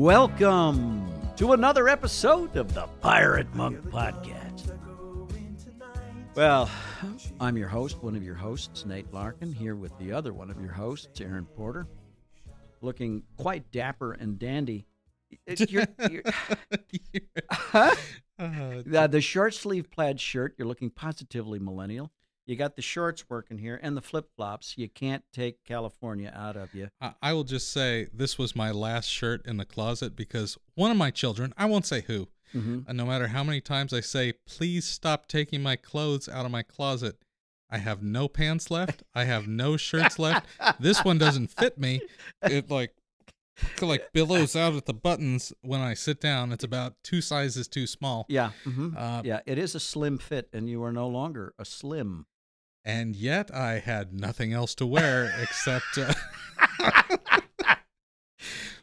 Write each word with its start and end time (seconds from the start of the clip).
Welcome 0.00 1.12
to 1.36 1.52
another 1.52 1.86
episode 1.86 2.56
of 2.56 2.72
the 2.72 2.86
Pirate 3.02 3.54
Monk 3.54 3.82
Podcast. 3.90 4.74
Well, 6.34 6.70
I'm 7.38 7.58
your 7.58 7.68
host, 7.68 8.02
one 8.02 8.16
of 8.16 8.24
your 8.24 8.34
hosts, 8.34 8.86
Nate 8.86 9.12
Larkin, 9.12 9.52
here 9.52 9.76
with 9.76 9.92
the 9.98 10.10
other 10.10 10.32
one 10.32 10.50
of 10.50 10.58
your 10.58 10.72
hosts, 10.72 11.20
Aaron 11.20 11.44
Porter, 11.44 11.86
looking 12.80 13.24
quite 13.36 13.70
dapper 13.72 14.12
and 14.12 14.38
dandy. 14.38 14.86
You're, 15.46 15.84
you're, 16.10 16.22
huh? 17.50 17.94
Uh, 18.38 19.06
the 19.06 19.20
short 19.20 19.52
sleeve 19.52 19.90
plaid 19.90 20.18
shirt, 20.18 20.54
you're 20.56 20.66
looking 20.66 20.88
positively 20.88 21.58
millennial. 21.58 22.10
You 22.50 22.56
got 22.56 22.74
the 22.74 22.82
shorts 22.82 23.30
working 23.30 23.58
here 23.58 23.78
and 23.80 23.96
the 23.96 24.02
flip 24.02 24.28
flops. 24.36 24.74
You 24.76 24.88
can't 24.88 25.22
take 25.32 25.62
California 25.64 26.32
out 26.34 26.56
of 26.56 26.74
you. 26.74 26.88
I, 27.00 27.12
I 27.22 27.32
will 27.32 27.44
just 27.44 27.70
say 27.72 28.08
this 28.12 28.38
was 28.38 28.56
my 28.56 28.72
last 28.72 29.06
shirt 29.08 29.46
in 29.46 29.56
the 29.56 29.64
closet 29.64 30.16
because 30.16 30.58
one 30.74 30.90
of 30.90 30.96
my 30.96 31.12
children, 31.12 31.54
I 31.56 31.66
won't 31.66 31.86
say 31.86 32.00
who, 32.02 32.26
Mm-hmm. 32.52 32.80
and 32.88 32.98
no 32.98 33.06
matter 33.06 33.28
how 33.28 33.44
many 33.44 33.60
times 33.60 33.92
I 33.94 34.00
say, 34.00 34.32
please 34.48 34.84
stop 34.84 35.28
taking 35.28 35.62
my 35.62 35.76
clothes 35.76 36.28
out 36.28 36.44
of 36.44 36.50
my 36.50 36.64
closet, 36.64 37.16
I 37.70 37.78
have 37.78 38.02
no 38.02 38.26
pants 38.26 38.68
left. 38.72 39.04
I 39.14 39.22
have 39.26 39.46
no 39.46 39.76
shirts 39.76 40.18
left. 40.18 40.44
This 40.80 41.04
one 41.04 41.16
doesn't 41.18 41.52
fit 41.52 41.78
me. 41.78 42.00
It 42.42 42.68
like 42.68 42.94
like 43.80 44.12
billows 44.12 44.56
out 44.56 44.74
at 44.74 44.86
the 44.86 44.94
buttons 44.94 45.52
when 45.62 45.80
I 45.80 45.94
sit 45.94 46.20
down. 46.20 46.50
It's 46.50 46.64
about 46.64 46.94
two 47.04 47.20
sizes 47.20 47.68
too 47.68 47.86
small. 47.86 48.26
Yeah. 48.28 48.50
hmm 48.64 48.94
Uh, 48.96 49.22
yeah. 49.24 49.40
It 49.46 49.56
is 49.58 49.76
a 49.76 49.80
slim 49.80 50.18
fit, 50.18 50.48
and 50.52 50.68
you 50.68 50.82
are 50.82 50.92
no 50.92 51.06
longer 51.06 51.54
a 51.56 51.64
slim. 51.64 52.26
And 52.84 53.14
yet 53.14 53.54
I 53.54 53.78
had 53.80 54.12
nothing 54.12 54.52
else 54.52 54.74
to 54.76 54.86
wear 54.86 55.34
except 55.40 55.98
uh, 55.98 56.14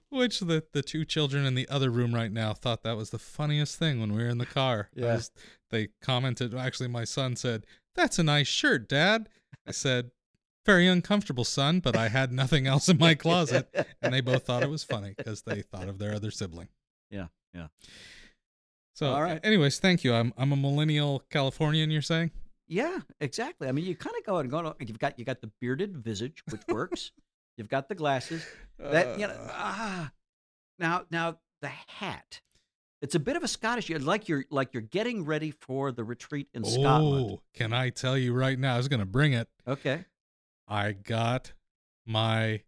which 0.09 0.39
the 0.39 0.63
the 0.71 0.81
two 0.81 1.03
children 1.05 1.45
in 1.45 1.55
the 1.55 1.67
other 1.69 1.89
room 1.89 2.13
right 2.13 2.31
now 2.31 2.53
thought 2.53 2.83
that 2.83 2.95
was 2.95 3.09
the 3.09 3.19
funniest 3.19 3.77
thing 3.77 3.99
when 3.99 4.13
we 4.13 4.23
were 4.23 4.29
in 4.29 4.37
the 4.37 4.45
car. 4.45 4.89
Yeah. 4.93 5.15
was- 5.15 5.31
they 5.69 5.89
commented 6.01 6.53
actually 6.55 6.87
my 6.89 7.03
son 7.03 7.35
said, 7.35 7.65
"That's 7.95 8.17
a 8.19 8.23
nice 8.23 8.47
shirt, 8.47 8.87
dad." 8.87 9.27
I 9.67 9.71
said, 9.71 10.11
"Very 10.65 10.87
uncomfortable, 10.87 11.43
son, 11.43 11.79
but 11.81 11.97
I 11.97 12.07
had 12.07 12.31
nothing 12.31 12.67
else 12.67 12.87
in 12.87 12.97
my 12.97 13.15
closet." 13.15 13.67
And 14.01 14.13
they 14.13 14.21
both 14.21 14.45
thought 14.45 14.63
it 14.63 14.69
was 14.69 14.83
funny 14.85 15.13
because 15.17 15.41
they 15.41 15.61
thought 15.61 15.89
of 15.89 15.97
their 15.97 16.13
other 16.13 16.31
sibling. 16.31 16.69
Yeah, 17.09 17.27
yeah. 17.53 17.67
So, 18.93 19.11
All 19.11 19.21
right. 19.21 19.39
anyways, 19.43 19.79
thank 19.79 20.03
you. 20.05 20.13
I'm 20.13 20.33
I'm 20.37 20.53
a 20.53 20.55
millennial 20.55 21.23
Californian. 21.29 21.91
You're 21.91 22.01
saying? 22.01 22.31
Yeah, 22.67 22.99
exactly. 23.21 23.67
I 23.67 23.71
mean, 23.71 23.85
you 23.85 23.95
kind 23.95 24.15
of 24.17 24.25
go 24.25 24.37
and 24.37 24.49
go. 24.49 24.75
You've 24.79 24.99
got 24.99 25.17
you 25.17 25.25
got 25.25 25.41
the 25.41 25.49
bearded 25.61 25.97
visage, 25.97 26.43
which 26.49 26.61
works. 26.67 27.11
You've 27.57 27.69
got 27.69 27.87
the 27.89 27.95
glasses. 27.95 28.45
That 28.77 29.19
you 29.19 29.25
know. 29.27 29.33
Uh, 29.33 29.47
Ah, 29.51 30.11
now 30.79 31.05
now 31.09 31.39
the 31.61 31.69
hat. 31.69 32.41
It's 33.01 33.15
a 33.15 33.19
bit 33.19 33.35
of 33.35 33.43
a 33.43 33.47
Scottish. 33.47 33.89
You're 33.89 33.99
like 33.99 34.27
you're 34.27 34.45
like 34.51 34.73
you're 34.73 34.81
getting 34.81 35.23
ready 35.25 35.51
for 35.51 35.91
the 35.91 36.03
retreat 36.03 36.49
in 36.53 36.63
Scotland. 36.63 37.31
Oh, 37.31 37.41
can 37.53 37.71
I 37.73 37.89
tell 37.89 38.17
you 38.17 38.33
right 38.33 38.57
now? 38.59 38.73
I 38.73 38.77
was 38.77 38.87
going 38.87 38.99
to 38.99 39.05
bring 39.05 39.33
it. 39.33 39.47
Okay. 39.67 40.05
I 40.67 40.91
got 40.91 41.53
my 42.05 42.61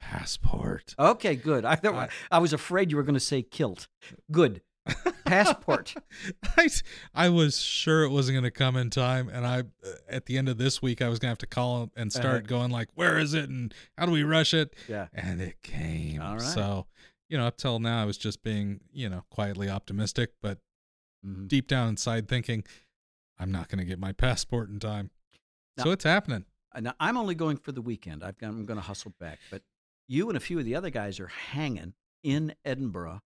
passport. 0.00 0.94
Okay. 0.98 1.36
Good. 1.36 1.64
I 1.64 1.78
I- 1.84 2.08
I 2.30 2.38
was 2.38 2.52
afraid 2.52 2.90
you 2.90 2.96
were 2.96 3.02
going 3.02 3.14
to 3.14 3.20
say 3.20 3.42
kilt. 3.42 3.88
Good. 4.30 4.62
Passport. 5.24 5.94
I, 6.56 6.68
I 7.14 7.28
was 7.28 7.60
sure 7.60 8.02
it 8.04 8.10
wasn't 8.10 8.34
going 8.34 8.44
to 8.44 8.50
come 8.50 8.76
in 8.76 8.90
time, 8.90 9.28
and 9.28 9.46
I 9.46 9.60
uh, 9.60 9.64
at 10.08 10.26
the 10.26 10.36
end 10.38 10.48
of 10.48 10.58
this 10.58 10.82
week 10.82 11.00
I 11.02 11.08
was 11.08 11.18
going 11.18 11.28
to 11.28 11.32
have 11.32 11.38
to 11.38 11.46
call 11.46 11.90
and 11.96 12.12
start 12.12 12.26
Uh-huh. 12.38 12.46
going 12.46 12.70
like, 12.70 12.88
"Where 12.94 13.18
is 13.18 13.34
it? 13.34 13.48
And 13.48 13.72
how 13.96 14.06
do 14.06 14.12
we 14.12 14.22
rush 14.22 14.54
it?" 14.54 14.74
Yeah. 14.88 15.08
And 15.12 15.40
it 15.40 15.62
came. 15.62 16.20
All 16.20 16.32
right. 16.34 16.40
So, 16.42 16.86
you 17.28 17.38
know, 17.38 17.46
up 17.46 17.56
till 17.56 17.78
now 17.78 18.02
I 18.02 18.04
was 18.06 18.18
just 18.18 18.42
being, 18.42 18.80
you 18.92 19.08
know, 19.08 19.24
quietly 19.30 19.68
optimistic, 19.68 20.32
but 20.42 20.58
Mhm. 21.24 21.48
deep 21.48 21.68
down 21.68 21.88
inside 21.90 22.28
thinking, 22.28 22.64
I'm 23.38 23.52
not 23.52 23.68
going 23.68 23.78
to 23.78 23.84
get 23.84 23.98
my 23.98 24.12
passport 24.12 24.70
in 24.70 24.80
time. 24.80 25.10
so 25.78 25.90
it's 25.92 26.04
happening. 26.04 26.44
Uh, 26.74 26.80
Now 26.80 26.94
I'm 26.98 27.16
only 27.16 27.34
going 27.34 27.56
for 27.58 27.72
the 27.72 27.82
weekend. 27.82 28.22
I've 28.24 28.36
got, 28.38 28.48
I'm 28.48 28.64
going 28.66 28.78
to 28.78 28.82
hustle 28.84 29.14
back, 29.20 29.38
but 29.50 29.62
you 30.08 30.28
and 30.28 30.36
a 30.36 30.40
few 30.40 30.58
of 30.58 30.64
the 30.64 30.74
other 30.74 30.90
guys 30.90 31.20
are 31.20 31.26
hanging 31.28 31.94
in 32.22 32.54
Edinburgh, 32.64 33.20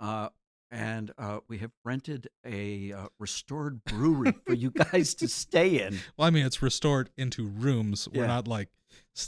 uh, 0.00 0.28
and 0.74 1.12
uh, 1.18 1.38
we 1.48 1.58
have 1.58 1.70
rented 1.84 2.28
a 2.44 2.92
uh, 2.92 3.06
restored 3.18 3.84
brewery 3.84 4.34
for 4.44 4.54
you 4.54 4.70
guys 4.70 5.14
to 5.16 5.28
stay 5.28 5.80
in. 5.86 5.98
Well, 6.16 6.26
I 6.26 6.30
mean, 6.30 6.44
it's 6.44 6.60
restored 6.62 7.10
into 7.16 7.46
rooms. 7.46 8.08
We're 8.12 8.26
not 8.26 8.48
like 8.48 8.68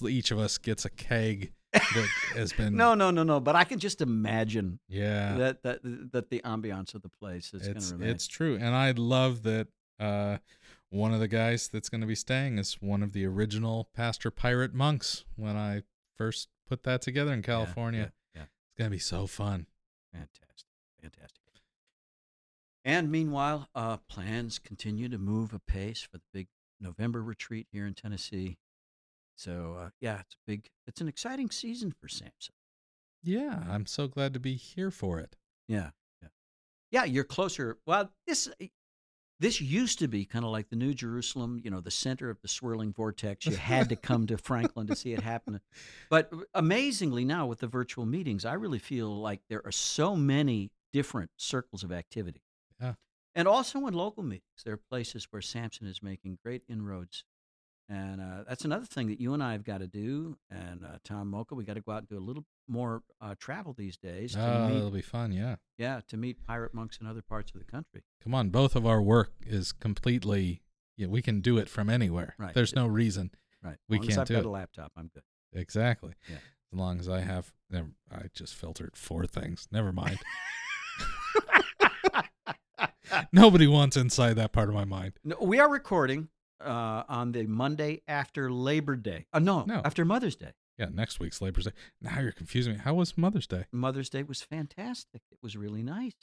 each 0.09 0.31
of 0.31 0.39
us 0.39 0.59
gets 0.59 0.85
a 0.85 0.91
keg 0.91 1.53
that 1.73 2.09
has 2.35 2.53
been. 2.53 2.77
No, 2.77 2.95
no, 2.95 3.11
no, 3.11 3.23
no. 3.23 3.39
But 3.41 3.55
I 3.57 3.65
can 3.65 3.79
just 3.79 4.01
imagine 4.01 4.81
Yeah. 4.89 5.37
that 5.37 5.63
that 5.63 5.81
that 6.13 6.31
the 6.31 6.41
ambiance 6.41 6.95
of 6.95 7.03
the 7.03 7.09
place 7.09 7.55
is 7.55 7.63
going 7.63 7.79
to 7.81 7.93
remain. 7.95 8.09
it's 8.11 8.27
true, 8.27 8.57
and 8.57 8.75
I 8.75 8.91
love 8.93 9.43
that. 9.45 9.69
Uh, 10.01 10.39
one 10.91 11.13
of 11.15 11.21
the 11.21 11.29
guys 11.29 11.69
that's 11.69 11.89
going 11.89 12.01
to 12.03 12.07
be 12.07 12.15
staying 12.15 12.59
is 12.59 12.75
one 12.81 13.03
of 13.03 13.13
the 13.13 13.25
original 13.27 13.89
Pastor 13.95 14.31
Pirate 14.31 14.73
monks. 14.75 15.25
When 15.37 15.57
I 15.57 15.83
first 16.17 16.49
put 16.69 16.83
that 16.85 17.03
together 17.03 17.33
in 17.33 17.41
Yeah, 17.41 17.45
California, 17.47 18.13
yeah, 18.35 18.43
it's 18.43 18.75
going 18.79 18.91
to 18.91 18.95
be 18.95 18.99
so 19.01 19.27
fun. 19.27 19.67
fantastic, 20.13 20.69
fantastic. 21.03 21.36
And 22.87 23.11
meanwhile, 23.11 23.69
uh, 23.75 23.97
plans 24.09 24.61
continue 24.61 25.09
to 25.09 25.19
move 25.19 25.53
apace 25.53 26.03
for 26.03 26.19
the 26.19 26.25
big 26.33 26.47
November 26.81 27.21
retreat 27.21 27.67
here 27.73 27.85
in 27.85 27.95
Tennessee. 27.95 28.59
So 29.35 29.77
uh, 29.79 29.91
yeah, 30.01 30.21
it's 30.21 30.35
a 30.35 30.39
big, 30.47 30.71
it's 30.87 31.01
an 31.01 31.09
exciting 31.09 31.51
season 31.51 31.93
for 32.01 32.07
Samson. 32.07 32.55
Yeah, 33.25 33.65
I'm 33.69 33.87
so 33.87 34.07
glad 34.07 34.33
to 34.35 34.41
be 34.41 34.55
here 34.55 34.93
for 34.93 35.19
it. 35.19 35.35
Yeah, 35.67 35.91
yeah, 36.23 36.29
yeah. 36.93 37.05
You're 37.05 37.25
closer. 37.25 37.77
Well, 37.87 38.13
this 38.25 38.49
this 39.41 39.61
used 39.61 39.99
to 39.99 40.07
be 40.07 40.25
kind 40.25 40.45
of 40.45 40.53
like 40.53 40.71
the 40.71 40.77
New 40.77 40.95
Jerusalem, 40.95 41.61
you 41.65 41.71
know, 41.73 41.81
the 41.81 41.91
center 41.91 42.31
of 42.31 42.41
the 42.41 42.47
swirling 42.47 42.93
vortex. 42.93 43.47
You 43.47 43.57
had 43.57 43.89
to 43.89 43.97
come 43.97 44.29
to 44.29 44.39
Franklin 44.39 44.87
to 44.87 44.95
see 44.95 45.13
it 45.13 45.23
happen. 45.23 45.61
But 46.09 46.33
amazingly, 46.55 47.25
now 47.25 47.47
with 47.47 47.59
the 47.59 47.67
virtual 47.67 48.07
meetings, 48.07 48.45
I 48.45 48.53
really 48.55 48.79
feel 48.79 49.15
like 49.15 49.41
there 49.51 49.63
are 49.67 49.73
so 49.73 50.15
many 50.15 50.71
different 50.93 51.33
circles 51.37 51.83
of 51.83 51.91
activity. 51.91 52.43
And 53.37 53.47
also 53.47 53.87
in 53.87 53.95
local 53.95 54.23
meetings, 54.23 54.63
there 54.65 54.75
are 54.75 54.81
places 54.91 55.29
where 55.31 55.43
Samson 55.43 55.87
is 55.87 56.03
making 56.03 56.39
great 56.43 56.63
inroads. 56.69 57.23
And 57.89 58.21
uh, 58.21 58.45
that's 58.49 58.65
another 58.65 58.87
thing 58.87 59.07
that 59.09 59.21
you 59.21 59.33
and 59.35 59.43
I 59.43 59.53
have 59.53 59.63
got 59.63 59.79
to 59.79 59.87
do. 59.87 60.39
And 60.51 60.83
uh, 60.85 60.97
Tom 61.05 61.29
Mocha, 61.31 61.55
we 61.55 61.63
got 61.63 61.75
to 61.75 61.81
go 61.83 61.93
out 61.93 61.99
and 61.99 62.09
do 62.09 62.19
a 62.19 62.19
little 62.19 62.45
more 62.67 63.03
uh, 63.21 63.35
travel 63.39 63.75
these 63.77 63.97
days 63.97 64.35
Oh, 64.37 64.69
meet 64.69 64.77
it'll 64.79 64.91
be 64.91 65.03
fun. 65.03 65.31
Yeah. 65.33 65.57
yeah, 65.79 66.01
to 66.09 66.17
meet 66.17 66.43
pirate 66.45 66.75
monks 66.75 66.99
in 67.01 67.07
other 67.07 67.23
parts 67.23 67.53
of 67.55 67.61
the 67.61 67.67
country. 67.71 68.03
Come 68.25 68.35
on, 68.35 68.49
both 68.49 68.75
of 68.75 68.87
our 68.87 69.01
work 69.03 69.33
is 69.47 69.71
completely. 69.71 70.63
Yeah, 70.97 71.09
we 71.09 71.21
can 71.23 71.41
do 71.43 71.59
it 71.59 71.69
from 71.69 71.89
anywhere. 71.91 72.35
Right. 72.39 72.55
There's 72.55 72.75
no 72.75 72.87
reason. 72.87 73.31
Right. 73.63 73.77
We 73.89 73.99
can't 73.99 74.19
I've 74.19 74.27
do 74.27 74.35
got 74.35 74.41
it. 74.41 74.47
a 74.47 74.51
laptop, 74.51 74.93
I'm 74.97 75.11
good. 75.13 75.23
Exactly. 75.53 76.15
Yeah. 76.29 76.37
As 76.73 76.79
long 76.79 76.99
as 76.99 77.09
I 77.09 77.21
have. 77.21 77.53
Never, 77.71 77.91
I 78.11 78.23
just 78.35 78.55
filtered 78.55 78.97
four 78.97 79.27
things. 79.27 79.69
Never 79.71 79.93
mind. 79.93 80.19
Nobody 83.33 83.67
wants 83.67 83.97
inside 83.97 84.35
that 84.35 84.53
part 84.53 84.69
of 84.69 84.75
my 84.75 84.85
mind. 84.85 85.15
No, 85.25 85.37
we 85.41 85.59
are 85.59 85.71
recording 85.71 86.29
uh, 86.65 87.05
on 87.09 87.33
the 87.33 87.45
Monday 87.47 88.03
after 88.09 88.51
Labor 88.51 88.97
Day. 88.97 89.27
Uh, 89.33 89.39
no, 89.39 89.65
No. 89.65 89.83
after 89.85 90.05
Mother's 90.05 90.37
Day. 90.37 90.53
Yeah, 90.79 90.89
next 90.93 91.21
week's 91.21 91.41
Labor 91.41 91.61
Day. 91.63 91.71
Now 92.03 92.21
you're 92.21 92.33
confusing 92.33 92.75
me. 92.75 92.79
How 92.81 92.95
was 92.95 93.17
Mother's 93.17 93.47
Day? 93.47 93.65
Mother's 93.73 94.11
Day 94.11 94.23
was 94.23 94.43
fantastic. 94.43 95.23
It 95.31 95.39
was 95.43 95.57
really 95.57 95.83
nice. 95.83 96.15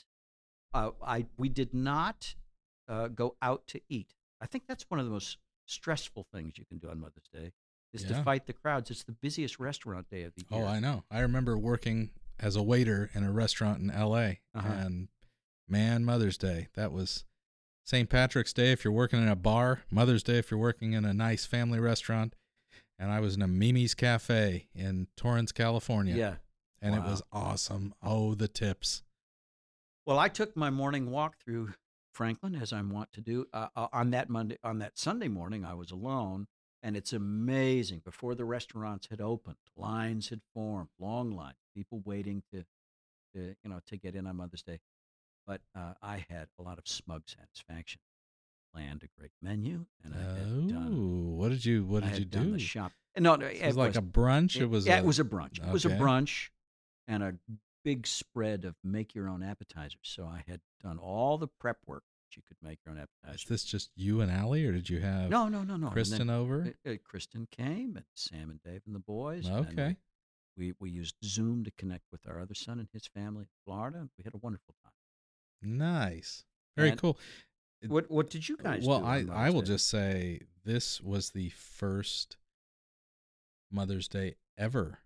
Uh, 0.72 0.90
I 1.04 1.26
we 1.36 1.48
did 1.48 1.72
not 1.74 2.34
uh, 2.88 3.08
go 3.08 3.36
out 3.42 3.66
to 3.68 3.80
eat. 3.88 4.14
I 4.40 4.46
think 4.46 4.64
that's 4.68 4.84
one 4.88 5.00
of 5.00 5.06
the 5.06 5.12
most 5.12 5.38
stressful 5.66 6.26
things 6.32 6.58
you 6.58 6.64
can 6.66 6.78
do 6.78 6.88
on 6.88 7.00
Mother's 7.00 7.28
Day 7.32 7.52
is 7.92 8.02
to 8.04 8.22
fight 8.24 8.46
the 8.46 8.52
crowds. 8.52 8.90
It's 8.90 9.04
the 9.04 9.12
busiest 9.12 9.60
restaurant 9.60 10.10
day 10.10 10.24
of 10.24 10.32
the 10.36 10.44
year. 10.50 10.64
Oh, 10.64 10.66
I 10.66 10.80
know. 10.80 11.04
I 11.12 11.20
remember 11.20 11.56
working 11.56 12.10
as 12.40 12.56
a 12.56 12.62
waiter 12.62 13.08
in 13.14 13.22
a 13.22 13.30
restaurant 13.30 13.80
in 13.80 13.90
L.A. 13.90 14.40
Uh-huh. 14.54 14.68
and 14.68 15.08
man, 15.68 16.04
Mother's 16.04 16.38
Day. 16.38 16.68
That 16.74 16.92
was 16.92 17.24
St. 17.84 18.08
Patrick's 18.08 18.52
Day 18.52 18.72
if 18.72 18.84
you're 18.84 18.92
working 18.92 19.22
in 19.22 19.28
a 19.28 19.36
bar. 19.36 19.82
Mother's 19.90 20.22
Day 20.22 20.38
if 20.38 20.50
you're 20.50 20.60
working 20.60 20.92
in 20.92 21.04
a 21.04 21.14
nice 21.14 21.44
family 21.46 21.80
restaurant. 21.80 22.34
And 22.98 23.10
I 23.10 23.20
was 23.20 23.34
in 23.34 23.42
a 23.42 23.48
Mimi's 23.48 23.94
Cafe 23.94 24.68
in 24.74 25.08
Torrance, 25.16 25.52
California. 25.52 26.14
yeah. 26.14 26.34
and 26.80 26.94
it 26.94 27.02
was 27.02 27.22
awesome. 27.32 27.94
Oh, 28.02 28.34
the 28.34 28.48
tips. 28.48 29.02
Well, 30.06 30.18
I 30.18 30.28
took 30.28 30.56
my 30.56 30.70
morning 30.70 31.10
walk 31.10 31.36
through 31.38 31.74
Franklin 32.12 32.54
as 32.54 32.72
I'm 32.72 32.90
wont 32.90 33.12
to 33.14 33.20
do. 33.20 33.46
Uh, 33.52 33.68
uh, 33.74 33.88
on 33.92 34.10
that 34.10 34.30
Monday, 34.30 34.58
on 34.62 34.78
that 34.78 34.98
Sunday 34.98 35.28
morning, 35.28 35.64
I 35.64 35.74
was 35.74 35.90
alone, 35.90 36.46
and 36.82 36.96
it's 36.96 37.12
amazing. 37.12 38.02
Before 38.04 38.34
the 38.34 38.44
restaurants 38.44 39.08
had 39.10 39.20
opened, 39.20 39.56
lines 39.76 40.28
had 40.28 40.40
formed, 40.52 40.90
long 40.98 41.32
lines, 41.32 41.56
people 41.74 42.00
waiting 42.04 42.42
to, 42.52 42.64
to 43.34 43.56
you 43.62 43.70
know, 43.70 43.80
to 43.86 43.96
get 43.96 44.14
in 44.14 44.26
on 44.26 44.36
Mother's 44.36 44.62
Day. 44.62 44.78
But 45.46 45.60
uh, 45.76 45.94
I 46.02 46.24
had 46.30 46.48
a 46.58 46.62
lot 46.62 46.78
of 46.78 46.88
smug 46.88 47.22
satisfaction. 47.26 48.00
Planned 48.72 49.02
a 49.04 49.20
great 49.20 49.30
menu, 49.40 49.86
and 50.02 50.14
I 50.14 50.18
had 50.18 50.48
Oh, 50.48 50.68
done. 50.68 51.36
what 51.36 51.50
did 51.50 51.64
you 51.64 51.84
what 51.84 52.02
I 52.02 52.08
did 52.08 52.14
you 52.14 52.20
had 52.24 52.30
done 52.30 52.44
do? 52.46 52.52
the 52.52 52.58
shop. 52.58 52.92
No, 53.16 53.36
no, 53.36 53.46
it 53.46 53.64
was 53.64 53.76
like 53.76 53.94
a 53.94 54.02
brunch. 54.02 54.60
It 54.60 54.66
was 54.66 54.84
yeah, 54.86 54.96
a, 54.96 54.98
it 54.98 55.04
was 55.04 55.20
a 55.20 55.24
brunch. 55.24 55.58
It 55.64 55.72
was 55.72 55.84
a 55.84 55.88
okay. 55.90 55.98
brunch 55.98 56.48
and 57.06 57.22
a 57.22 57.34
big 57.84 58.06
spread 58.08 58.64
of 58.64 58.74
make 58.82 59.14
your 59.14 59.28
own 59.28 59.44
appetizers. 59.44 60.00
So 60.02 60.24
I 60.24 60.42
had 60.48 60.60
done 60.82 60.98
all 60.98 61.38
the 61.38 61.46
prep 61.46 61.76
work 61.86 62.02
that 62.28 62.36
you 62.36 62.42
could 62.48 62.56
make 62.60 62.80
your 62.84 62.94
own 62.96 63.00
appetizers. 63.00 63.42
Is 63.42 63.48
this 63.48 63.64
just 63.64 63.90
you 63.94 64.20
and 64.20 64.32
Allie, 64.32 64.66
or 64.66 64.72
did 64.72 64.90
you 64.90 64.98
have 65.00 65.30
No, 65.30 65.46
no, 65.48 65.62
no, 65.62 65.76
no. 65.76 65.90
Kristen 65.90 66.28
over? 66.28 66.74
Uh, 66.84 66.90
uh, 66.90 66.94
Kristen 67.04 67.46
came, 67.52 67.94
and 67.94 68.04
Sam 68.14 68.50
and 68.50 68.60
Dave 68.64 68.82
and 68.86 68.94
the 68.96 68.98
boys. 68.98 69.48
Okay. 69.48 69.96
We, 70.56 70.72
we 70.72 70.74
we 70.80 70.90
used 70.90 71.14
Zoom 71.24 71.62
to 71.62 71.70
connect 71.78 72.06
with 72.10 72.26
our 72.28 72.40
other 72.40 72.54
son 72.54 72.80
and 72.80 72.88
his 72.92 73.06
family 73.06 73.42
in 73.42 73.48
Florida. 73.64 74.08
We 74.18 74.24
had 74.24 74.34
a 74.34 74.38
wonderful 74.38 74.74
time. 74.82 74.93
Nice. 75.64 76.44
Very 76.76 76.90
And- 76.90 77.00
cool. 77.00 77.18
What 77.86 78.10
what 78.10 78.30
did 78.30 78.48
you 78.48 78.56
guys? 78.56 78.84
well, 78.86 79.00
do 79.00 79.06
I 79.06 79.46
I 79.46 79.50
will 79.50 79.60
just 79.62 79.88
say 79.88 80.40
this 80.64 81.00
was 81.02 81.30
the 81.30 81.50
first 81.50 82.38
Mother's 83.70 84.08
Day 84.08 84.36
ever 84.56 85.00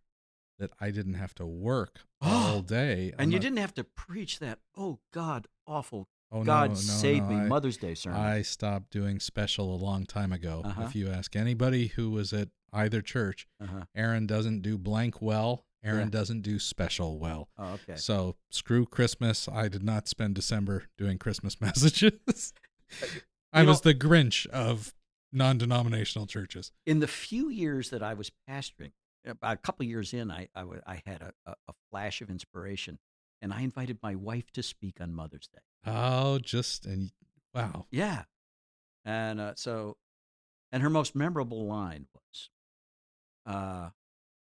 that 0.59 0.71
I 0.81 0.91
didn't 0.91 1.15
have 1.15 1.35
to 1.37 1.47
work 1.47 2.01
all 2.21 2.63
day. 2.63 3.13
and 3.19 3.33
you 3.33 3.39
didn't 3.39 3.59
have 3.59 3.75
to 3.75 3.85
preach 3.85 4.39
that. 4.41 4.61
Oh 4.77 5.01
God, 5.13 5.49
awful! 5.67 6.09
Oh, 6.31 6.45
God 6.45 6.71
no, 6.71 6.75
no, 6.75 6.81
save 6.81 7.23
no, 7.25 7.29
me, 7.31 7.35
I- 7.37 7.47
Mother's 7.47 7.79
Day 7.79 7.95
sermon. 7.95 8.21
I 8.21 8.43
stopped 8.43 8.91
doing 8.91 9.19
special 9.19 9.75
a 9.75 9.79
long 9.83 10.05
time 10.07 10.33
ago. 10.33 10.63
Uh-huh. 10.65 10.83
If 10.83 10.95
you 10.95 11.09
ask 11.09 11.35
anybody 11.35 11.89
who 11.89 12.11
was 12.11 12.33
at 12.33 12.49
either 12.73 13.01
church, 13.01 13.49
uh-huh. 13.61 13.85
Aaron 13.97 14.27
doesn't 14.27 14.61
do 14.63 14.77
blank 14.79 15.21
well. 15.23 15.65
Aaron 15.85 16.07
Yeah. 16.09 16.11
doesn't 16.11 16.41
do 16.43 16.59
special 16.59 17.19
well. 17.19 17.49
Oh, 17.57 17.73
okay. 17.75 17.97
So 17.97 18.37
screw 18.51 18.85
Christmas. 18.87 19.49
I 19.49 19.69
did 19.69 19.83
not 19.83 20.09
spend 20.09 20.35
December 20.35 20.85
doing 20.97 21.19
Christmas 21.19 21.61
messages. 21.61 22.53
I 23.53 23.63
was 23.63 23.83
the 23.83 23.95
Grinch 23.95 24.47
of 24.49 24.95
non-denominational 25.33 26.27
churches. 26.27 26.73
in 26.87 27.01
the 27.01 27.07
few 27.07 27.49
years 27.51 27.91
that 27.91 28.03
I 28.03 28.15
was 28.15 28.31
pastoring, 28.49 28.93
about 29.27 29.55
a 29.55 29.59
couple 29.59 29.85
years 29.85 30.13
in, 30.15 30.31
I 30.31 30.49
I, 30.55 30.65
I 30.87 31.03
had 31.07 31.23
a, 31.23 31.33
a, 31.47 31.55
a 31.69 31.73
flash 31.91 32.21
of 32.23 32.31
inspiration, 32.31 32.99
and 33.43 33.53
I 33.53 33.61
invited 33.61 33.99
my 34.03 34.15
wife 34.15 34.51
to 34.53 34.63
speak 34.63 35.01
on 35.01 35.13
Mother's 35.15 35.49
Day. 35.49 35.61
Oh, 35.87 36.39
just 36.39 36.87
and 36.87 37.11
wow. 37.55 37.87
Yeah, 37.91 38.25
and 39.05 39.39
uh, 39.41 39.53
so, 39.57 39.97
and 40.73 40.83
her 40.83 40.91
most 40.91 41.15
memorable 41.15 41.67
line 41.67 42.07
was, 42.15 42.51
uh, 43.47 43.91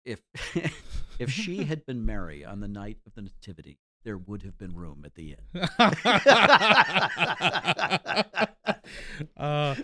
"If 0.04 0.22
if 1.20 1.30
she 1.30 1.64
had 1.64 1.86
been 1.86 2.04
Mary 2.04 2.44
on 2.44 2.60
the 2.60 2.68
night 2.68 2.98
of 3.06 3.14
the 3.14 3.22
Nativity, 3.22 3.78
there 4.04 4.18
would 4.18 4.42
have 4.42 4.58
been 4.58 4.74
room 4.74 5.02
at 5.04 5.14
the 5.14 5.36
inn." 5.36 5.68
uh, 9.36 9.74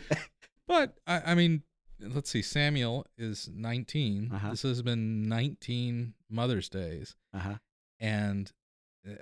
but 0.66 0.94
I, 1.06 1.22
I 1.26 1.34
mean, 1.34 1.62
let's 2.00 2.30
see. 2.30 2.42
Samuel 2.42 3.06
is 3.18 3.48
19. 3.54 4.30
Uh-huh. 4.32 4.50
This 4.50 4.62
has 4.62 4.82
been 4.82 5.28
19 5.28 6.14
Mother's 6.30 6.68
Days, 6.68 7.14
Uh-huh. 7.34 7.54
and 8.00 8.52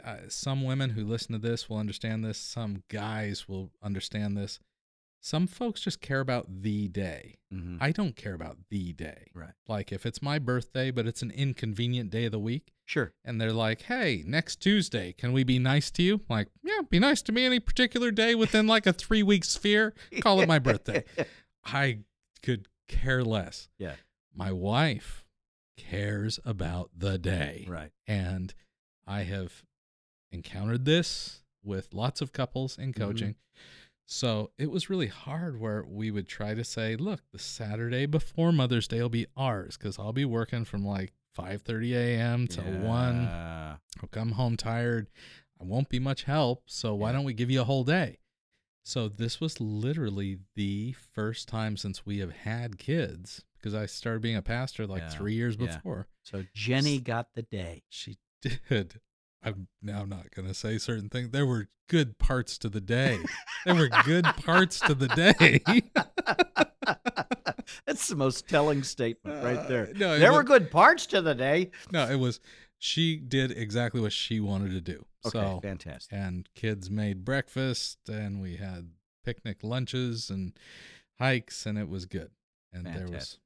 uh, 0.04 0.16
some 0.28 0.64
women 0.64 0.90
who 0.90 1.04
listen 1.04 1.32
to 1.32 1.38
this 1.38 1.68
will 1.68 1.76
understand 1.78 2.24
this. 2.24 2.38
Some 2.38 2.82
guys 2.88 3.48
will 3.48 3.70
understand 3.82 4.36
this. 4.36 4.58
Some 5.24 5.46
folks 5.46 5.80
just 5.80 6.02
care 6.02 6.20
about 6.20 6.60
the 6.62 6.86
day. 6.88 7.36
hmm 7.50 7.78
I 7.80 7.92
don't 7.92 8.14
care 8.14 8.34
about 8.34 8.58
the 8.68 8.92
day. 8.92 9.28
Right. 9.32 9.54
Like 9.66 9.90
if 9.90 10.04
it's 10.04 10.20
my 10.20 10.38
birthday, 10.38 10.90
but 10.90 11.06
it's 11.06 11.22
an 11.22 11.30
inconvenient 11.30 12.10
day 12.10 12.26
of 12.26 12.32
the 12.32 12.38
week, 12.38 12.74
Sure. 12.84 13.14
and 13.24 13.40
they're 13.40 13.50
like, 13.50 13.80
"Hey, 13.82 14.22
next 14.26 14.56
Tuesday, 14.60 15.14
can 15.14 15.32
we 15.32 15.42
be 15.42 15.58
nice 15.58 15.90
to 15.92 16.02
you?" 16.02 16.16
I'm 16.16 16.36
like, 16.36 16.48
yeah, 16.62 16.80
be 16.90 16.98
nice 16.98 17.22
to 17.22 17.32
me 17.32 17.46
any 17.46 17.58
particular 17.58 18.10
day 18.10 18.34
within 18.34 18.66
like 18.66 18.86
a 18.86 18.92
three 18.92 19.22
week 19.22 19.44
sphere. 19.44 19.94
Call 20.20 20.42
it 20.42 20.46
my 20.48 20.58
birthday. 20.58 21.04
I 21.64 22.00
could 22.42 22.68
care 22.86 23.24
less. 23.24 23.70
Yeah. 23.78 23.94
My 24.34 24.52
wife 24.52 25.24
cares 25.78 26.38
about 26.44 26.90
the 26.94 27.16
day, 27.16 27.64
Right. 27.66 27.92
and 28.06 28.52
I 29.06 29.22
have 29.22 29.62
encountered 30.30 30.84
this 30.84 31.42
with 31.62 31.94
lots 31.94 32.20
of 32.20 32.32
couples 32.34 32.76
in 32.76 32.92
Mhm. 32.92 32.96
coaching. 32.98 33.34
So 34.06 34.50
it 34.58 34.70
was 34.70 34.90
really 34.90 35.06
hard 35.06 35.58
where 35.58 35.82
we 35.86 36.10
would 36.10 36.28
try 36.28 36.54
to 36.54 36.64
say, 36.64 36.94
look, 36.96 37.22
the 37.32 37.38
Saturday 37.38 38.06
before 38.06 38.52
Mother's 38.52 38.86
Day 38.86 39.00
will 39.00 39.08
be 39.08 39.26
ours 39.36 39.76
because 39.76 39.98
I'll 39.98 40.12
be 40.12 40.24
working 40.24 40.64
from 40.64 40.84
like 40.84 41.12
5:30 41.36 41.94
a.m. 41.94 42.46
to 42.48 42.62
1 42.62 43.28
I'll 44.02 44.08
come 44.10 44.32
home 44.32 44.56
tired. 44.56 45.08
I 45.60 45.64
won't 45.64 45.88
be 45.88 45.98
much 45.98 46.24
help. 46.24 46.64
So 46.66 46.94
why 46.94 47.08
Yeah. 47.08 47.12
don't 47.16 47.24
we 47.24 47.32
give 47.34 47.50
you 47.50 47.60
a 47.60 47.64
whole 47.64 47.84
day? 47.84 48.18
So 48.82 49.08
this 49.08 49.40
was 49.40 49.60
literally 49.60 50.38
the 50.56 50.92
first 50.92 51.48
time 51.48 51.76
since 51.76 52.04
we 52.04 52.18
have 52.18 52.32
had 52.32 52.76
kids 52.76 53.44
because 53.56 53.72
I 53.74 53.86
started 53.86 54.20
being 54.20 54.36
a 54.36 54.42
pastor 54.42 54.86
like 54.86 55.04
Yeah, 55.04 55.08
three 55.08 55.34
years 55.34 55.56
yeah. 55.56 55.66
before. 55.66 56.06
So 56.22 56.44
Jenny 56.52 57.00
got 57.00 57.32
the 57.34 57.42
day. 57.42 57.84
She 57.88 58.18
did. 58.42 59.00
I'm 59.44 59.68
now 59.82 60.04
not 60.04 60.30
going 60.34 60.48
to 60.48 60.54
say 60.54 60.78
certain 60.78 61.08
things. 61.08 61.30
There 61.30 61.46
were 61.46 61.68
good 61.88 62.18
parts 62.18 62.56
to 62.58 62.68
the 62.68 62.80
day. 62.80 63.18
there 63.66 63.74
were 63.74 63.90
good 64.04 64.24
parts 64.44 64.80
to 64.80 64.94
the 64.94 65.08
day. 65.08 65.60
That's 67.86 68.08
the 68.08 68.16
most 68.16 68.48
telling 68.48 68.82
statement 68.82 69.42
right 69.44 69.68
there. 69.68 69.88
Uh, 69.94 69.98
no, 69.98 70.18
there 70.18 70.30
wa- 70.32 70.38
were 70.38 70.44
good 70.44 70.70
parts 70.70 71.06
to 71.06 71.20
the 71.22 71.34
day. 71.34 71.70
no, 71.92 72.08
it 72.10 72.16
was 72.16 72.40
she 72.78 73.16
did 73.16 73.50
exactly 73.52 74.00
what 74.00 74.12
she 74.12 74.40
wanted 74.40 74.70
to 74.72 74.80
do. 74.80 75.04
Okay, 75.26 75.38
So 75.38 75.60
fantastic. 75.62 76.12
and 76.16 76.48
kids 76.54 76.90
made 76.90 77.24
breakfast 77.24 77.98
and 78.08 78.40
we 78.42 78.56
had 78.56 78.90
picnic 79.24 79.58
lunches 79.62 80.28
and 80.28 80.52
hikes 81.18 81.64
and 81.64 81.78
it 81.78 81.88
was 81.88 82.04
good 82.04 82.30
and 82.72 82.84
there 82.86 83.08
was 83.08 83.38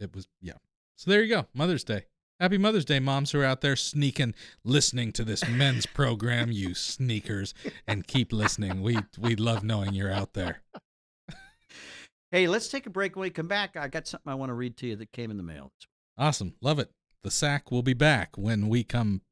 it 0.00 0.14
was 0.14 0.26
yeah 0.40 0.54
so 0.96 1.10
there 1.10 1.20
you 1.22 1.28
go 1.28 1.46
mother's 1.52 1.84
day 1.84 2.06
happy 2.40 2.58
mother's 2.58 2.84
day 2.84 3.00
moms 3.00 3.32
who 3.32 3.40
are 3.40 3.44
out 3.44 3.60
there 3.60 3.76
sneaking 3.76 4.34
listening 4.64 5.12
to 5.12 5.24
this 5.24 5.48
men's 5.48 5.86
program 5.86 6.50
you 6.50 6.74
sneakers 6.74 7.54
and 7.86 8.06
keep 8.06 8.32
listening. 8.32 8.82
We 8.82 8.98
we 9.18 9.36
love 9.36 9.64
knowing 9.64 9.94
you're 9.94 10.12
out 10.12 10.34
there. 10.34 10.62
Hey, 12.30 12.48
let's 12.48 12.68
take 12.68 12.86
a 12.86 12.90
break. 12.90 13.14
When 13.14 13.22
we 13.22 13.30
come 13.30 13.46
back, 13.46 13.76
I 13.76 13.86
got 13.86 14.08
something 14.08 14.30
I 14.30 14.34
want 14.34 14.50
to 14.50 14.54
read 14.54 14.76
to 14.78 14.88
you 14.88 14.96
that 14.96 15.12
came 15.12 15.30
in 15.30 15.36
the 15.36 15.44
mail. 15.44 15.70
awesome. 16.18 16.54
Love 16.60 16.80
it. 16.80 16.90
The 17.22 17.30
sack 17.30 17.70
will 17.70 17.84
be 17.84 17.94
back 17.94 18.36
when 18.36 18.68
we 18.68 18.82
come 18.82 19.22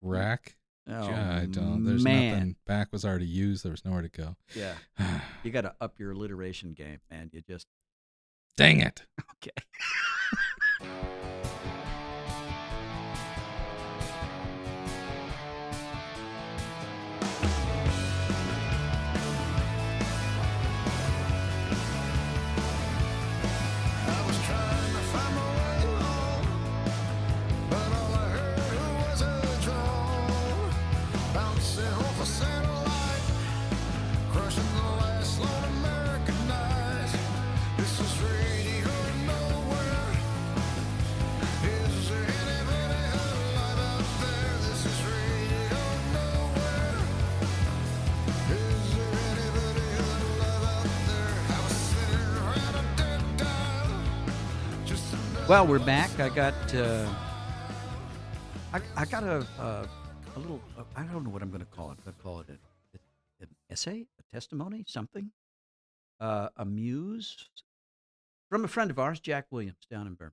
hmm. 0.00 0.10
rack. 0.10 0.56
Oh, 0.88 1.08
Yeah, 1.08 1.40
I 1.42 1.46
don't 1.46 1.84
there's 1.84 2.04
man. 2.04 2.32
nothing. 2.32 2.56
Back 2.66 2.92
was 2.92 3.04
already 3.04 3.26
used. 3.26 3.64
There 3.64 3.72
was 3.72 3.84
nowhere 3.84 4.02
to 4.02 4.08
go. 4.08 4.36
Yeah, 4.54 4.74
you 5.42 5.50
got 5.50 5.62
to 5.62 5.74
up 5.80 5.98
your 5.98 6.12
alliteration 6.12 6.72
game, 6.72 7.00
man. 7.10 7.30
You 7.32 7.40
just 7.40 7.66
dang 8.56 8.80
it. 8.80 9.02
Okay. 10.82 11.40
Well, 55.46 55.66
we're 55.66 55.78
back. 55.78 56.18
I 56.18 56.30
got 56.30 56.54
uh, 56.74 57.06
I, 58.72 58.80
I 58.96 59.04
got 59.04 59.24
a 59.24 59.46
a, 59.58 59.88
a 60.36 60.38
little 60.38 60.58
uh, 60.78 60.84
I 60.96 61.02
don't 61.02 61.22
know 61.22 61.28
what 61.28 61.42
I'm 61.42 61.50
going 61.50 61.60
to 61.60 61.66
call 61.66 61.92
it. 61.92 62.02
To 62.06 62.12
call 62.12 62.40
it 62.40 62.46
a, 62.48 62.98
an 63.42 63.48
essay, 63.68 64.06
a 64.18 64.34
testimony, 64.34 64.84
something, 64.88 65.32
uh, 66.18 66.48
a 66.56 66.64
muse 66.64 67.50
from 68.50 68.64
a 68.64 68.68
friend 68.68 68.90
of 68.90 68.98
ours, 68.98 69.20
Jack 69.20 69.44
Williams, 69.50 69.86
down 69.90 70.06
in 70.06 70.14
Birmingham. 70.14 70.32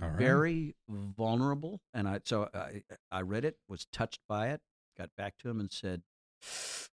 All 0.00 0.08
right. 0.08 0.18
Very 0.18 0.76
vulnerable, 0.88 1.82
and 1.92 2.08
I 2.08 2.20
so 2.24 2.48
I 2.54 2.84
I 3.10 3.20
read 3.20 3.44
it, 3.44 3.58
was 3.68 3.86
touched 3.92 4.20
by 4.30 4.48
it, 4.48 4.62
got 4.96 5.10
back 5.14 5.36
to 5.42 5.50
him 5.50 5.60
and 5.60 5.70
said, 5.70 6.00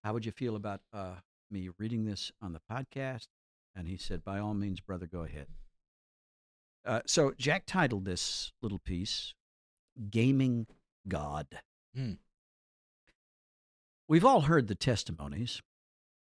"How 0.04 0.12
would 0.12 0.26
you 0.26 0.34
feel 0.34 0.58
about 0.58 0.82
uh, 0.92 1.16
me 1.50 1.70
reading 1.78 2.04
this 2.04 2.34
on 2.42 2.52
the 2.52 2.62
podcast?" 2.70 3.28
And 3.74 3.88
he 3.88 3.96
said, 3.96 4.26
"By 4.26 4.40
all 4.40 4.54
means, 4.54 4.82
brother, 4.82 5.08
go 5.08 5.22
ahead." 5.22 5.48
Uh, 6.86 7.02
so 7.06 7.34
Jack 7.38 7.64
titled 7.66 8.06
this 8.06 8.52
little 8.62 8.80
piece 8.80 9.34
"Gaming 10.10 10.68
God." 11.08 11.48
Hmm. 11.96 12.14
We've 14.08 14.26
all 14.26 14.42
heard 14.42 14.68
the 14.68 14.76
testimonies. 14.76 15.62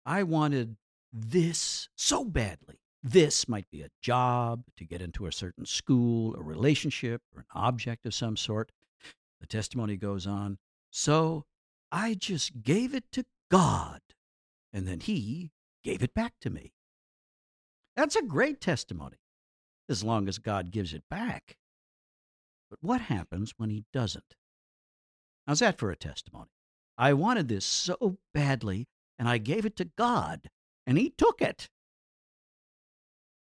I 0.05 0.23
wanted 0.23 0.75
this 1.13 1.89
so 1.95 2.25
badly. 2.25 2.79
This 3.03 3.47
might 3.47 3.69
be 3.71 3.81
a 3.81 3.89
job 4.01 4.63
to 4.77 4.85
get 4.85 5.01
into 5.01 5.25
a 5.25 5.31
certain 5.31 5.65
school, 5.65 6.35
a 6.35 6.41
relationship, 6.41 7.21
or 7.33 7.41
an 7.41 7.47
object 7.53 8.05
of 8.05 8.13
some 8.13 8.37
sort. 8.37 8.71
The 9.39 9.47
testimony 9.47 9.97
goes 9.97 10.27
on 10.27 10.59
So 10.91 11.45
I 11.91 12.13
just 12.13 12.61
gave 12.61 12.93
it 12.93 13.05
to 13.13 13.25
God, 13.49 14.01
and 14.71 14.87
then 14.87 14.99
He 14.99 15.51
gave 15.83 16.03
it 16.03 16.13
back 16.13 16.33
to 16.41 16.49
me. 16.49 16.73
That's 17.95 18.15
a 18.15 18.21
great 18.21 18.61
testimony, 18.61 19.17
as 19.91 20.03
long 20.03 20.27
as 20.27 20.39
God 20.39 20.71
gives 20.71 20.93
it 20.93 21.03
back. 21.09 21.57
But 22.69 22.79
what 22.81 23.01
happens 23.01 23.53
when 23.57 23.69
He 23.69 23.85
doesn't? 23.93 24.35
How's 25.45 25.59
that 25.59 25.77
for 25.77 25.91
a 25.91 25.95
testimony? 25.95 26.49
I 26.97 27.13
wanted 27.13 27.47
this 27.47 27.65
so 27.65 28.17
badly, 28.33 28.87
and 29.19 29.27
I 29.27 29.37
gave 29.37 29.65
it 29.65 29.75
to 29.77 29.85
God, 29.85 30.49
and 30.87 30.97
He 30.97 31.09
took 31.09 31.41
it. 31.41 31.69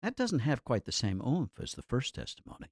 That 0.04 0.16
doesn't 0.16 0.40
have 0.40 0.64
quite 0.64 0.86
the 0.86 0.92
same 0.92 1.22
oomph 1.26 1.60
as 1.60 1.74
the 1.74 1.82
first 1.82 2.14
testimony. 2.14 2.68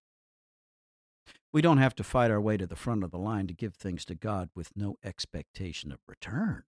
We 1.51 1.61
don't 1.61 1.77
have 1.77 1.95
to 1.95 2.03
fight 2.03 2.31
our 2.31 2.41
way 2.41 2.57
to 2.57 2.67
the 2.67 2.75
front 2.75 3.03
of 3.03 3.11
the 3.11 3.17
line 3.17 3.47
to 3.47 3.53
give 3.53 3.75
things 3.75 4.05
to 4.05 4.15
God 4.15 4.49
with 4.55 4.75
no 4.75 4.97
expectation 5.03 5.91
of 5.91 5.99
return. 6.07 6.63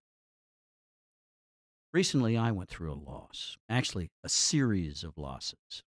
Recently, 1.93 2.35
I 2.35 2.51
went 2.51 2.69
through 2.69 2.91
a 2.91 2.93
loss, 2.93 3.57
actually, 3.69 4.11
a 4.21 4.27
series 4.27 5.03
of 5.03 5.17
losses. 5.17 5.84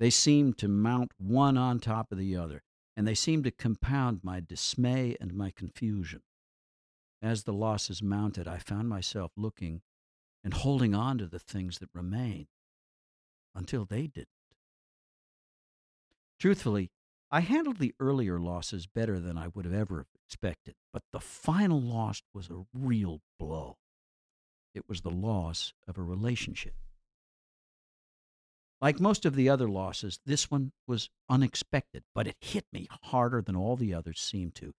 They 0.00 0.10
seemed 0.10 0.56
to 0.58 0.66
mount 0.66 1.12
one 1.18 1.58
on 1.58 1.78
top 1.78 2.10
of 2.10 2.16
the 2.16 2.34
other, 2.34 2.62
and 2.96 3.06
they 3.06 3.14
seemed 3.14 3.44
to 3.44 3.50
compound 3.50 4.20
my 4.22 4.40
dismay 4.40 5.14
and 5.20 5.34
my 5.34 5.50
confusion. 5.50 6.22
As 7.20 7.44
the 7.44 7.52
losses 7.52 8.02
mounted, 8.02 8.48
I 8.48 8.56
found 8.56 8.88
myself 8.88 9.30
looking 9.36 9.82
and 10.42 10.54
holding 10.54 10.94
on 10.94 11.18
to 11.18 11.26
the 11.26 11.38
things 11.38 11.78
that 11.78 11.90
remained 11.92 12.46
until 13.54 13.84
they 13.84 14.06
didn't. 14.06 14.28
Truthfully, 16.38 16.90
I 17.30 17.40
handled 17.40 17.78
the 17.78 17.94
earlier 18.00 18.40
losses 18.40 18.86
better 18.86 19.20
than 19.20 19.36
I 19.36 19.48
would 19.48 19.66
have 19.66 19.74
ever 19.74 20.06
expected, 20.24 20.76
but 20.94 21.02
the 21.12 21.20
final 21.20 21.78
loss 21.78 22.22
was 22.32 22.48
a 22.48 22.64
real 22.72 23.20
blow. 23.38 23.76
It 24.74 24.88
was 24.88 25.02
the 25.02 25.10
loss 25.10 25.74
of 25.86 25.98
a 25.98 26.02
relationship. 26.02 26.74
Like 28.80 28.98
most 28.98 29.26
of 29.26 29.34
the 29.34 29.48
other 29.48 29.68
losses, 29.68 30.20
this 30.24 30.50
one 30.50 30.72
was 30.86 31.10
unexpected, 31.28 32.02
but 32.14 32.26
it 32.26 32.36
hit 32.40 32.64
me 32.72 32.88
harder 33.02 33.42
than 33.42 33.54
all 33.54 33.76
the 33.76 33.92
others 33.92 34.20
seemed 34.20 34.54
to, 34.56 34.72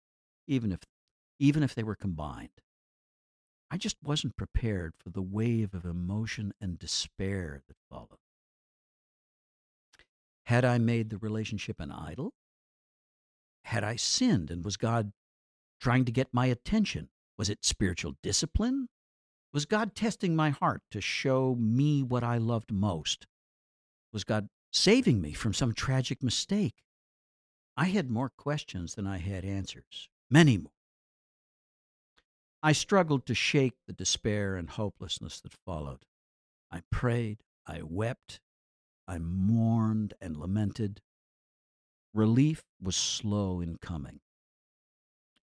even 0.48 0.72
if, 0.72 0.80
even 1.40 1.62
if 1.62 1.76
they 1.76 1.84
were 1.84 1.96
combined. 1.96 2.62
I 3.70 3.78
just 3.78 3.98
wasn't 4.04 4.36
prepared 4.36 4.94
for 4.98 5.12
the 5.12 5.22
wave 5.22 5.74
of 5.74 5.86
emotion 5.86 6.54
and 6.60 6.80
despair 6.80 7.62
that 7.68 7.78
followed. 7.90 8.18
Had 10.48 10.66
I 10.66 10.80
made 10.80 11.10
the 11.10 11.18
relationship 11.18 11.80
an 11.80 11.92
idol? 11.92 12.34
Had 13.66 13.84
I 13.84 13.96
sinned 13.96 14.50
and 14.50 14.66
was 14.66 14.78
God 14.78 15.14
trying 15.80 16.06
to 16.06 16.12
get 16.12 16.34
my 16.34 16.48
attention? 16.48 17.10
Was 17.38 17.50
it 17.50 17.64
spiritual 17.64 18.16
discipline? 18.24 18.90
Was 19.54 19.66
God 19.66 19.96
testing 19.96 20.36
my 20.36 20.50
heart 20.50 20.82
to 20.92 21.02
show 21.02 21.56
me 21.56 22.04
what 22.04 22.24
I 22.24 22.38
loved 22.38 22.72
most? 22.72 23.28
Was 24.14 24.24
God 24.24 24.50
saving 24.72 25.22
me 25.22 25.34
from 25.34 25.54
some 25.54 25.74
tragic 25.74 26.22
mistake? 26.22 26.84
I 27.78 27.86
had 27.86 28.10
more 28.10 28.30
questions 28.30 28.96
than 28.96 29.08
I 29.08 29.18
had 29.18 29.46
answers, 29.46 30.10
many 30.30 30.58
more. 30.58 30.72
I 32.64 32.74
struggled 32.74 33.26
to 33.26 33.34
shake 33.34 33.74
the 33.88 33.94
despair 33.94 34.56
and 34.56 34.70
hopelessness 34.70 35.42
that 35.42 35.54
followed. 35.66 36.06
I 36.70 36.82
prayed, 36.92 37.40
I 37.66 37.82
wept, 37.82 38.40
I 39.08 39.18
mourned 39.18 40.14
and 40.22 40.38
lamented. 40.38 41.02
Relief 42.14 42.64
was 42.82 42.96
slow 42.96 43.62
in 43.62 43.78
coming. 43.78 44.20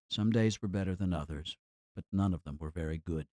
Some 0.09 0.31
days 0.31 0.61
were 0.61 0.67
better 0.67 0.95
than 0.95 1.13
others, 1.13 1.57
but 1.95 2.05
none 2.11 2.33
of 2.33 2.43
them 2.43 2.57
were 2.59 2.71
very 2.71 2.97
good. 2.97 3.27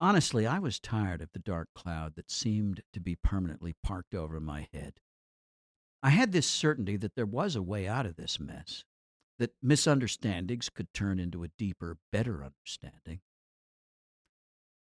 Honestly, 0.00 0.46
I 0.46 0.58
was 0.58 0.78
tired 0.78 1.22
of 1.22 1.32
the 1.32 1.38
dark 1.38 1.68
cloud 1.74 2.16
that 2.16 2.30
seemed 2.30 2.82
to 2.92 3.00
be 3.00 3.16
permanently 3.16 3.74
parked 3.82 4.14
over 4.14 4.38
my 4.40 4.68
head. 4.72 5.00
I 6.02 6.10
had 6.10 6.32
this 6.32 6.46
certainty 6.46 6.96
that 6.98 7.14
there 7.14 7.26
was 7.26 7.56
a 7.56 7.62
way 7.62 7.88
out 7.88 8.04
of 8.04 8.16
this 8.16 8.38
mess, 8.38 8.84
that 9.38 9.54
misunderstandings 9.62 10.68
could 10.68 10.92
turn 10.92 11.18
into 11.18 11.44
a 11.44 11.48
deeper, 11.48 11.98
better 12.12 12.44
understanding. 12.44 13.20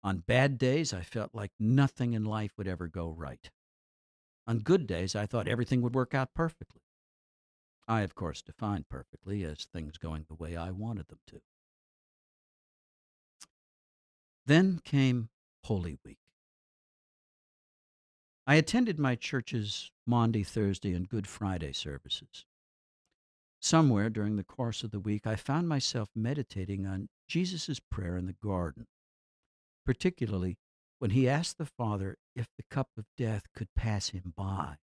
On 0.03 0.19
bad 0.19 0.59
days, 0.59 0.93
I 0.93 1.03
felt 1.03 1.35
like 1.35 1.53
nothing 1.59 2.13
in 2.13 2.25
life 2.25 2.53
would 2.59 2.69
ever 2.69 2.89
go 2.89 3.11
right. 3.11 3.51
On 4.47 4.59
good 4.59 4.87
days, 4.87 5.15
I 5.15 5.27
thought 5.27 5.49
everything 5.49 5.81
would 5.83 5.95
work 5.95 6.13
out 6.13 6.35
perfectly. 6.35 6.83
I, 7.87 8.03
of 8.03 8.15
course, 8.15 8.43
defined 8.43 8.89
perfectly 8.89 9.45
as 9.45 9.65
things 9.65 9.97
going 9.97 10.27
the 10.29 10.35
way 10.35 10.57
I 10.57 10.71
wanted 10.73 11.09
them 11.09 11.21
to. 11.29 11.41
Then 14.47 14.81
came 14.85 15.31
Holy 15.65 15.99
Week. 16.05 16.19
I 18.47 18.57
attended 18.57 18.99
my 18.99 19.15
church's 19.15 19.91
Maundy, 20.07 20.43
Thursday, 20.43 20.93
and 20.93 21.09
Good 21.09 21.27
Friday 21.27 21.73
services. 21.73 22.45
Somewhere 23.61 24.11
during 24.11 24.37
the 24.37 24.45
course 24.45 24.83
of 24.83 24.91
the 24.91 25.01
week, 25.01 25.27
I 25.27 25.37
found 25.37 25.67
myself 25.67 26.11
meditating 26.15 26.87
on 26.87 27.09
Jesus' 27.27 27.81
prayer 27.81 28.19
in 28.19 28.27
the 28.27 28.35
garden, 28.35 28.87
particularly 29.87 30.59
when 30.99 31.13
he 31.13 31.27
asked 31.27 31.57
the 31.57 31.65
Father 31.65 32.19
if 32.37 32.49
the 32.59 32.65
cup 32.71 32.91
of 32.99 33.07
death 33.17 33.45
could 33.57 33.69
pass 33.75 34.09
him 34.09 34.35
by. 34.37 34.77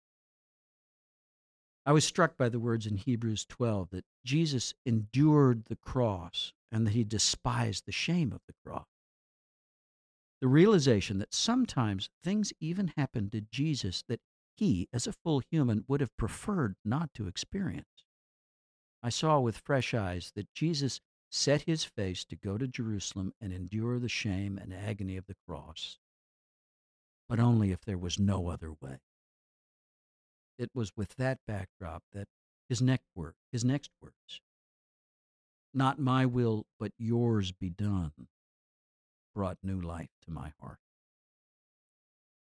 I 1.85 1.91
was 1.91 2.05
struck 2.05 2.37
by 2.37 2.49
the 2.49 2.61
words 2.61 2.87
in 2.87 2.97
Hebrews 2.97 3.45
12 3.49 3.91
that 3.91 4.05
Jesus 4.25 4.75
endured 4.87 5.65
the 5.65 5.77
cross 5.77 6.53
and 6.71 6.87
that 6.87 6.93
he 6.93 7.03
despised 7.03 7.87
the 7.87 7.93
shame 7.93 8.31
of 8.31 8.43
the 8.47 8.55
cross 8.65 8.87
the 10.41 10.49
realization 10.49 11.19
that 11.19 11.35
sometimes 11.35 12.11
things 12.23 12.53
even 12.61 12.93
happened 12.97 13.33
to 13.33 13.41
Jesus 13.41 14.05
that 14.09 14.21
he, 14.57 14.89
as 14.93 15.07
a 15.07 15.13
full 15.13 15.41
human, 15.51 15.85
would 15.89 16.01
have 16.01 16.17
preferred 16.17 16.77
not 16.85 17.13
to 17.15 17.27
experience. 17.27 18.05
I 19.03 19.11
saw 19.11 19.39
with 19.41 19.59
fresh 19.59 19.95
eyes 19.95 20.33
that 20.35 20.53
Jesus 20.53 21.01
set 21.31 21.63
his 21.63 21.85
face 21.85 22.25
to 22.25 22.37
go 22.37 22.59
to 22.59 22.67
Jerusalem 22.67 23.35
and 23.41 23.53
endure 23.53 23.99
the 23.99 24.09
shame 24.09 24.59
and 24.59 24.73
agony 24.73 25.17
of 25.17 25.27
the 25.27 25.37
cross, 25.47 25.99
but 27.29 27.39
only 27.39 27.71
if 27.71 27.85
there 27.85 27.99
was 27.99 28.19
no 28.19 28.49
other 28.49 28.73
way. 28.81 28.99
It 30.59 30.71
was 30.75 30.93
with 30.97 31.15
that 31.17 31.39
backdrop 31.47 32.03
that 32.13 32.27
his 32.69 32.83
next 32.83 33.07
word, 33.15 33.35
his 33.53 33.65
next 33.65 33.91
words, 34.03 34.41
not 35.73 36.01
my 36.01 36.27
will, 36.27 36.67
but 36.81 36.93
yours 36.99 37.53
be 37.53 37.71
done, 37.71 38.13
brought 39.39 39.59
new 39.63 39.81
life 39.81 40.11
to 40.21 40.33
my 40.33 40.53
heart. 40.61 40.81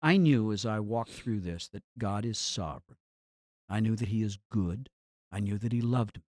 I 0.01 0.17
knew 0.17 0.51
as 0.51 0.65
I 0.65 0.79
walked 0.79 1.11
through 1.11 1.41
this 1.41 1.67
that 1.67 1.83
God 1.95 2.25
is 2.25 2.39
sovereign. 2.39 2.97
I 3.69 3.81
knew 3.81 3.95
that 3.95 4.07
He 4.07 4.23
is 4.23 4.39
good. 4.49 4.89
I 5.31 5.39
knew 5.39 5.59
that 5.59 5.71
He 5.71 5.79
loved 5.79 6.17
me. 6.17 6.23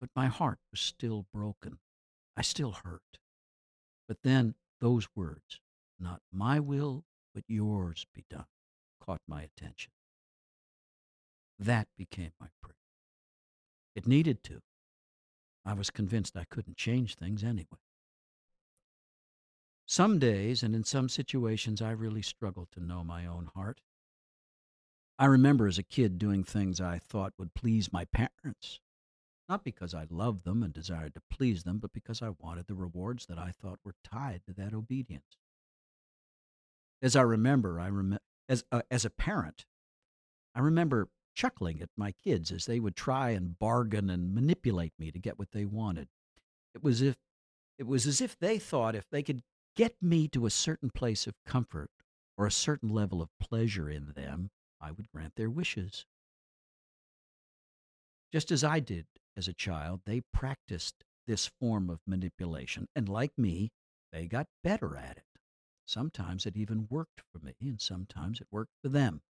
But 0.00 0.08
my 0.16 0.28
heart 0.28 0.58
was 0.70 0.80
still 0.80 1.26
broken. 1.34 1.80
I 2.34 2.40
still 2.40 2.78
hurt. 2.82 3.18
But 4.08 4.22
then 4.22 4.54
those 4.80 5.06
words, 5.14 5.60
not 6.00 6.22
my 6.32 6.58
will, 6.58 7.04
but 7.34 7.44
yours 7.46 8.06
be 8.14 8.24
done, 8.30 8.46
caught 9.04 9.20
my 9.28 9.42
attention. 9.42 9.92
That 11.58 11.88
became 11.98 12.32
my 12.40 12.48
prayer. 12.62 12.76
It 13.94 14.06
needed 14.06 14.42
to. 14.44 14.62
I 15.62 15.74
was 15.74 15.90
convinced 15.90 16.38
I 16.38 16.46
couldn't 16.48 16.78
change 16.78 17.16
things 17.16 17.44
anyway. 17.44 17.85
Some 19.86 20.18
days 20.18 20.64
and 20.64 20.74
in 20.74 20.82
some 20.82 21.08
situations, 21.08 21.80
I 21.80 21.92
really 21.92 22.22
struggle 22.22 22.66
to 22.72 22.84
know 22.84 23.04
my 23.04 23.24
own 23.24 23.50
heart. 23.54 23.80
I 25.16 25.26
remember 25.26 25.68
as 25.68 25.78
a 25.78 25.84
kid 25.84 26.18
doing 26.18 26.42
things 26.42 26.80
I 26.80 26.98
thought 26.98 27.32
would 27.38 27.54
please 27.54 27.92
my 27.92 28.04
parents, 28.06 28.80
not 29.48 29.62
because 29.62 29.94
I 29.94 30.06
loved 30.10 30.44
them 30.44 30.64
and 30.64 30.74
desired 30.74 31.14
to 31.14 31.22
please 31.30 31.62
them, 31.62 31.78
but 31.78 31.92
because 31.92 32.20
I 32.20 32.30
wanted 32.40 32.66
the 32.66 32.74
rewards 32.74 33.26
that 33.26 33.38
I 33.38 33.52
thought 33.52 33.78
were 33.84 33.94
tied 34.04 34.42
to 34.46 34.52
that 34.54 34.74
obedience. 34.74 35.38
As 37.00 37.14
I 37.14 37.22
remember, 37.22 37.78
I 37.78 37.88
rem- 37.88 38.18
as, 38.48 38.64
uh, 38.72 38.82
as 38.90 39.04
a 39.04 39.10
parent, 39.10 39.66
I 40.52 40.60
remember 40.60 41.08
chuckling 41.34 41.80
at 41.80 41.90
my 41.96 42.10
kids 42.10 42.50
as 42.50 42.66
they 42.66 42.80
would 42.80 42.96
try 42.96 43.30
and 43.30 43.58
bargain 43.58 44.10
and 44.10 44.34
manipulate 44.34 44.94
me 44.98 45.12
to 45.12 45.18
get 45.18 45.38
what 45.38 45.52
they 45.52 45.64
wanted. 45.64 46.08
It 46.74 46.82
was 46.82 47.02
if 47.02 47.16
it 47.78 47.86
was 47.86 48.06
as 48.06 48.20
if 48.20 48.38
they 48.38 48.58
thought 48.58 48.94
if 48.94 49.08
they 49.10 49.22
could 49.22 49.42
get 49.76 49.94
me 50.02 50.26
to 50.28 50.46
a 50.46 50.50
certain 50.50 50.90
place 50.90 51.26
of 51.26 51.34
comfort 51.44 51.90
or 52.36 52.46
a 52.46 52.50
certain 52.50 52.88
level 52.88 53.22
of 53.22 53.28
pleasure 53.38 53.88
in 53.88 54.12
them, 54.16 54.50
I 54.80 54.90
would 54.90 55.10
grant 55.12 55.36
their 55.36 55.50
wishes. 55.50 56.04
Just 58.32 58.50
as 58.50 58.64
I 58.64 58.80
did 58.80 59.06
as 59.36 59.46
a 59.46 59.54
child, 59.54 60.00
they 60.04 60.22
practiced 60.32 61.04
this 61.26 61.46
form 61.46 61.90
of 61.90 62.00
manipulation, 62.06 62.88
and 62.94 63.08
like 63.08 63.36
me, 63.38 63.70
they 64.12 64.26
got 64.26 64.46
better 64.62 64.96
at 64.96 65.18
it. 65.18 65.24
Sometimes 65.86 66.46
it 66.46 66.56
even 66.56 66.88
worked 66.90 67.22
for 67.32 67.38
me, 67.38 67.54
and 67.60 67.80
sometimes 67.80 68.40
it 68.40 68.48
worked 68.50 68.72
for 68.82 68.88
them. 68.88 69.22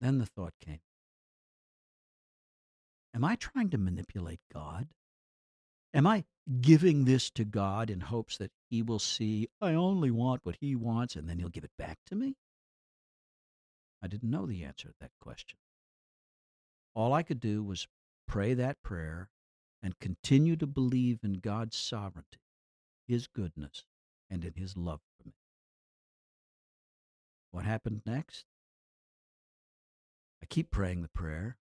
Then 0.00 0.18
the 0.18 0.26
thought 0.26 0.54
came 0.60 0.80
Am 3.14 3.24
I 3.24 3.36
trying 3.36 3.70
to 3.70 3.78
manipulate 3.78 4.40
God? 4.52 4.88
Am 5.94 6.06
I 6.06 6.24
giving 6.60 7.04
this 7.04 7.30
to 7.30 7.44
God 7.44 7.90
in 7.90 8.00
hopes 8.00 8.36
that 8.38 8.50
He 8.68 8.82
will 8.82 8.98
see 8.98 9.48
I 9.60 9.74
only 9.74 10.10
want 10.10 10.44
what 10.44 10.56
He 10.60 10.74
wants 10.74 11.16
and 11.16 11.28
then 11.28 11.38
He'll 11.38 11.48
give 11.48 11.64
it 11.64 11.76
back 11.78 11.98
to 12.06 12.14
me? 12.14 12.36
I 14.02 14.08
didn't 14.08 14.30
know 14.30 14.46
the 14.46 14.64
answer 14.64 14.88
to 14.88 14.94
that 15.00 15.12
question. 15.20 15.58
All 16.94 17.12
I 17.12 17.22
could 17.22 17.40
do 17.40 17.62
was 17.62 17.86
pray 18.26 18.54
that 18.54 18.82
prayer 18.82 19.30
and 19.82 19.98
continue 20.00 20.56
to 20.56 20.66
believe 20.66 21.20
in 21.22 21.34
God's 21.34 21.76
sovereignty, 21.76 22.40
His 23.06 23.26
goodness, 23.26 23.84
and 24.28 24.44
in 24.44 24.54
His 24.56 24.76
love 24.76 25.00
for 25.16 25.28
me. 25.28 25.34
What 27.52 27.64
happened 27.64 28.02
next? 28.04 28.44
I 30.42 30.46
keep 30.46 30.70
praying 30.70 31.02
the 31.02 31.08
prayer. 31.08 31.58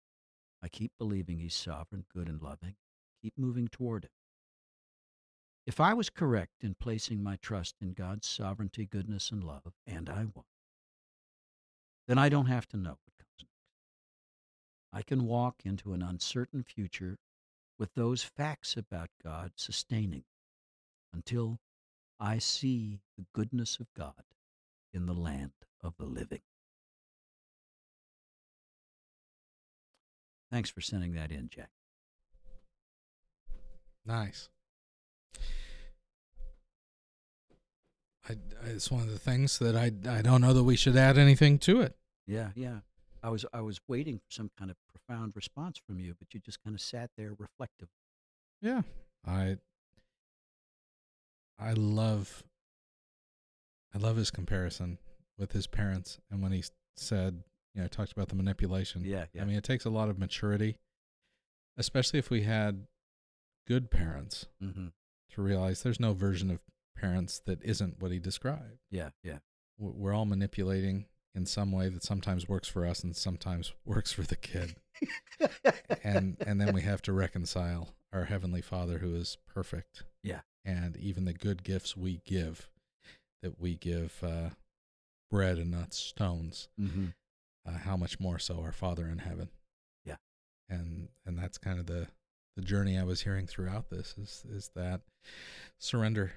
I 0.62 0.68
keep 0.68 0.92
believing 0.98 1.38
He's 1.38 1.54
sovereign, 1.54 2.04
good, 2.14 2.28
and 2.28 2.40
loving. 2.40 2.76
Keep 3.22 3.34
moving 3.36 3.68
toward 3.68 4.04
it. 4.04 4.10
If 5.68 5.80
I 5.80 5.92
was 5.92 6.08
correct 6.08 6.64
in 6.64 6.76
placing 6.80 7.22
my 7.22 7.36
trust 7.36 7.74
in 7.82 7.92
God's 7.92 8.26
sovereignty, 8.26 8.86
goodness, 8.86 9.30
and 9.30 9.44
love, 9.44 9.74
and 9.86 10.08
I 10.08 10.24
was, 10.24 10.46
then 12.06 12.16
I 12.16 12.30
don't 12.30 12.46
have 12.46 12.66
to 12.68 12.78
know 12.78 12.92
what 12.92 13.18
comes 13.18 13.42
next. 13.42 13.50
I 14.90 15.02
can 15.02 15.26
walk 15.26 15.56
into 15.66 15.92
an 15.92 16.00
uncertain 16.00 16.62
future 16.62 17.18
with 17.78 17.92
those 17.92 18.22
facts 18.22 18.78
about 18.78 19.10
God 19.22 19.52
sustaining 19.56 20.24
until 21.12 21.60
I 22.18 22.38
see 22.38 23.00
the 23.18 23.26
goodness 23.34 23.76
of 23.78 23.92
God 23.92 24.24
in 24.94 25.04
the 25.04 25.12
land 25.12 25.52
of 25.82 25.98
the 25.98 26.06
living. 26.06 26.40
Thanks 30.50 30.70
for 30.70 30.80
sending 30.80 31.12
that 31.12 31.30
in, 31.30 31.50
Jack. 31.50 31.68
Nice. 34.06 34.48
I, 38.28 38.32
I- 38.32 38.68
it's 38.70 38.90
one 38.90 39.02
of 39.02 39.10
the 39.10 39.18
things 39.18 39.58
that 39.58 39.74
I 39.76 39.92
I 40.08 40.22
don't 40.22 40.40
know 40.40 40.52
that 40.52 40.64
we 40.64 40.76
should 40.76 40.96
add 40.96 41.16
anything 41.18 41.58
to 41.60 41.80
it. 41.80 41.96
Yeah, 42.26 42.50
yeah. 42.54 42.80
I 43.22 43.30
was 43.30 43.44
I 43.52 43.60
was 43.60 43.80
waiting 43.88 44.18
for 44.18 44.30
some 44.30 44.50
kind 44.58 44.70
of 44.70 44.76
profound 44.88 45.32
response 45.34 45.78
from 45.86 45.98
you, 45.98 46.14
but 46.18 46.32
you 46.34 46.40
just 46.40 46.62
kind 46.62 46.74
of 46.74 46.80
sat 46.80 47.10
there 47.16 47.32
reflective. 47.38 47.88
Yeah. 48.60 48.82
I 49.26 49.56
I 51.58 51.72
love 51.72 52.42
I 53.94 53.98
love 53.98 54.16
his 54.16 54.30
comparison 54.30 54.98
with 55.38 55.52
his 55.52 55.66
parents 55.66 56.18
and 56.30 56.42
when 56.42 56.52
he 56.52 56.62
said, 56.96 57.42
you 57.74 57.80
know, 57.82 57.88
talked 57.88 58.12
about 58.12 58.28
the 58.28 58.34
manipulation. 58.36 59.02
Yeah, 59.04 59.24
yeah. 59.32 59.42
I 59.42 59.44
mean, 59.44 59.56
it 59.56 59.64
takes 59.64 59.84
a 59.84 59.90
lot 59.90 60.08
of 60.08 60.18
maturity, 60.18 60.76
especially 61.76 62.18
if 62.18 62.30
we 62.30 62.42
had 62.42 62.86
good 63.66 63.90
parents 63.90 64.46
Mm-hmm. 64.62 64.88
to 65.34 65.42
realize 65.42 65.82
there's 65.82 66.00
no 66.00 66.12
version 66.12 66.50
of 66.50 66.60
parents 67.00 67.40
that 67.46 67.62
isn't 67.62 68.00
what 68.00 68.10
he 68.12 68.18
described. 68.18 68.78
Yeah, 68.90 69.10
yeah. 69.22 69.38
We're 69.78 70.12
all 70.14 70.24
manipulating 70.26 71.06
in 71.34 71.46
some 71.46 71.70
way 71.70 71.88
that 71.88 72.02
sometimes 72.02 72.48
works 72.48 72.66
for 72.68 72.84
us 72.86 73.04
and 73.04 73.14
sometimes 73.14 73.72
works 73.84 74.12
for 74.12 74.22
the 74.22 74.36
kid. 74.36 74.74
and 76.02 76.36
and 76.44 76.60
then 76.60 76.72
we 76.74 76.82
have 76.82 77.00
to 77.02 77.12
reconcile 77.12 77.90
our 78.12 78.24
heavenly 78.24 78.60
father 78.62 78.98
who 78.98 79.14
is 79.14 79.38
perfect 79.46 80.02
Yeah. 80.24 80.40
and 80.64 80.96
even 80.96 81.24
the 81.24 81.32
good 81.32 81.62
gifts 81.62 81.96
we 81.96 82.20
give 82.24 82.68
that 83.42 83.60
we 83.60 83.76
give 83.76 84.14
uh, 84.22 84.50
bread 85.30 85.58
and 85.58 85.70
not 85.70 85.94
stones 85.94 86.68
mm-hmm. 86.80 87.06
uh, 87.66 87.78
how 87.78 87.96
much 87.96 88.18
more 88.18 88.38
so 88.40 88.60
our 88.60 88.72
father 88.72 89.06
in 89.06 89.18
heaven 89.18 89.50
Yeah. 90.04 90.16
and 90.68 91.08
and 91.24 91.38
that's 91.38 91.58
kind 91.58 91.78
of 91.78 91.86
the 91.86 92.08
the 92.56 92.62
journey 92.62 92.98
i 92.98 93.04
was 93.04 93.20
hearing 93.20 93.46
throughout 93.46 93.88
this 93.90 94.16
is 94.18 94.44
is 94.50 94.70
that 94.74 95.02
surrender 95.78 96.32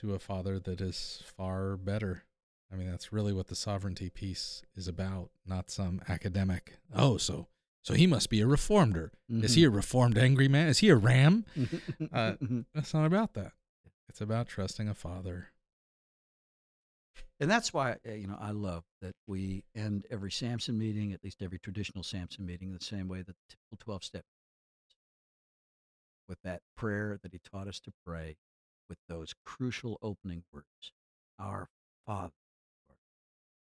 to 0.00 0.14
a 0.14 0.18
father 0.18 0.58
that 0.60 0.80
is 0.80 1.22
far 1.36 1.76
better. 1.76 2.24
I 2.72 2.76
mean 2.76 2.90
that's 2.90 3.12
really 3.12 3.32
what 3.32 3.46
the 3.46 3.54
sovereignty 3.54 4.10
piece 4.10 4.62
is 4.74 4.88
about 4.88 5.30
not 5.46 5.70
some 5.70 6.00
academic 6.08 6.78
oh 6.92 7.16
so 7.16 7.46
so 7.86 7.94
he 7.94 8.08
must 8.08 8.30
be 8.30 8.40
a 8.40 8.48
reformer. 8.48 9.12
Is 9.30 9.54
he 9.54 9.62
a 9.62 9.70
reformed 9.70 10.18
angry 10.18 10.48
man? 10.48 10.66
Is 10.66 10.78
he 10.78 10.88
a 10.88 10.96
ram? 10.96 11.44
Uh, 12.12 12.34
it's 12.74 12.92
not 12.92 13.06
about 13.06 13.34
that. 13.34 13.52
It's 14.08 14.20
about 14.20 14.48
trusting 14.48 14.88
a 14.88 14.94
father. 14.94 15.50
And 17.38 17.48
that's 17.48 17.72
why 17.72 17.96
uh, 18.08 18.12
you 18.12 18.26
know 18.26 18.38
I 18.40 18.50
love 18.50 18.82
that 19.02 19.14
we 19.28 19.62
end 19.76 20.04
every 20.10 20.32
Samson 20.32 20.76
meeting, 20.76 21.12
at 21.12 21.22
least 21.22 21.42
every 21.42 21.58
traditional 21.60 22.02
Samson 22.02 22.44
meeting, 22.44 22.72
the 22.72 22.84
same 22.84 23.06
way 23.06 23.18
that 23.18 23.36
the 23.36 23.44
typical 23.48 23.76
twelve 23.78 24.02
step, 24.02 24.24
with 26.28 26.38
that 26.42 26.62
prayer 26.76 27.18
that 27.22 27.32
he 27.32 27.38
taught 27.38 27.68
us 27.68 27.78
to 27.80 27.92
pray, 28.04 28.36
with 28.88 28.98
those 29.08 29.34
crucial 29.44 29.98
opening 30.02 30.44
words, 30.52 30.92
"Our 31.38 31.68
Father." 32.06 32.32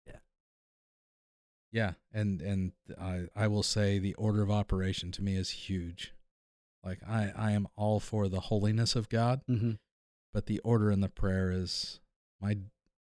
Yeah, 0.06 0.18
Yeah, 1.72 1.92
and 2.12 2.40
and 2.40 2.72
I 2.98 3.28
I 3.34 3.46
will 3.48 3.62
say 3.62 3.98
the 3.98 4.14
order 4.14 4.42
of 4.42 4.50
operation 4.50 5.10
to 5.12 5.22
me 5.22 5.36
is 5.36 5.50
huge. 5.50 6.12
Like 6.82 7.02
I 7.06 7.32
I 7.36 7.50
am 7.52 7.66
all 7.76 8.00
for 8.00 8.28
the 8.28 8.40
holiness 8.40 8.94
of 8.96 9.08
God, 9.08 9.42
Mm-hmm. 9.48 9.72
but 10.32 10.46
the 10.46 10.60
order 10.60 10.90
in 10.90 11.00
the 11.00 11.08
prayer 11.08 11.50
is 11.50 12.00
my 12.40 12.58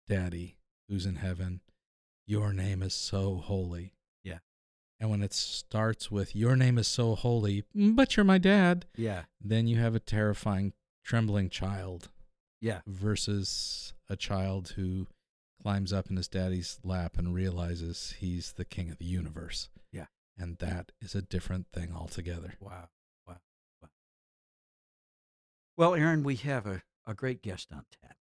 daddy 0.08 0.56
who's 0.88 1.04
in 1.06 1.16
heaven, 1.16 1.60
your 2.26 2.52
name 2.52 2.82
is 2.82 2.94
so 2.94 3.36
holy. 3.36 3.92
Yeah. 4.22 4.38
And 5.00 5.10
when 5.10 5.22
it 5.22 5.32
starts 5.34 6.10
with 6.10 6.34
your 6.34 6.54
name 6.56 6.78
is 6.78 6.86
so 6.88 7.14
holy, 7.16 7.64
but 7.74 8.16
you're 8.16 8.24
my 8.24 8.38
dad, 8.38 8.86
Yeah, 8.96 9.24
then 9.40 9.66
you 9.66 9.78
have 9.78 9.94
a 9.96 10.00
terrifying 10.00 10.72
trembling 11.06 11.48
child 11.48 12.08
yeah, 12.60 12.80
versus 12.86 13.94
a 14.10 14.16
child 14.16 14.74
who 14.76 15.06
climbs 15.62 15.92
up 15.92 16.10
in 16.10 16.16
his 16.16 16.28
daddy's 16.28 16.80
lap 16.82 17.16
and 17.16 17.32
realizes 17.32 18.14
he's 18.18 18.52
the 18.52 18.64
king 18.64 18.90
of 18.90 18.98
the 18.98 19.04
universe. 19.04 19.68
Yeah. 19.92 20.06
And 20.36 20.58
that 20.58 20.90
is 21.00 21.14
a 21.14 21.22
different 21.22 21.66
thing 21.72 21.92
altogether. 21.94 22.54
Wow. 22.60 22.88
Wow. 23.26 23.36
Wow. 23.80 23.88
Well, 25.76 25.94
Aaron, 25.94 26.24
we 26.24 26.36
have 26.36 26.66
a, 26.66 26.82
a 27.06 27.14
great 27.14 27.40
guest 27.40 27.68
on 27.72 27.84
tap. 28.02 28.16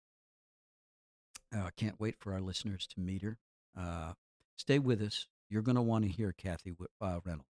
I 1.54 1.67
uh, 1.67 1.69
can't 1.78 2.00
wait 2.00 2.15
for 2.19 2.34
our 2.34 2.41
listeners 2.41 2.88
to 2.96 3.00
meet 3.00 3.22
her. 3.22 3.38
Uh, 3.80 4.13
stay 4.58 4.80
with 4.80 5.02
us. 5.02 5.28
You're 5.50 5.62
going 5.62 5.76
to 5.76 5.82
want 5.82 6.04
to 6.04 6.12
hear 6.12 6.34
Kathy 6.34 6.74
uh, 7.00 7.19
Reynolds. 7.24 7.48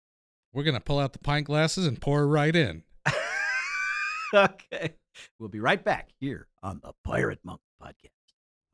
We're 0.53 0.63
going 0.63 0.75
to 0.75 0.79
pull 0.79 0.99
out 0.99 1.13
the 1.13 1.19
pint 1.19 1.47
glasses 1.47 1.85
and 1.85 1.99
pour 1.99 2.27
right 2.27 2.55
in. 2.55 2.83
okay. 4.33 4.93
We'll 5.39 5.49
be 5.49 5.59
right 5.59 5.83
back 5.83 6.09
here 6.19 6.47
on 6.63 6.79
the 6.83 6.93
Pirate 7.03 7.39
Monk 7.43 7.61
Podcast. 7.81 8.11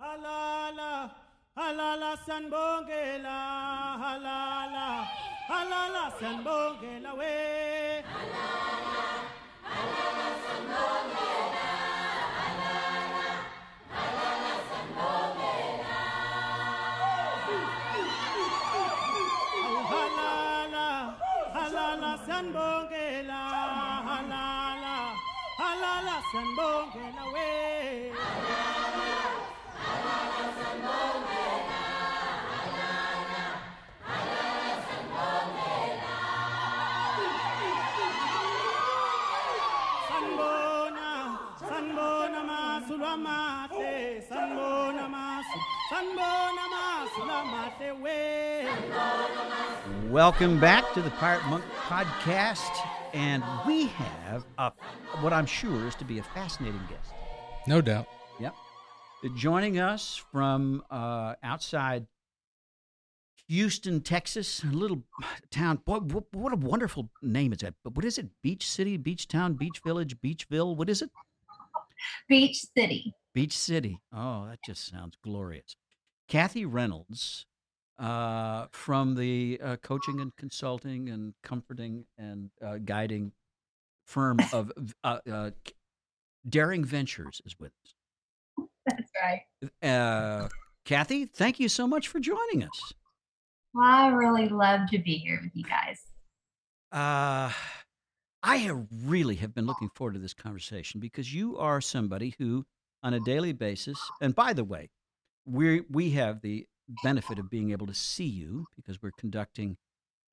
Halala, 0.01 1.11
halala 1.57 2.17
halala, 3.99 5.07
halala 5.49 6.11
we. 7.17 8.03
Oh, 10.75 11.22
Welcome 50.09 50.59
back 50.59 50.93
to 50.93 51.01
the 51.01 51.09
Pirate 51.11 51.43
Monk 51.47 51.63
Podcast. 51.87 52.71
And 53.13 53.43
we 53.65 53.87
have 53.87 54.45
a, 54.57 54.71
what 55.21 55.33
I'm 55.33 55.45
sure 55.45 55.87
is 55.87 55.95
to 55.95 56.05
be 56.05 56.19
a 56.19 56.23
fascinating 56.23 56.81
guest. 56.89 57.11
No 57.67 57.81
doubt. 57.81 58.07
Yep. 58.39 58.55
Joining 59.35 59.79
us 59.79 60.23
from 60.31 60.83
uh, 60.91 61.35
outside 61.43 62.07
Houston, 63.47 64.01
Texas, 64.01 64.63
a 64.63 64.67
little 64.67 65.03
town. 65.49 65.79
Boy, 65.85 65.97
what, 65.97 66.25
what 66.33 66.53
a 66.53 66.57
wonderful 66.57 67.09
name 67.21 67.51
is 67.51 67.59
that? 67.59 67.73
But 67.83 67.95
what 67.95 68.05
is 68.05 68.17
it? 68.17 68.27
Beach 68.41 68.69
City, 68.69 68.97
Beach 68.97 69.27
Town, 69.27 69.53
Beach 69.53 69.81
Village, 69.83 70.15
Beachville. 70.21 70.75
What 70.75 70.89
is 70.89 71.01
it? 71.01 71.09
Beach 72.29 72.65
City. 72.75 73.13
Beach 73.33 73.57
City. 73.57 73.99
Oh, 74.13 74.45
that 74.47 74.59
just 74.65 74.89
sounds 74.89 75.17
glorious. 75.23 75.75
Kathy 76.27 76.65
Reynolds 76.65 77.45
uh, 77.99 78.67
from 78.71 79.15
the 79.15 79.59
uh, 79.63 79.75
coaching 79.77 80.19
and 80.19 80.35
consulting 80.35 81.09
and 81.09 81.33
comforting 81.43 82.05
and 82.17 82.49
uh, 82.65 82.77
guiding 82.83 83.31
firm 84.05 84.37
of 84.53 84.71
uh, 85.03 85.19
uh, 85.31 85.51
Daring 86.47 86.83
Ventures 86.83 87.41
is 87.45 87.55
with 87.59 87.71
us. 87.83 88.67
That's 88.85 89.11
right. 89.21 89.89
Uh, 89.89 90.49
Kathy, 90.85 91.25
thank 91.25 91.59
you 91.59 91.69
so 91.69 91.87
much 91.87 92.07
for 92.07 92.19
joining 92.19 92.63
us. 92.63 92.93
Well, 93.73 93.87
I 93.87 94.07
really 94.09 94.49
love 94.49 94.81
to 94.91 94.99
be 94.99 95.17
here 95.17 95.39
with 95.41 95.55
you 95.55 95.63
guys. 95.63 96.01
Uh, 96.91 97.51
I 98.43 98.57
have 98.57 98.85
really 99.05 99.35
have 99.35 99.55
been 99.55 99.65
looking 99.65 99.89
forward 99.95 100.13
to 100.13 100.19
this 100.19 100.33
conversation 100.33 100.99
because 100.99 101.33
you 101.33 101.57
are 101.57 101.79
somebody 101.79 102.35
who, 102.37 102.65
on 103.01 103.13
a 103.13 103.19
daily 103.21 103.53
basis, 103.53 103.97
and 104.21 104.35
by 104.35 104.53
the 104.53 104.65
way, 104.65 104.89
we 105.45 105.81
we 105.89 106.11
have 106.11 106.41
the 106.41 106.67
benefit 107.03 107.39
of 107.39 107.49
being 107.49 107.71
able 107.71 107.87
to 107.87 107.93
see 107.93 108.25
you 108.25 108.65
because 108.75 109.01
we're 109.01 109.11
conducting 109.17 109.77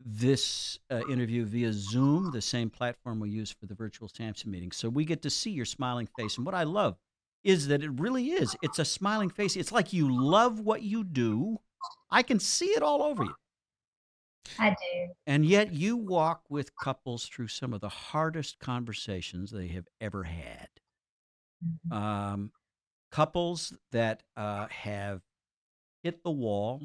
this 0.05 0.79
uh, 0.91 1.03
interview 1.11 1.45
via 1.45 1.73
Zoom, 1.73 2.31
the 2.33 2.41
same 2.41 2.71
platform 2.71 3.21
we 3.21 3.31
use 3.31 3.51
for 3.51 3.67
the 3.67 3.75
virtual 3.75 4.09
Samson 4.09 4.51
meeting. 4.51 4.73
So 4.73 4.89
we 4.89 5.05
get 5.05 5.23
to 5.23 5.31
see 5.31 5.51
your 5.51 5.67
smiling 5.67 6.09
face, 6.19 6.37
and 6.37 6.47
what 6.47 6.55
I 6.55 6.63
love 6.63 6.97
is 7.45 7.69
that 7.69 7.83
it 7.83 7.91
really 8.01 8.31
is. 8.31 8.57
It's 8.63 8.79
a 8.79 8.85
smiling 8.85 9.31
face. 9.31 9.57
It's 9.57 9.73
like 9.73 9.93
you 9.93 10.13
love 10.13 10.61
what 10.61 10.83
you 10.83 11.05
do. 11.05 11.59
I 12.11 12.23
can 12.23 12.39
see 12.39 12.67
it 12.67 12.83
all 12.83 13.03
over 13.03 13.25
you. 13.25 13.35
I 14.59 14.71
do. 14.71 15.13
And 15.27 15.45
yet 15.47 15.73
you 15.73 15.97
walk 15.97 16.43
with 16.49 16.75
couples 16.77 17.27
through 17.27 17.49
some 17.49 17.73
of 17.73 17.81
the 17.81 17.89
hardest 17.89 18.59
conversations 18.59 19.51
they 19.51 19.69
have 19.69 19.87
ever 20.01 20.25
had. 20.25 20.69
Mhm. 21.65 21.93
Um, 21.93 22.53
couples 23.11 23.75
that 23.93 24.23
uh, 24.37 24.67
have 24.69 25.23
hit 26.03 26.23
the 26.23 26.31
wall, 26.31 26.83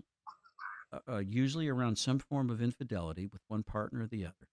uh, 0.91 0.99
uh, 1.09 1.17
usually 1.17 1.67
around 1.67 1.97
some 1.97 2.19
form 2.19 2.49
of 2.49 2.61
infidelity 2.61 3.27
with 3.27 3.41
one 3.47 3.63
partner 3.63 4.03
or 4.03 4.07
the 4.07 4.25
other, 4.25 4.47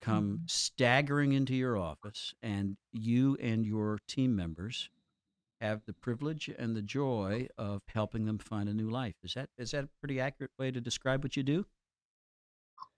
come 0.00 0.40
staggering 0.46 1.32
into 1.32 1.54
your 1.54 1.76
office, 1.76 2.34
and 2.42 2.76
you 2.92 3.36
and 3.40 3.66
your 3.66 3.98
team 4.06 4.36
members 4.36 4.90
have 5.60 5.82
the 5.86 5.92
privilege 5.92 6.48
and 6.56 6.76
the 6.76 6.82
joy 6.82 7.48
of 7.56 7.82
helping 7.92 8.26
them 8.26 8.38
find 8.38 8.68
a 8.68 8.74
new 8.74 8.90
life. 8.90 9.14
Is 9.24 9.34
that 9.34 9.48
is 9.58 9.72
that 9.72 9.84
a 9.84 9.88
pretty 10.00 10.20
accurate 10.20 10.52
way 10.58 10.70
to 10.70 10.80
describe 10.80 11.22
what 11.22 11.36
you 11.36 11.42
do? 11.42 11.66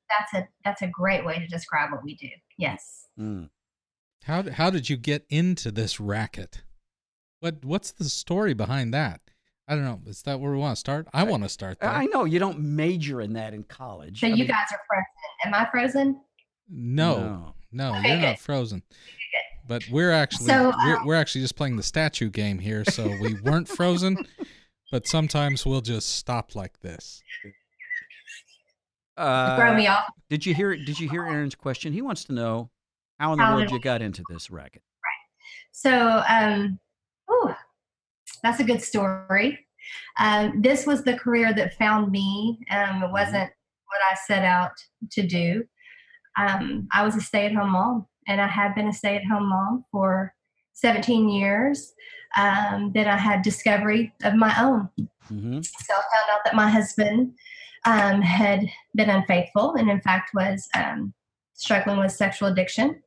That's 0.09 0.35
a 0.35 0.48
that's 0.64 0.83
a 0.83 0.88
great 0.88 1.24
way 1.24 1.38
to 1.38 1.46
describe 1.46 1.92
what 1.92 2.02
we 2.04 2.16
do. 2.16 2.28
Yes. 2.59 3.06
Mm. 3.18 3.48
How 4.24 4.50
how 4.50 4.70
did 4.70 4.90
you 4.90 4.96
get 4.96 5.24
into 5.30 5.70
this 5.70 6.00
racket? 6.00 6.62
What 7.40 7.64
what's 7.64 7.90
the 7.92 8.05
story 8.05 8.55
behind 8.55 8.92
that? 8.94 9.20
I 9.66 9.74
don't 9.74 9.85
know. 9.85 10.00
Is 10.07 10.22
that 10.22 10.40
where 10.40 10.50
we 10.53 10.59
want 10.59 10.76
to 10.76 10.81
start? 10.81 11.07
I 11.12 11.22
want 11.24 11.42
to 11.44 11.48
start 11.48 11.79
there. 11.81 11.90
I 11.90 12.07
know 12.07 12.24
you 12.24 12.38
don't 12.38 12.59
major 12.59 13.20
in 13.20 13.35
that 13.35 13.55
in 13.55 13.62
college. 13.64 14.20
So 14.20 14.26
I 14.26 14.31
you 14.31 14.37
mean, 14.38 14.46
guys 14.48 14.66
are 14.72 14.81
frozen. 14.88 15.07
Am 15.46 15.55
I 15.55 15.68
frozen? 15.70 16.20
no, 16.68 17.55
no, 17.72 17.94
Okay, 17.96 18.09
you're 18.11 18.20
not 18.20 18.38
frozen. 18.38 18.83
But 19.68 19.85
we're 19.90 20.11
actually 20.11 20.46
So, 20.46 20.72
we're, 20.85 20.96
uh, 20.96 21.05
we're 21.05 21.14
actually 21.14 21.42
just 21.42 21.55
playing 21.55 21.76
the 21.76 21.83
statue 21.85 22.29
game 22.31 22.59
here, 22.59 22.85
so 22.85 23.07
we 23.20 23.35
weren't 23.42 23.68
frozen. 23.68 24.16
But 24.92 25.07
sometimes 25.07 25.64
we'll 25.64 25.83
just 25.83 26.16
stop 26.16 26.57
like 26.57 26.81
this. 26.81 27.22
Uh, 29.16 29.57
Throw 29.57 29.72
me 29.76 29.87
off. 29.87 30.03
Did 30.29 30.44
you 30.44 30.53
hear? 30.53 30.74
Did 30.74 30.98
you 30.98 31.09
hear 31.09 31.24
Aaron's 31.24 31.55
question? 31.55 31.92
He 31.92 32.03
wants 32.03 32.24
to 32.24 32.33
know 32.33 32.70
how 33.20 33.33
in 33.33 33.38
the 33.38 33.44
How 33.44 33.55
world 33.55 33.68
did- 33.68 33.74
you 33.74 33.81
got 33.81 34.03
into 34.03 34.24
this 34.29 34.50
racket. 34.50 34.83
So, 35.70 36.24
um, 36.29 36.81
ooh, 37.30 37.54
that's 38.42 38.60
a 38.60 38.64
good 38.64 38.82
story. 38.82 39.66
Um, 40.18 40.60
this 40.62 40.86
was 40.86 41.02
the 41.04 41.16
career 41.16 41.52
that 41.54 41.74
found 41.74 42.10
me. 42.10 42.58
Um, 42.70 43.02
it 43.02 43.10
wasn't 43.10 43.50
what 43.86 44.00
I 44.10 44.14
set 44.26 44.44
out 44.44 44.72
to 45.12 45.26
do. 45.26 45.64
Um, 46.38 46.88
I 46.92 47.04
was 47.04 47.16
a 47.16 47.20
stay 47.20 47.46
at 47.46 47.54
home 47.54 47.70
mom, 47.70 48.06
and 48.28 48.40
I 48.40 48.46
had 48.46 48.74
been 48.74 48.88
a 48.88 48.92
stay 48.92 49.16
at 49.16 49.24
home 49.24 49.48
mom 49.48 49.84
for 49.90 50.34
17 50.74 51.28
years. 51.28 51.92
Um, 52.38 52.92
then 52.94 53.08
I 53.08 53.16
had 53.16 53.42
discovery 53.42 54.12
of 54.22 54.34
my 54.34 54.54
own. 54.60 54.88
Mm-hmm. 55.30 55.60
So 55.62 55.94
I 55.94 55.96
found 55.96 56.30
out 56.30 56.40
that 56.44 56.54
my 56.54 56.70
husband 56.70 57.34
um, 57.86 58.22
had 58.22 58.66
been 58.94 59.10
unfaithful 59.10 59.74
and, 59.74 59.90
in 59.90 60.00
fact, 60.00 60.30
was 60.34 60.68
um, 60.74 61.12
struggling 61.54 61.98
with 61.98 62.12
sexual 62.12 62.48
addiction. 62.48 63.02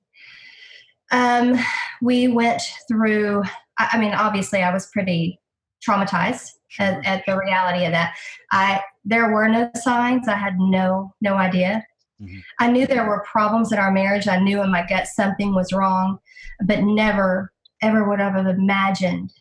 Um, 1.12 1.58
we 2.02 2.28
went 2.28 2.62
through, 2.88 3.44
I, 3.80 3.90
I 3.94 3.98
mean, 4.00 4.14
obviously, 4.14 4.62
I 4.64 4.74
was 4.74 4.88
pretty 4.88 5.40
traumatized 5.88 6.50
at, 6.80 7.06
at 7.06 7.24
the 7.28 7.38
reality 7.38 7.86
of 7.86 7.92
that. 7.92 8.16
I 8.52 8.82
there 9.06 9.32
were 9.32 9.48
no 9.48 9.70
signs. 9.76 10.28
I 10.28 10.36
had 10.36 10.56
no 10.58 11.14
no 11.22 11.36
idea. 11.36 11.86
Mhm. 12.22 12.42
I 12.60 12.72
knew 12.72 12.88
there 12.88 13.08
were 13.08 13.26
problems 13.30 13.72
in 13.72 13.80
our 13.80 13.92
marriage. 13.92 14.28
I 14.28 14.40
knew 14.40 14.62
in 14.62 14.72
my 14.72 14.86
gut 14.88 15.08
something 15.08 15.54
was 15.54 15.74
wrong, 15.74 16.20
but 16.66 16.84
never 16.84 17.52
ever 17.82 18.08
would 18.08 18.22
I 18.22 18.30
have 18.30 18.48
imagined 18.48 19.32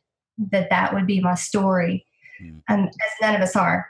that 0.50 0.68
that 0.70 0.92
would 0.92 1.06
be 1.06 1.20
my 1.20 1.34
story 1.34 2.04
Mm. 2.42 2.62
and 2.68 2.88
as 2.88 3.12
none 3.20 3.36
of 3.36 3.42
us 3.42 3.54
are. 3.54 3.86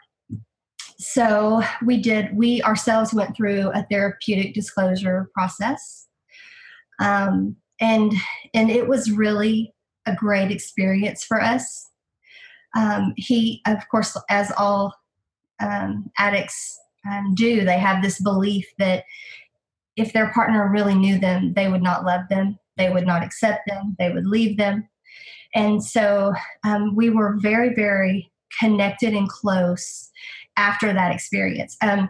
So 0.98 1.62
we 1.84 2.00
did. 2.00 2.36
We 2.36 2.62
ourselves 2.62 3.14
went 3.14 3.34
through 3.36 3.70
a 3.70 3.86
therapeutic 3.90 4.52
disclosure 4.54 5.30
process, 5.34 6.06
um, 7.00 7.56
and 7.80 8.12
and 8.54 8.70
it 8.70 8.86
was 8.88 9.10
really 9.10 9.72
a 10.06 10.14
great 10.14 10.50
experience 10.50 11.24
for 11.24 11.40
us. 11.40 11.90
Um, 12.76 13.12
he, 13.16 13.60
of 13.66 13.78
course, 13.90 14.16
as 14.30 14.50
all 14.56 14.94
um, 15.60 16.10
addicts 16.18 16.78
um, 17.10 17.34
do, 17.34 17.64
they 17.64 17.78
have 17.78 18.02
this 18.02 18.20
belief 18.20 18.66
that 18.78 19.04
if 19.96 20.12
their 20.12 20.32
partner 20.32 20.70
really 20.70 20.94
knew 20.94 21.18
them, 21.18 21.52
they 21.54 21.68
would 21.68 21.82
not 21.82 22.04
love 22.04 22.22
them, 22.30 22.58
they 22.76 22.90
would 22.90 23.06
not 23.06 23.22
accept 23.22 23.60
them, 23.66 23.94
they 23.98 24.10
would 24.10 24.26
leave 24.26 24.56
them. 24.56 24.88
And 25.54 25.84
so 25.84 26.32
um, 26.64 26.96
we 26.96 27.10
were 27.10 27.36
very, 27.40 27.74
very 27.74 28.32
connected 28.58 29.12
and 29.12 29.28
close 29.28 30.10
after 30.56 30.92
that 30.92 31.14
experience. 31.14 31.76
Um, 31.82 32.08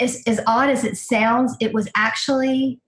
as, 0.00 0.22
as 0.26 0.40
odd 0.46 0.68
as 0.68 0.84
it 0.84 0.96
sounds, 0.96 1.56
it 1.60 1.72
was 1.72 1.88
actually 1.96 2.80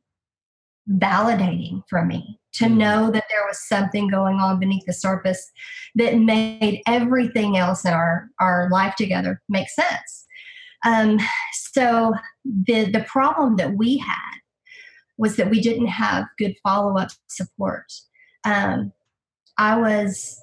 validating 0.91 1.83
for 1.89 2.05
me 2.05 2.38
to 2.55 2.65
Mm. 2.65 2.77
know 2.77 3.11
that 3.11 3.25
there 3.31 3.45
was 3.47 3.67
something 3.69 4.09
going 4.09 4.37
on 4.37 4.59
beneath 4.59 4.85
the 4.87 4.93
surface 4.93 5.51
that 5.95 6.19
made 6.19 6.83
everything 6.87 7.57
else 7.57 7.85
in 7.85 7.93
our, 7.93 8.29
our 8.41 8.69
life 8.71 8.95
together 8.97 9.43
make 9.49 9.69
sense. 9.69 10.27
Um, 10.85 11.19
so 11.53 12.15
the 12.45 12.91
the 12.91 13.05
problem 13.09 13.57
that 13.57 13.75
we 13.75 13.99
had 13.99 14.39
was 15.17 15.37
that 15.37 15.51
we 15.51 15.61
didn't 15.61 15.89
have 15.89 16.27
good 16.39 16.55
follow 16.63 16.97
up 16.97 17.11
support. 17.27 17.93
Um, 18.45 18.93
I 19.59 19.77
was, 19.77 20.41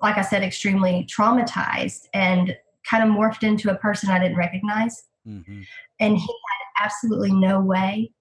like 0.00 0.16
I 0.16 0.22
said, 0.22 0.44
extremely 0.44 1.06
traumatized 1.10 2.06
and 2.14 2.56
kind 2.88 3.02
of 3.02 3.10
morphed 3.10 3.42
into 3.42 3.70
a 3.70 3.74
person 3.76 4.10
I 4.10 4.20
didn't 4.20 4.36
recognize. 4.36 5.02
Mm-hmm. 5.26 5.62
And 5.98 6.16
he 6.16 6.22
had 6.22 6.84
absolutely 6.84 7.32
no 7.32 7.60
way 7.60 8.12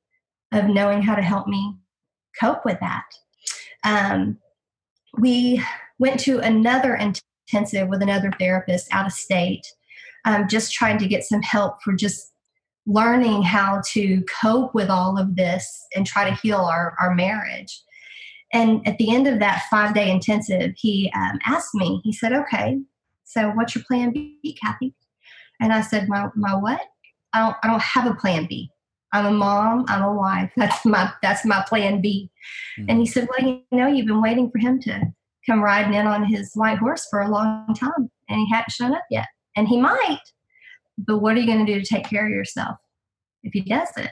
of 0.52 0.66
knowing 0.66 1.04
how 1.04 1.14
to 1.16 1.22
help 1.22 1.48
me 1.48 1.76
cope 2.40 2.66
with 2.66 2.80
that. 2.80 3.06
Um, 3.84 4.38
we 5.18 5.64
went 6.00 6.20
to 6.22 6.40
another 6.40 6.96
intensive 6.96 7.88
with 7.88 8.02
another 8.02 8.32
therapist 8.40 8.88
out 8.92 9.06
of 9.06 9.14
state, 9.14 9.66
um, 10.26 10.48
just 10.48 10.74
trying 10.74 10.98
to 11.00 11.08
get 11.08 11.24
some 11.24 11.42
help 11.42 11.82
for 11.84 11.94
just 11.94 12.34
learning 12.86 13.44
how 13.44 13.82
to 13.92 14.24
cope 14.24 14.74
with 14.74 14.90
all 14.90 15.18
of 15.18 15.36
this 15.36 15.86
and 15.96 16.06
try 16.06 16.30
to 16.30 16.36
heal 16.36 16.60
our, 16.60 16.96
our 17.00 17.14
marriage. 17.14 17.82
And 18.52 18.88
at 18.88 18.98
the 18.98 19.14
end 19.14 19.28
of 19.28 19.40
that 19.40 19.64
five 19.70 19.94
day 19.94 20.12
intensive, 20.12 20.74
he 20.78 21.12
um, 21.16 21.40
asked 21.46 21.74
me, 21.74 22.02
he 22.04 22.14
said, 22.14 22.34
Okay, 22.34 22.80
so 23.24 23.50
what's 23.52 23.76
your 23.76 23.84
plan 23.86 24.12
B, 24.12 24.58
Kathy? 24.62 24.94
And 25.60 25.74
I 25.74 25.82
said, 25.82 26.08
My, 26.08 26.28
my 26.36 26.56
what? 26.56 26.82
I 27.34 27.40
don't, 27.40 27.56
I 27.64 27.68
don't 27.68 27.82
have 27.82 28.06
a 28.06 28.16
plan 28.16 28.46
B. 28.48 28.70
I'm 29.14 29.28
a 29.28 29.32
mom. 29.32 29.86
I'm 29.88 30.04
a 30.04 30.14
wife. 30.14 30.52
That's 30.58 30.86
my 30.86 31.12
that's 31.22 31.46
my 31.46 31.64
plan 31.68 32.02
B. 32.02 32.30
And 32.90 33.00
he 33.00 33.06
said, 33.06 33.28
Well, 33.30 33.48
you 33.48 33.64
know, 33.72 33.88
you've 33.88 34.08
been 34.08 34.22
waiting 34.22 34.50
for 34.50 34.58
him 34.58 34.82
to 34.82 35.14
come 35.46 35.62
riding 35.62 35.94
in 35.94 36.08
on 36.08 36.26
his 36.26 36.52
white 36.56 36.80
horse 36.80 37.08
for 37.10 37.22
a 37.22 37.30
long 37.30 37.74
time, 37.76 38.10
and 38.30 38.40
he 38.40 38.50
hadn't 38.50 38.72
shown 38.72 38.94
up 38.94 39.04
yet. 39.12 39.28
And 39.56 39.68
he 39.68 39.80
might, 39.80 40.22
but 40.98 41.20
what 41.20 41.36
are 41.36 41.40
you 41.40 41.46
going 41.46 41.66
to 41.66 41.74
do 41.74 41.80
to 41.80 41.86
take 41.86 42.06
care 42.06 42.26
of 42.26 42.32
yourself 42.32 42.78
if 43.44 43.54
he 43.54 43.62
doesn't? 43.62 44.10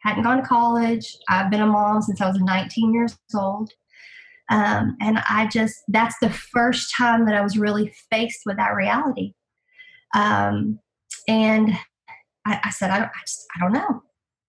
Hadn't 0.00 0.22
gone 0.22 0.38
to 0.38 0.46
college. 0.46 1.16
I've 1.28 1.50
been 1.50 1.62
a 1.62 1.66
mom 1.66 2.02
since 2.02 2.20
I 2.20 2.28
was 2.28 2.38
19 2.38 2.92
years 2.92 3.16
old. 3.34 3.70
Um, 4.50 4.96
and 5.00 5.18
I 5.28 5.48
just, 5.50 5.76
that's 5.88 6.14
the 6.20 6.30
first 6.30 6.94
time 6.96 7.26
that 7.26 7.34
I 7.34 7.42
was 7.42 7.58
really 7.58 7.92
faced 8.10 8.42
with 8.46 8.56
that 8.58 8.74
reality. 8.74 9.32
Um, 10.14 10.78
and 11.26 11.72
I, 12.46 12.60
I 12.64 12.70
said, 12.70 12.90
I, 12.90 12.98
don't, 12.98 13.08
I, 13.08 13.20
just, 13.26 13.44
I 13.56 13.60
don't 13.60 13.72
know. 13.72 14.02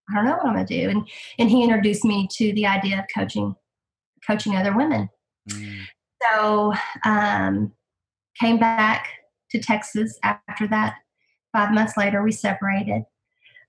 I 0.09 0.15
don't 0.15 0.25
know 0.25 0.31
what 0.31 0.45
I'm 0.45 0.53
going 0.53 0.65
to 0.65 0.81
do. 0.81 0.89
And, 0.89 1.07
and 1.39 1.49
he 1.49 1.63
introduced 1.63 2.05
me 2.05 2.27
to 2.31 2.53
the 2.53 2.65
idea 2.65 2.99
of 2.99 3.05
coaching, 3.13 3.55
coaching 4.25 4.55
other 4.55 4.75
women. 4.75 5.09
Mm. 5.49 5.81
So 6.21 6.73
um, 7.05 7.73
came 8.39 8.57
back 8.57 9.07
to 9.51 9.59
Texas 9.59 10.17
after 10.23 10.67
that 10.67 10.95
Five 11.57 11.73
months 11.73 11.97
later, 11.97 12.21
we 12.21 12.31
separated. 12.31 13.03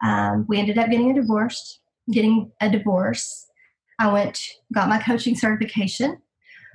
Um, 0.04 0.44
we 0.48 0.58
ended 0.58 0.76
up 0.76 0.90
getting 0.90 1.10
a 1.10 1.14
divorce. 1.14 1.80
Getting 2.10 2.52
a 2.60 2.68
divorce. 2.68 3.46
I 3.98 4.12
went, 4.12 4.40
got 4.74 4.90
my 4.90 4.98
coaching 4.98 5.34
certification. 5.34 6.18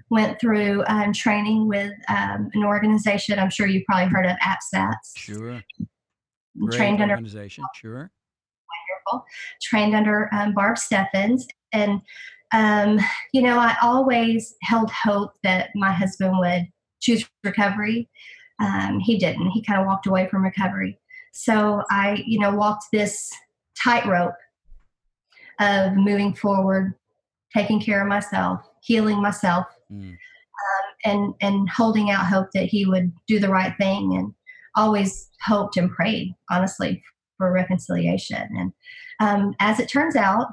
Went 0.09 0.39
through 0.39 0.83
um, 0.87 1.13
training 1.13 1.67
with 1.67 1.93
um, 2.09 2.49
an 2.53 2.63
organization. 2.63 3.37
I'm 3.37 3.51
sure 3.51 3.67
you've 3.67 3.85
probably 3.85 4.11
heard 4.11 4.25
of 4.25 4.37
APSATS. 4.37 5.15
Sure. 5.15 5.61
Great 6.59 6.77
Trained 6.77 7.01
under 7.01 7.13
organization. 7.13 7.63
Sure. 7.75 8.11
Wonderful. 9.11 9.25
Trained 9.61 9.95
under 9.95 10.29
um, 10.33 10.53
Barb 10.53 10.77
Steffens. 10.77 11.45
And, 11.71 12.01
um, 12.53 12.99
you 13.33 13.41
know, 13.41 13.57
I 13.57 13.75
always 13.81 14.55
held 14.61 14.91
hope 14.91 15.31
that 15.43 15.69
my 15.75 15.91
husband 15.91 16.37
would 16.39 16.67
choose 17.01 17.27
recovery. 17.43 18.09
Um, 18.61 18.99
he 18.99 19.17
didn't. 19.17 19.49
He 19.51 19.63
kind 19.63 19.79
of 19.79 19.87
walked 19.87 20.07
away 20.07 20.27
from 20.29 20.43
recovery. 20.43 20.99
So 21.33 21.83
I, 21.89 22.23
you 22.27 22.39
know, 22.39 22.53
walked 22.53 22.85
this 22.93 23.31
tightrope 23.83 24.35
of 25.59 25.93
moving 25.93 26.33
forward, 26.33 26.93
taking 27.55 27.79
care 27.79 28.01
of 28.01 28.07
myself, 28.07 28.61
healing 28.81 29.21
myself, 29.21 29.65
Mm. 29.91 30.17
and 31.05 31.33
and 31.41 31.69
holding 31.69 32.09
out 32.09 32.25
hope 32.25 32.47
that 32.53 32.65
he 32.65 32.85
would 32.85 33.11
do 33.27 33.37
the 33.39 33.49
right 33.49 33.75
thing 33.77 34.15
and 34.17 34.33
always 34.75 35.29
hoped 35.45 35.77
and 35.77 35.91
prayed 35.91 36.33
honestly 36.49 37.03
for 37.43 37.51
reconciliation 37.51 38.47
and 38.57 38.73
um, 39.19 39.53
as 39.59 39.79
it 39.79 39.89
turns 39.89 40.15
out 40.15 40.47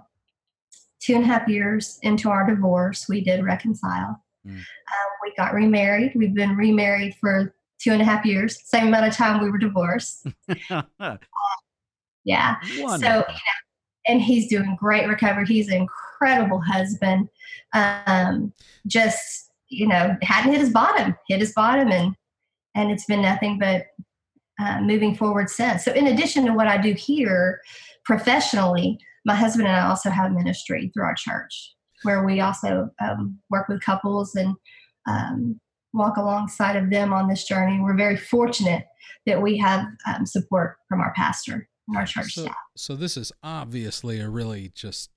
two 1.00 1.14
and 1.14 1.24
a 1.24 1.26
half 1.26 1.48
years 1.48 1.98
into 2.02 2.28
our 2.30 2.44
divorce 2.46 3.06
we 3.08 3.20
did 3.20 3.44
reconcile 3.44 4.22
Mm. 4.46 4.52
um, 4.56 5.10
we 5.22 5.34
got 5.36 5.52
remarried 5.52 6.12
we've 6.14 6.34
been 6.34 6.56
remarried 6.56 7.14
for 7.20 7.54
two 7.78 7.92
and 7.92 8.00
a 8.00 8.04
half 8.06 8.24
years 8.24 8.58
same 8.64 8.88
amount 8.88 9.06
of 9.06 9.14
time 9.14 9.42
we 9.42 9.50
were 9.50 9.58
divorced 9.58 10.26
yeah 12.24 12.56
Wonderful. 12.78 12.98
so, 12.98 13.06
you 13.06 13.34
know, 13.34 13.58
and 14.08 14.22
he's 14.22 14.48
doing 14.48 14.76
great 14.80 15.06
recovery. 15.08 15.44
He's 15.46 15.68
an 15.68 15.74
incredible 15.86 16.60
husband. 16.60 17.28
Um, 17.74 18.52
just, 18.86 19.50
you 19.68 19.86
know, 19.86 20.16
hadn't 20.22 20.52
hit 20.52 20.60
his 20.60 20.70
bottom, 20.70 21.14
hit 21.28 21.40
his 21.40 21.52
bottom, 21.52 21.90
and 21.92 22.14
and 22.74 22.90
it's 22.90 23.04
been 23.04 23.20
nothing 23.22 23.58
but 23.58 23.84
uh, 24.60 24.80
moving 24.80 25.14
forward 25.14 25.48
since. 25.48 25.84
So, 25.84 25.92
in 25.92 26.08
addition 26.08 26.44
to 26.46 26.52
what 26.52 26.66
I 26.66 26.76
do 26.78 26.92
here 26.92 27.60
professionally, 28.04 28.98
my 29.24 29.34
husband 29.34 29.68
and 29.68 29.76
I 29.76 29.88
also 29.88 30.10
have 30.10 30.32
ministry 30.32 30.90
through 30.92 31.04
our 31.04 31.14
church, 31.14 31.74
where 32.02 32.24
we 32.24 32.40
also 32.40 32.90
um, 33.00 33.38
work 33.50 33.68
with 33.68 33.80
couples 33.82 34.34
and 34.34 34.54
um, 35.08 35.60
walk 35.92 36.16
alongside 36.16 36.76
of 36.76 36.90
them 36.90 37.12
on 37.12 37.28
this 37.28 37.44
journey. 37.44 37.80
We're 37.80 37.96
very 37.96 38.16
fortunate 38.16 38.84
that 39.26 39.40
we 39.40 39.58
have 39.58 39.86
um, 40.06 40.26
support 40.26 40.76
from 40.88 41.00
our 41.00 41.12
pastor 41.14 41.68
and 41.88 41.96
our 41.96 42.06
church 42.06 42.34
So, 42.34 42.42
staff. 42.42 42.56
so 42.76 42.96
this 42.96 43.16
is 43.16 43.32
obviously 43.42 44.20
a 44.20 44.28
really 44.28 44.70
just 44.74 45.10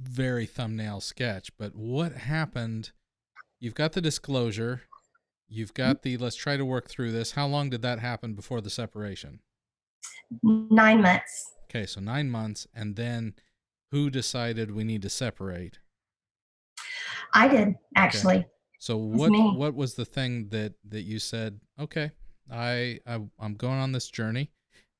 very 0.00 0.46
thumbnail 0.46 1.00
sketch, 1.00 1.50
but 1.58 1.74
what 1.74 2.12
happened? 2.12 2.92
You've 3.60 3.74
got 3.74 3.92
the 3.92 4.00
disclosure, 4.00 4.82
you've 5.48 5.74
mm-hmm. 5.74 5.88
got 5.88 6.02
the 6.02 6.16
let's 6.16 6.36
try 6.36 6.56
to 6.56 6.64
work 6.64 6.88
through 6.88 7.12
this. 7.12 7.32
How 7.32 7.46
long 7.46 7.70
did 7.70 7.82
that 7.82 7.98
happen 7.98 8.34
before 8.34 8.60
the 8.60 8.70
separation? 8.70 9.40
Nine 10.42 11.02
months. 11.02 11.54
Okay, 11.70 11.86
so 11.86 12.00
9 12.00 12.30
months 12.30 12.66
and 12.74 12.96
then 12.96 13.34
who 13.90 14.10
decided 14.10 14.70
we 14.70 14.84
need 14.84 15.02
to 15.02 15.10
separate? 15.10 15.78
I 17.34 17.48
did 17.48 17.74
actually. 17.94 18.46
So 18.78 18.96
what 18.96 19.30
what 19.56 19.74
was 19.74 19.94
the 19.94 20.04
thing 20.04 20.48
that 20.50 20.74
that 20.88 21.02
you 21.02 21.18
said, 21.18 21.60
okay, 21.78 22.12
I, 22.50 23.00
I 23.06 23.20
I'm 23.38 23.54
going 23.54 23.78
on 23.78 23.92
this 23.92 24.08
journey 24.08 24.50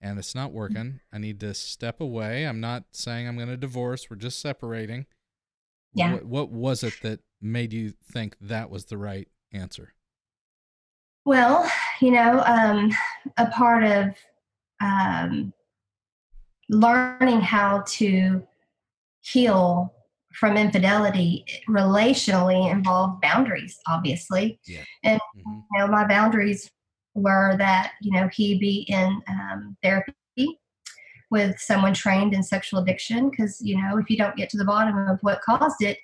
and 0.01 0.19
it's 0.19 0.35
not 0.35 0.49
mm-hmm. 0.49 0.59
working. 0.59 1.01
I 1.13 1.19
need 1.19 1.41
to 1.41 1.55
step 1.55 2.01
away. 2.01 2.45
I'm 2.45 2.61
not 2.61 2.85
saying 2.93 3.27
I'm 3.27 3.37
going 3.37 3.49
to 3.49 3.57
divorce. 3.57 4.09
We're 4.09 4.17
just 4.17 4.41
separating. 4.41 5.07
Yeah. 5.95 6.15
What, 6.15 6.25
what 6.25 6.51
was 6.51 6.83
it 6.83 6.95
that 7.03 7.21
made 7.41 7.73
you 7.73 7.93
think 8.05 8.37
that 8.41 8.71
was 8.71 8.87
the 8.87 8.99
right 8.99 9.29
answer? 9.53 9.95
Well, 11.29 11.71
you 12.01 12.11
know, 12.11 12.43
um, 12.47 12.91
a 13.37 13.49
part 13.49 13.85
of 13.85 14.15
um, 14.81 15.53
learning 16.71 17.43
how 17.43 17.83
to 17.87 18.43
heal 19.21 19.93
from 20.33 20.57
infidelity 20.57 21.45
relationally 21.69 22.73
involved 22.73 23.21
boundaries, 23.21 23.79
obviously. 23.87 24.59
Mhm. 25.37 25.61
you 25.73 25.79
know, 25.79 25.87
my 25.89 26.07
boundaries 26.07 26.71
were 27.15 27.59
that, 27.59 27.93
you 28.01 28.11
know, 28.11 28.31
he 28.33 28.59
be 28.59 28.87
in 28.89 29.21
um, 29.29 29.77
therapy 29.83 30.15
with 31.31 31.61
someone 31.61 31.93
trained 31.93 32.33
in 32.33 32.43
sexual 32.43 32.81
addiction. 32.81 33.29
Because, 33.29 33.61
you 33.61 33.77
know, 33.77 33.99
if 33.99 34.09
you 34.09 34.17
don't 34.17 34.35
get 34.35 34.49
to 34.49 34.57
the 34.57 34.65
bottom 34.65 34.97
of 35.07 35.19
what 35.21 35.43
caused 35.43 35.83
it, 35.83 35.99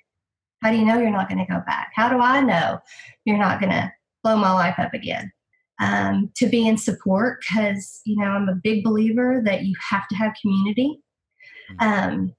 how 0.61 0.69
do 0.69 0.77
you 0.77 0.85
know 0.85 0.99
you're 0.99 1.09
not 1.09 1.29
going 1.29 1.43
to 1.43 1.51
go 1.51 1.63
back? 1.65 1.93
How 1.95 2.09
do 2.09 2.19
I 2.19 2.41
know 2.41 2.79
you're 3.25 3.39
not 3.39 3.59
going 3.59 3.71
to 3.71 3.91
blow 4.25 4.35
my 4.35 4.51
life 4.51 4.79
up 4.79 4.93
again? 4.95 5.31
Um, 5.79 6.31
to 6.37 6.47
be 6.47 6.67
in 6.67 6.77
support, 6.77 7.41
because, 7.41 8.01
you 8.05 8.15
know, 8.15 8.27
I'm 8.27 8.49
a 8.49 8.55
big 8.55 8.83
believer 8.83 9.41
that 9.45 9.65
you 9.65 9.75
have 9.91 10.07
to 10.07 10.15
have 10.15 10.33
community. 10.41 10.99
Um, 11.79 12.33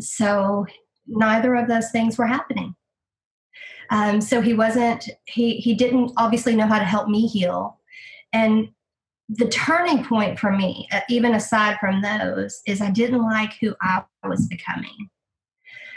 so 0.00 0.66
neither 1.06 1.54
of 1.54 1.68
those 1.68 1.90
things 1.90 2.18
were 2.18 2.26
happening. 2.26 2.74
Um, 3.90 4.20
so 4.20 4.40
he 4.40 4.52
wasn't, 4.52 5.08
he, 5.26 5.58
he 5.58 5.74
didn't 5.74 6.10
obviously 6.16 6.56
know 6.56 6.66
how 6.66 6.80
to 6.80 6.84
help 6.84 7.08
me 7.08 7.28
heal. 7.28 7.78
And 8.32 8.68
the 9.28 9.48
turning 9.48 10.04
point 10.04 10.38
for 10.38 10.50
me, 10.50 10.88
uh, 10.92 11.00
even 11.08 11.34
aside 11.34 11.78
from 11.78 12.02
those, 12.02 12.60
is 12.66 12.80
I 12.80 12.90
didn't 12.90 13.22
like 13.22 13.52
who 13.60 13.76
I 13.80 14.02
was 14.24 14.48
becoming. 14.48 15.08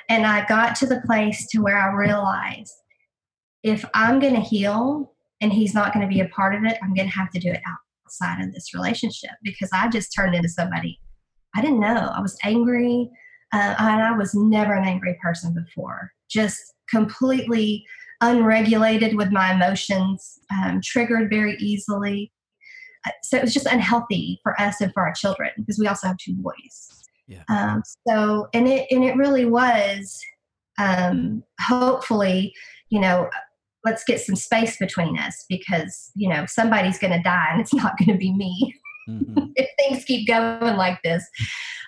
And 0.08 0.26
I 0.26 0.46
got 0.46 0.76
to 0.78 0.86
the 0.86 1.02
place 1.02 1.48
to 1.48 1.60
where 1.60 1.78
I 1.78 1.92
realized 1.94 2.74
if 3.64 3.86
I'm 3.94 4.20
going 4.20 4.36
to 4.36 4.42
heal 4.42 5.14
and 5.42 5.52
he's 5.52 5.74
not 5.74 5.94
going 5.94 6.08
to 6.08 6.14
be 6.14 6.22
a 6.22 6.30
part 6.30 6.56
of 6.56 6.64
it, 6.64 6.78
I'm 6.82 6.94
going 6.94 7.08
to 7.08 7.14
have 7.16 7.32
to 7.32 7.40
do 7.40 7.52
it 7.52 7.62
outside 8.06 8.44
of 8.44 8.54
this 8.54 8.74
relationship 8.74 9.32
because 9.44 9.70
I 9.74 9.88
just 9.90 10.14
turned 10.16 10.36
into 10.36 10.50
somebody 10.50 11.00
I 11.56 11.62
didn't 11.62 11.80
know. 11.80 12.12
I 12.14 12.22
was 12.22 12.38
angry. 12.44 13.10
Uh, 13.52 13.76
and 13.80 14.04
I 14.04 14.16
was 14.16 14.36
never 14.36 14.74
an 14.74 14.88
angry 14.88 15.18
person 15.22 15.54
before, 15.54 16.12
just 16.30 16.60
completely 16.88 17.84
unregulated 18.22 19.16
with 19.16 19.32
my 19.32 19.54
emotions, 19.54 20.40
um, 20.52 20.82
triggered 20.84 21.32
very 21.32 21.56
easily. 21.56 22.32
Uh, 23.08 23.12
So 23.24 23.38
it 23.38 23.44
was 23.44 23.54
just 23.54 23.66
unhealthy 23.66 24.40
for 24.44 24.60
us 24.62 24.82
and 24.82 24.94
for 24.94 25.02
our 25.02 25.14
children 25.14 25.50
because 25.58 25.80
we 25.80 25.88
also 25.88 26.08
have 26.08 26.18
two 26.18 26.36
boys. 26.36 26.90
Yeah. 27.28 27.44
Um, 27.50 27.82
so 28.08 28.48
and 28.54 28.68
it 28.68 28.88
and 28.92 29.04
it 29.04 29.16
really 29.16 29.46
was. 29.46 30.20
Um, 30.78 31.44
hopefully, 31.60 32.54
you 32.90 33.00
know, 33.00 33.30
let's 33.86 34.04
get 34.04 34.20
some 34.20 34.36
space 34.36 34.78
between 34.78 35.18
us 35.18 35.46
because 35.48 36.12
you 36.16 36.30
know 36.30 36.46
somebody's 36.48 37.00
going 37.00 37.14
to 37.14 37.24
die 37.24 37.48
and 37.52 37.62
it's 37.62 37.74
not 37.74 37.98
going 37.98 38.12
to 38.12 38.18
be 38.18 38.34
me 38.34 38.74
Mhm. 39.10 39.52
if 39.56 39.70
things 39.78 40.06
keep 40.06 40.28
going 40.28 40.78
like 40.78 41.02
this. 41.04 41.26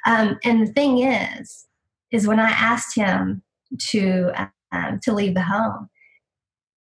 Um, 0.05 0.39
and 0.43 0.67
the 0.67 0.73
thing 0.73 0.99
is, 1.03 1.67
is 2.11 2.27
when 2.27 2.39
I 2.39 2.49
asked 2.49 2.95
him 2.95 3.43
to 3.89 4.31
um, 4.71 4.99
to 5.03 5.13
leave 5.13 5.35
the 5.35 5.41
home, 5.41 5.89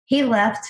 he 0.06 0.24
left 0.24 0.68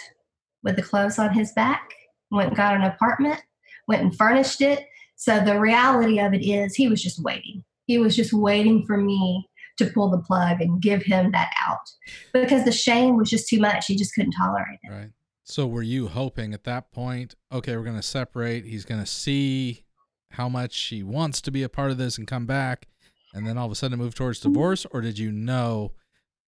with 0.63 0.75
the 0.75 0.81
clothes 0.81 1.19
on 1.19 1.33
his 1.33 1.51
back, 1.53 1.93
went 2.31 2.49
and 2.49 2.57
got 2.57 2.75
an 2.75 2.81
apartment, 2.81 3.41
went 3.87 4.01
and 4.01 4.15
furnished 4.15 4.61
it. 4.61 4.85
So 5.15 5.39
the 5.39 5.59
reality 5.59 6.19
of 6.19 6.33
it 6.33 6.43
is, 6.43 6.75
he 6.75 6.87
was 6.87 7.01
just 7.01 7.21
waiting. 7.21 7.63
He 7.85 7.97
was 7.97 8.15
just 8.15 8.33
waiting 8.33 8.85
for 8.85 8.97
me 8.97 9.47
to 9.79 9.87
pull 9.87 10.09
the 10.09 10.19
plug 10.19 10.61
and 10.61 10.81
give 10.81 11.01
him 11.01 11.31
that 11.31 11.49
out 11.67 11.89
because 12.33 12.63
the 12.63 12.71
shame 12.71 13.17
was 13.17 13.29
just 13.29 13.49
too 13.49 13.59
much. 13.59 13.87
He 13.87 13.95
just 13.95 14.13
couldn't 14.13 14.33
tolerate 14.33 14.79
it. 14.83 14.91
Right. 14.91 15.09
So 15.43 15.65
were 15.65 15.81
you 15.81 16.07
hoping 16.07 16.53
at 16.53 16.63
that 16.65 16.91
point, 16.91 17.33
okay, 17.51 17.75
we're 17.75 17.83
going 17.83 17.95
to 17.95 18.03
separate. 18.03 18.65
He's 18.65 18.85
going 18.85 19.01
to 19.01 19.07
see 19.07 19.83
how 20.31 20.47
much 20.47 20.77
he 20.77 21.01
wants 21.01 21.41
to 21.41 21.51
be 21.51 21.63
a 21.63 21.69
part 21.69 21.89
of 21.89 21.97
this 21.97 22.19
and 22.19 22.27
come 22.27 22.45
back, 22.45 22.87
and 23.33 23.47
then 23.47 23.57
all 23.57 23.65
of 23.65 23.71
a 23.71 23.75
sudden 23.75 23.97
move 23.97 24.13
towards 24.13 24.39
mm-hmm. 24.39 24.53
divorce, 24.53 24.85
or 24.91 25.01
did 25.01 25.17
you 25.17 25.31
know, 25.31 25.93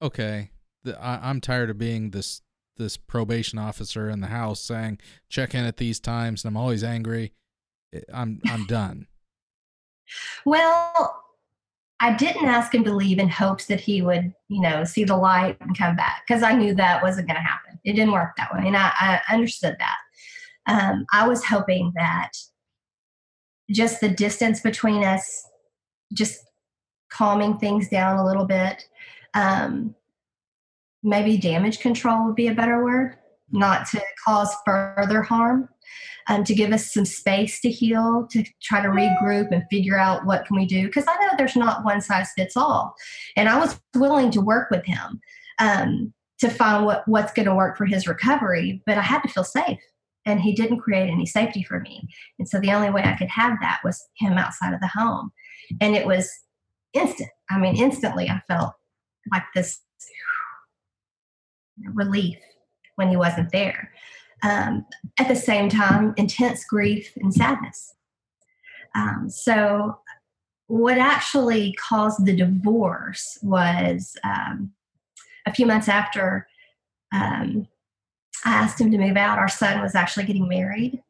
okay, 0.02 0.52
the, 0.84 1.02
I, 1.02 1.30
I'm 1.30 1.42
tired 1.42 1.72
of 1.72 1.80
being 1.80 2.12
this 2.12 2.42
this 2.78 2.96
probation 2.96 3.60
officer 3.60 4.10
in 4.10 4.22
the 4.22 4.28
house 4.28 4.60
saying 4.60 4.98
check 5.30 5.54
in 5.56 5.66
at 5.66 5.78
these 5.78 6.00
times, 6.00 6.44
and 6.44 6.50
I'm 6.50 6.62
always 6.62 6.84
angry. 6.84 7.34
I- 7.94 8.04
I'm 8.14 8.40
I'm 8.46 8.66
done. 8.68 9.08
Well, 10.46 11.21
I 12.02 12.14
didn't 12.14 12.48
ask 12.48 12.74
him 12.74 12.84
to 12.86 12.96
leave 12.96 13.20
in 13.20 13.30
hopes 13.30 13.68
that 13.68 13.80
he 13.80 14.02
would, 14.02 14.34
you 14.50 14.60
know, 14.60 14.84
see 14.84 15.04
the 15.04 15.16
light 15.16 15.58
and 15.62 15.78
come 15.78 15.96
back 15.96 16.24
because 16.28 16.42
I 16.42 16.54
knew 16.54 16.74
that 16.74 17.04
wasn't 17.04 17.28
going 17.28 17.38
to 17.38 17.44
happen. 17.44 17.80
It 17.86 17.94
didn't 17.94 18.14
work 18.14 18.32
that 18.38 18.52
way, 18.54 18.64
and 18.66 18.76
I, 18.76 18.92
I 19.00 19.34
understood 19.34 19.78
that. 19.80 19.98
Um, 20.68 21.06
I 21.14 21.28
was 21.28 21.46
hoping 21.46 21.92
that 21.96 22.32
just 23.70 24.02
the 24.02 24.10
distance 24.10 24.60
between 24.62 25.04
us, 25.04 25.48
just 26.14 26.40
calming 27.10 27.58
things 27.58 27.88
down 27.88 28.18
a 28.18 28.26
little 28.26 28.46
bit, 28.46 28.88
um, 29.34 29.96
maybe 31.04 31.38
damage 31.38 31.80
control 31.80 32.26
would 32.26 32.36
be 32.36 32.48
a 32.48 32.56
better 32.56 32.84
word, 32.84 33.18
not 33.52 33.88
to 33.90 34.02
cause 34.26 34.54
further 34.66 35.22
harm. 35.22 35.70
Um, 36.28 36.44
to 36.44 36.54
give 36.54 36.72
us 36.72 36.94
some 36.94 37.06
space 37.06 37.60
to 37.62 37.70
heal, 37.70 38.28
to 38.32 38.44
try 38.62 38.82
to 38.82 38.90
regroup 38.90 39.52
and 39.52 39.64
figure 39.70 39.98
out 39.98 40.26
what 40.26 40.46
can 40.46 40.58
we 40.58 40.66
do. 40.66 40.86
Because 40.86 41.06
I 41.08 41.16
know 41.16 41.30
there's 41.38 41.56
not 41.56 41.84
one 41.84 42.02
size 42.02 42.30
fits 42.38 42.56
all, 42.58 42.96
and 43.36 43.50
I 43.50 43.60
was 43.60 43.80
willing 43.96 44.32
to 44.32 44.42
work 44.42 44.70
with 44.72 44.86
him 44.86 45.20
um, 45.60 46.14
to 46.40 46.50
find 46.50 46.86
what 46.86 47.08
what's 47.08 47.34
going 47.34 47.48
to 47.48 47.56
work 47.56 47.78
for 47.78 47.86
his 47.86 48.08
recovery. 48.08 48.82
But 48.86 48.98
I 48.98 49.02
had 49.02 49.22
to 49.24 49.30
feel 49.30 49.44
safe, 49.44 49.80
and 50.26 50.40
he 50.40 50.54
didn't 50.54 50.80
create 50.80 51.10
any 51.10 51.26
safety 51.26 51.64
for 51.64 51.80
me. 51.80 52.08
And 52.40 52.48
so 52.48 52.60
the 52.60 52.72
only 52.72 52.90
way 52.90 53.04
I 53.04 53.18
could 53.18 53.30
have 53.30 53.58
that 53.62 53.82
was 53.84 54.04
him 54.18 54.34
outside 54.34 54.74
of 54.74 54.80
the 54.80 54.92
home, 54.94 55.32
and 55.80 55.96
it 55.96 56.06
was 56.06 56.30
instant. 56.94 57.30
I 57.50 57.58
mean, 57.58 57.76
instantly 57.76 58.30
I 58.30 58.42
felt 58.48 58.74
like 59.32 59.44
this 59.56 59.80
relief 61.94 62.38
when 62.96 63.10
he 63.10 63.16
wasn't 63.16 63.52
there. 63.52 63.92
Um, 64.44 64.86
at 65.20 65.28
the 65.28 65.36
same 65.36 65.70
time, 65.70 66.14
intense 66.18 66.66
grief 66.66 67.12
and 67.18 67.34
sadness. 67.34 67.94
Um, 68.96 69.30
so, 69.30 70.00
what 70.68 70.98
actually 70.98 71.74
caused 71.74 72.26
the 72.26 72.36
divorce 72.36 73.38
was 73.44 74.16
um, 74.24 74.72
a 75.46 75.54
few 75.54 75.66
months 75.66 75.90
after 75.90 76.48
um, 77.14 77.68
I 78.46 78.54
asked 78.54 78.80
him 78.80 78.92
to 78.92 78.98
move 78.98 79.18
out, 79.18 79.38
our 79.38 79.50
son 79.50 79.82
was 79.82 79.96
actually 79.96 80.26
getting 80.26 80.48
married. 80.48 81.02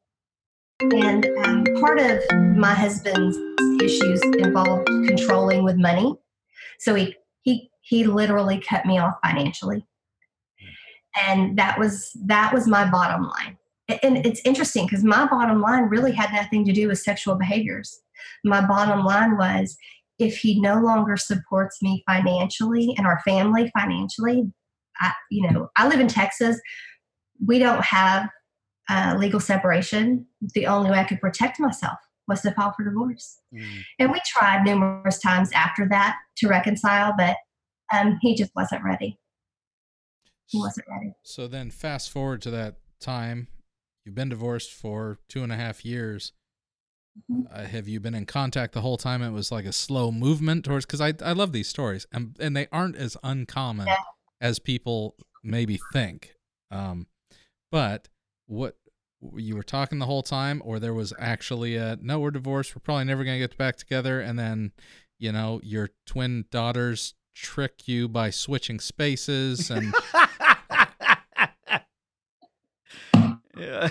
And 0.82 1.26
um, 1.46 1.63
part 1.80 2.00
of 2.00 2.20
my 2.58 2.74
husband's 2.74 3.38
issues 3.82 4.22
involved 4.39 4.88
controlling 4.88 5.63
with 5.63 5.78
money. 5.78 6.15
So 6.80 6.96
he 6.96 7.15
he 7.41 7.70
he 7.82 8.04
literally 8.06 8.60
cut 8.60 8.86
me 8.86 8.98
off 8.98 9.15
financially 9.24 9.86
and 11.15 11.58
that 11.58 11.78
was 11.78 12.12
that 12.26 12.54
was 12.54 12.67
my 12.67 12.89
bottom 12.89 13.24
line. 13.24 13.58
And 14.04 14.26
it's 14.26 14.41
interesting 14.45 14.86
because 14.86 15.04
my 15.04 15.28
bottom 15.28 15.62
line 15.62 15.84
really 15.84 16.13
had 16.13 16.32
nothing 16.32 16.63
to 16.65 16.71
do 16.71 16.88
with 16.88 17.00
sexual 17.00 17.36
behaviors. 17.36 18.00
My 18.45 18.65
bottom 18.65 19.04
line 19.04 19.38
was 19.38 19.76
if 20.19 20.38
he 20.38 20.62
no 20.62 20.80
longer 20.80 21.17
supports 21.17 21.82
me 21.82 22.04
financially 22.08 22.93
and 22.97 23.08
our 23.08 23.19
family 23.26 23.71
financially 23.78 24.43
I, 25.00 25.13
you 25.32 25.50
know 25.50 25.69
i 25.78 25.88
live 25.88 26.00
in 26.00 26.08
texas. 26.08 26.60
We 27.45 27.58
don't 27.60 27.84
have 27.84 28.30
uh, 28.89 29.15
legal 29.17 29.39
separation. 29.39 30.28
The 30.54 30.67
only 30.67 30.91
way 30.91 31.00
i 31.00 31.04
could 31.04 31.19
protect 31.19 31.60
myself 31.60 31.97
was 32.28 32.41
to 32.41 32.52
file 32.52 32.74
for 32.78 32.86
divorce. 32.86 33.39
Mm. 33.54 33.82
and 34.00 34.12
we 34.12 34.21
tried 34.26 34.63
numerous 34.63 35.19
times 35.19 35.50
after 35.54 35.88
that 35.89 36.17
to 36.38 36.47
reconcile 36.47 37.13
but 37.17 37.36
um, 37.93 38.17
he 38.21 38.36
just 38.36 38.52
wasn't 38.56 38.84
ready 38.84 39.17
he 40.52 40.60
wasn't 40.60 40.86
ready 40.90 41.14
So 41.24 41.48
then, 41.48 41.72
fast 41.72 42.10
forward 42.12 42.42
to 42.44 42.52
that 42.52 42.76
time. 43.00 43.48
You've 44.06 44.16
been 44.16 44.30
divorced 44.30 44.72
for 44.72 45.20
two 45.30 45.44
and 45.44 45.52
a 45.52 45.56
half 45.56 45.86
years. 45.86 46.34
Mhm. 47.30 47.46
Uh, 47.52 47.66
have 47.66 47.88
you 47.88 48.00
been 48.00 48.16
in 48.16 48.26
contact 48.26 48.74
the 48.74 48.82
whole 48.82 48.98
time? 48.98 49.22
It 49.22 49.32
was 49.32 49.52
like 49.52 49.66
a 49.66 49.74
slow 49.74 50.12
movement 50.12 50.64
towards 50.66 50.86
because 50.86 51.02
I 51.02 51.14
I 51.24 51.34
love 51.34 51.52
these 51.52 51.68
stories 51.68 52.06
and 52.12 52.38
and 52.40 52.56
they 52.56 52.68
aren't 52.72 52.96
as 52.96 53.18
uncommon 53.24 53.88
Yeah. 53.88 53.98
as 54.40 54.60
people 54.60 55.16
maybe 55.44 55.80
think. 55.94 56.36
Um, 56.70 57.08
but 57.70 58.08
what 58.48 58.78
you 59.36 59.56
were 59.56 59.64
talking 59.64 60.00
the 60.00 60.06
whole 60.06 60.24
time, 60.24 60.62
or 60.66 60.80
there 60.80 60.94
was 60.94 61.14
actually 61.20 61.76
a 61.76 61.98
no, 62.02 62.20
we're 62.20 62.32
divorced. 62.32 62.76
We're 62.76 62.80
probably 62.82 63.04
never 63.06 63.24
gonna 63.24 63.40
get 63.40 63.58
back 63.58 63.76
together, 63.76 64.20
and 64.22 64.40
then 64.40 64.72
you 65.20 65.32
know 65.34 65.60
your 65.64 65.90
twin 66.06 66.46
daughters 66.50 67.14
trick 67.36 67.88
you 67.88 68.08
by 68.10 68.30
switching 68.30 68.80
spaces 68.80 69.70
and 69.70 69.94
yeah. 73.58 73.90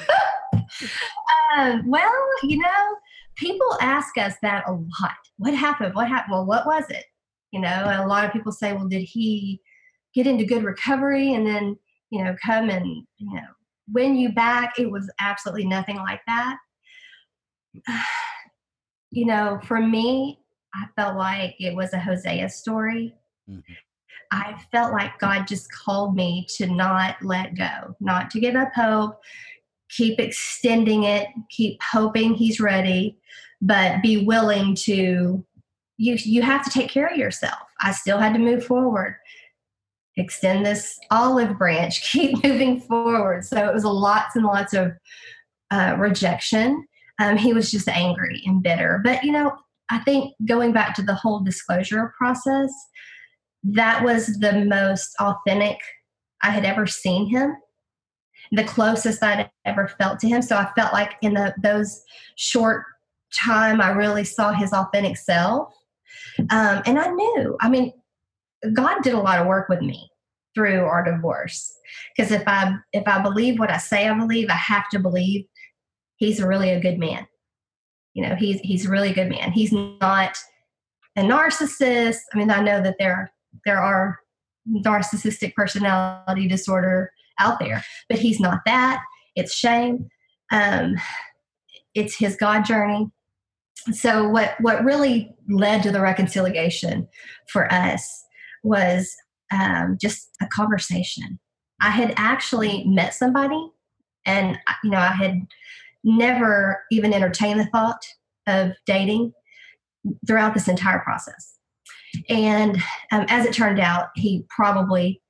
Um, 1.56 1.82
well, 1.88 2.12
you 2.42 2.58
know, 2.58 2.96
people 3.36 3.76
ask 3.80 4.16
us 4.18 4.34
that 4.42 4.64
a 4.66 4.72
lot. 4.72 5.16
What 5.38 5.54
happened? 5.54 5.94
What 5.94 6.08
happened? 6.08 6.32
Well, 6.32 6.46
what 6.46 6.66
was 6.66 6.84
it? 6.90 7.04
You 7.52 7.60
know, 7.60 7.68
and 7.68 8.02
a 8.02 8.06
lot 8.06 8.24
of 8.24 8.32
people 8.32 8.52
say, 8.52 8.72
well, 8.72 8.88
did 8.88 9.02
he 9.02 9.60
get 10.14 10.26
into 10.26 10.44
good 10.44 10.62
recovery 10.64 11.34
and 11.34 11.46
then, 11.46 11.76
you 12.10 12.22
know, 12.22 12.36
come 12.44 12.70
and, 12.70 12.86
you 13.18 13.34
know, 13.34 13.46
win 13.92 14.16
you 14.16 14.32
back? 14.32 14.78
It 14.78 14.90
was 14.90 15.10
absolutely 15.20 15.66
nothing 15.66 15.96
like 15.96 16.20
that. 16.26 16.56
You 19.12 19.26
know, 19.26 19.58
for 19.64 19.80
me, 19.80 20.38
I 20.72 20.84
felt 20.94 21.16
like 21.16 21.56
it 21.58 21.74
was 21.74 21.92
a 21.92 21.98
Hosea 21.98 22.48
story. 22.48 23.12
Mhm. 23.50 23.64
I 24.32 24.54
felt 24.70 24.92
like 24.92 25.18
God 25.18 25.46
just 25.46 25.72
called 25.72 26.14
me 26.14 26.46
to 26.56 26.66
not 26.66 27.16
let 27.22 27.56
go, 27.56 27.96
not 28.00 28.30
to 28.30 28.40
give 28.40 28.54
up 28.54 28.72
hope, 28.74 29.20
keep 29.88 30.20
extending 30.20 31.04
it, 31.04 31.28
keep 31.50 31.82
hoping 31.82 32.34
he's 32.34 32.60
ready, 32.60 33.18
but 33.60 34.02
be 34.02 34.24
willing 34.24 34.74
to 34.74 35.44
you 35.96 36.16
you 36.16 36.42
have 36.42 36.64
to 36.64 36.70
take 36.70 36.90
care 36.90 37.08
of 37.08 37.18
yourself. 37.18 37.60
I 37.80 37.92
still 37.92 38.18
had 38.18 38.32
to 38.32 38.38
move 38.38 38.64
forward. 38.64 39.16
Extend 40.16 40.64
this 40.64 40.98
olive 41.10 41.58
branch, 41.58 42.02
keep 42.10 42.42
moving 42.42 42.80
forward. 42.80 43.44
So 43.44 43.68
it 43.68 43.74
was 43.74 43.84
lots 43.84 44.36
and 44.36 44.44
lots 44.44 44.72
of 44.72 44.92
uh, 45.70 45.96
rejection. 45.98 46.86
Um, 47.18 47.36
he 47.36 47.52
was 47.52 47.70
just 47.70 47.88
angry 47.88 48.42
and 48.46 48.62
bitter. 48.62 49.00
But 49.04 49.24
you 49.24 49.32
know, 49.32 49.52
I 49.90 49.98
think 49.98 50.34
going 50.46 50.72
back 50.72 50.94
to 50.94 51.02
the 51.02 51.14
whole 51.14 51.40
disclosure 51.40 52.14
process, 52.16 52.72
that 53.62 54.02
was 54.04 54.26
the 54.38 54.64
most 54.64 55.14
authentic 55.20 55.78
I 56.42 56.50
had 56.50 56.64
ever 56.64 56.86
seen 56.86 57.28
him 57.28 57.56
the 58.52 58.64
closest 58.64 59.22
I'd 59.22 59.50
ever 59.64 59.88
felt 59.88 60.18
to 60.20 60.28
him. 60.28 60.42
So 60.42 60.56
I 60.56 60.70
felt 60.76 60.92
like 60.92 61.14
in 61.22 61.34
the 61.34 61.54
those 61.62 62.02
short 62.36 62.84
time, 63.34 63.80
I 63.80 63.90
really 63.90 64.24
saw 64.24 64.52
his 64.52 64.72
authentic 64.72 65.16
self, 65.16 65.72
um, 66.50 66.82
and 66.86 66.98
I 66.98 67.08
knew. 67.08 67.56
I 67.60 67.68
mean, 67.68 67.92
God 68.72 69.02
did 69.02 69.14
a 69.14 69.20
lot 69.20 69.38
of 69.38 69.46
work 69.46 69.68
with 69.68 69.80
me 69.80 70.10
through 70.54 70.84
our 70.84 71.04
divorce 71.04 71.72
because 72.16 72.32
if 72.32 72.42
I 72.46 72.74
if 72.92 73.06
I 73.06 73.22
believe 73.22 73.58
what 73.58 73.70
I 73.70 73.78
say 73.78 74.08
I 74.08 74.18
believe, 74.18 74.48
I 74.50 74.54
have 74.54 74.88
to 74.90 74.98
believe 74.98 75.44
he's 76.16 76.42
really 76.42 76.70
a 76.70 76.80
good 76.80 76.98
man. 76.98 77.26
You 78.14 78.26
know, 78.26 78.34
he's 78.34 78.60
he's 78.60 78.86
a 78.86 78.90
really 78.90 79.12
good 79.12 79.28
man. 79.28 79.52
He's 79.52 79.72
not 79.72 80.36
a 81.16 81.22
narcissist. 81.22 82.18
I 82.34 82.38
mean, 82.38 82.50
I 82.50 82.60
know 82.60 82.82
that 82.82 82.96
there 82.98 83.32
there 83.64 83.80
are 83.80 84.18
narcissistic 84.68 85.54
personality 85.54 86.46
disorder 86.46 87.12
out 87.38 87.58
there, 87.58 87.84
but 88.08 88.18
he's 88.18 88.40
not 88.40 88.60
that. 88.66 89.02
It's 89.36 89.54
shame. 89.54 90.08
Um, 90.52 90.96
it's 91.94 92.16
his 92.16 92.36
God 92.36 92.64
journey. 92.64 93.10
So 93.92 94.28
what 94.28 94.56
what 94.60 94.84
really 94.84 95.34
led 95.48 95.82
to 95.84 95.90
the 95.90 96.00
reconciliation 96.00 97.08
for 97.50 97.72
us 97.72 98.24
was 98.62 99.14
um, 99.52 99.96
just 100.00 100.28
a 100.42 100.46
conversation. 100.46 101.38
I 101.80 101.90
had 101.90 102.12
actually 102.16 102.84
met 102.84 103.14
somebody, 103.14 103.70
and 104.26 104.58
you 104.84 104.90
know 104.90 104.98
I 104.98 105.12
had 105.12 105.40
never 106.04 106.82
even 106.90 107.14
entertained 107.14 107.60
the 107.60 107.66
thought 107.66 108.02
of 108.46 108.72
dating 108.86 109.32
throughout 110.26 110.54
this 110.54 110.68
entire 110.68 111.00
process. 111.00 111.56
And 112.28 112.76
um, 113.12 113.26
as 113.28 113.46
it 113.46 113.52
turned 113.52 113.80
out, 113.80 114.08
he 114.14 114.44
probably 114.48 115.20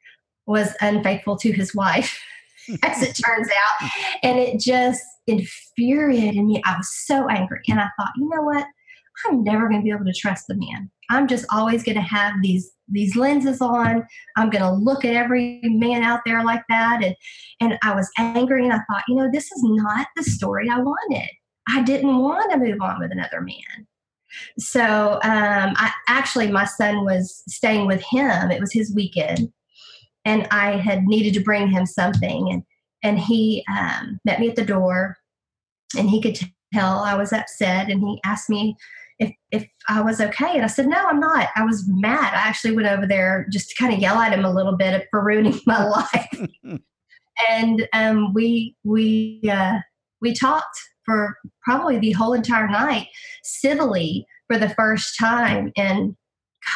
was 0.47 0.75
unfaithful 0.81 1.37
to 1.39 1.53
his 1.53 1.75
wife, 1.75 2.21
as 2.83 3.03
it 3.03 3.19
turns 3.25 3.49
out. 3.49 3.91
And 4.23 4.39
it 4.39 4.61
just 4.61 5.03
infuriated 5.27 6.45
me. 6.45 6.63
I 6.65 6.77
was 6.77 6.91
so 7.07 7.29
angry. 7.29 7.61
And 7.69 7.81
I 7.81 7.89
thought, 7.99 8.13
you 8.17 8.29
know 8.29 8.43
what? 8.43 8.67
I'm 9.27 9.45
never 9.45 9.69
going 9.69 9.81
to 9.81 9.85
be 9.85 9.91
able 9.91 10.05
to 10.05 10.13
trust 10.13 10.47
the 10.49 10.55
man. 10.55 10.91
I'm 11.11 11.27
just 11.27 11.45
always 11.53 11.83
going 11.83 11.97
to 11.97 12.03
have 12.03 12.35
these 12.43 12.71
these 12.93 13.15
lenses 13.15 13.61
on. 13.61 14.05
I'm 14.37 14.51
going 14.51 14.65
to 14.65 14.73
look 14.73 15.05
at 15.05 15.15
every 15.15 15.61
man 15.63 16.03
out 16.03 16.21
there 16.25 16.45
like 16.45 16.63
that. 16.69 17.03
And 17.05 17.15
and 17.61 17.79
I 17.83 17.95
was 17.95 18.11
angry 18.19 18.65
and 18.65 18.73
I 18.73 18.79
thought, 18.91 19.05
you 19.09 19.17
know, 19.17 19.29
this 19.33 19.45
is 19.45 19.63
not 19.63 20.07
the 20.17 20.25
story 20.25 20.69
I 20.69 20.79
wanted. 20.79 21.29
I 21.69 21.83
didn't 21.83 22.19
want 22.19 22.51
to 22.51 22.59
move 22.59 22.81
on 22.81 22.99
with 22.99 23.13
another 23.13 23.41
man. 23.41 23.87
So 24.59 25.15
um, 25.23 25.75
I 25.77 25.93
actually 26.09 26.51
my 26.51 26.65
son 26.65 27.05
was 27.05 27.43
staying 27.49 27.87
with 27.87 28.03
him. 28.03 28.51
It 28.51 28.61
was 28.61 28.73
his 28.73 28.95
weekend, 28.95 29.53
and 30.25 30.47
I 30.51 30.77
had 30.77 31.05
needed 31.05 31.35
to 31.35 31.45
bring 31.45 31.69
him 31.69 31.87
something, 31.87 32.51
and 32.51 32.63
and 33.03 33.19
he 33.19 33.65
um, 33.71 34.21
met 34.25 34.41
me 34.41 34.49
at 34.49 34.57
the 34.57 34.65
door, 34.65 35.17
and 35.97 36.09
he 36.09 36.21
could 36.21 36.39
tell 36.73 37.01
I 37.01 37.15
was 37.15 37.33
upset, 37.33 37.91
and 37.91 38.01
he 38.01 38.21
asked 38.25 38.51
me 38.51 38.77
if 39.19 39.33
if 39.51 39.67
I 39.89 40.01
was 40.01 40.21
okay, 40.21 40.55
and 40.55 40.65
I 40.65 40.69
said 40.69 40.87
no, 40.87 40.97
I'm 40.97 41.21
not. 41.21 41.49
I 41.57 41.65
was 41.65 41.85
mad. 41.87 42.35
I 42.35 42.49
actually 42.49 42.75
went 42.75 42.89
over 42.89 43.07
there 43.07 43.47
just 43.51 43.71
to 43.71 43.75
kind 43.77 43.93
of 43.95 44.01
yell 44.01 44.19
at 44.19 44.33
him 44.33 44.45
a 44.45 44.53
little 44.53 44.77
bit 44.77 45.07
for 45.11 45.25
ruining 45.25 45.61
my 45.67 45.85
life, 45.85 46.49
and 47.49 47.89
um, 47.93 48.33
we 48.35 48.77
we 48.85 49.43
uh, 49.51 49.79
we 50.21 50.35
talked 50.35 50.79
for 51.11 51.37
probably 51.63 51.99
the 51.99 52.13
whole 52.13 52.33
entire 52.33 52.69
night 52.69 53.09
civilly 53.43 54.27
for 54.47 54.59
the 54.59 54.71
first 54.71 55.19
time 55.19 55.73
in 55.77 56.17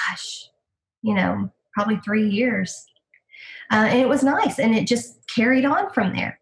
gosh 0.09 0.49
you 1.03 1.15
know 1.15 1.51
probably 1.73 1.99
three 2.05 2.29
years 2.29 2.85
uh, 3.71 3.87
and 3.89 4.01
it 4.01 4.09
was 4.09 4.23
nice 4.23 4.59
and 4.59 4.75
it 4.75 4.87
just 4.87 5.19
carried 5.35 5.65
on 5.65 5.91
from 5.91 6.15
there 6.15 6.39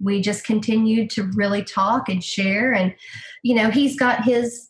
we 0.00 0.20
just 0.20 0.44
continued 0.44 1.10
to 1.10 1.30
really 1.34 1.62
talk 1.62 2.08
and 2.08 2.22
share. 2.22 2.72
And, 2.72 2.94
you 3.42 3.54
know, 3.54 3.70
he's 3.70 3.98
got 3.98 4.24
his, 4.24 4.68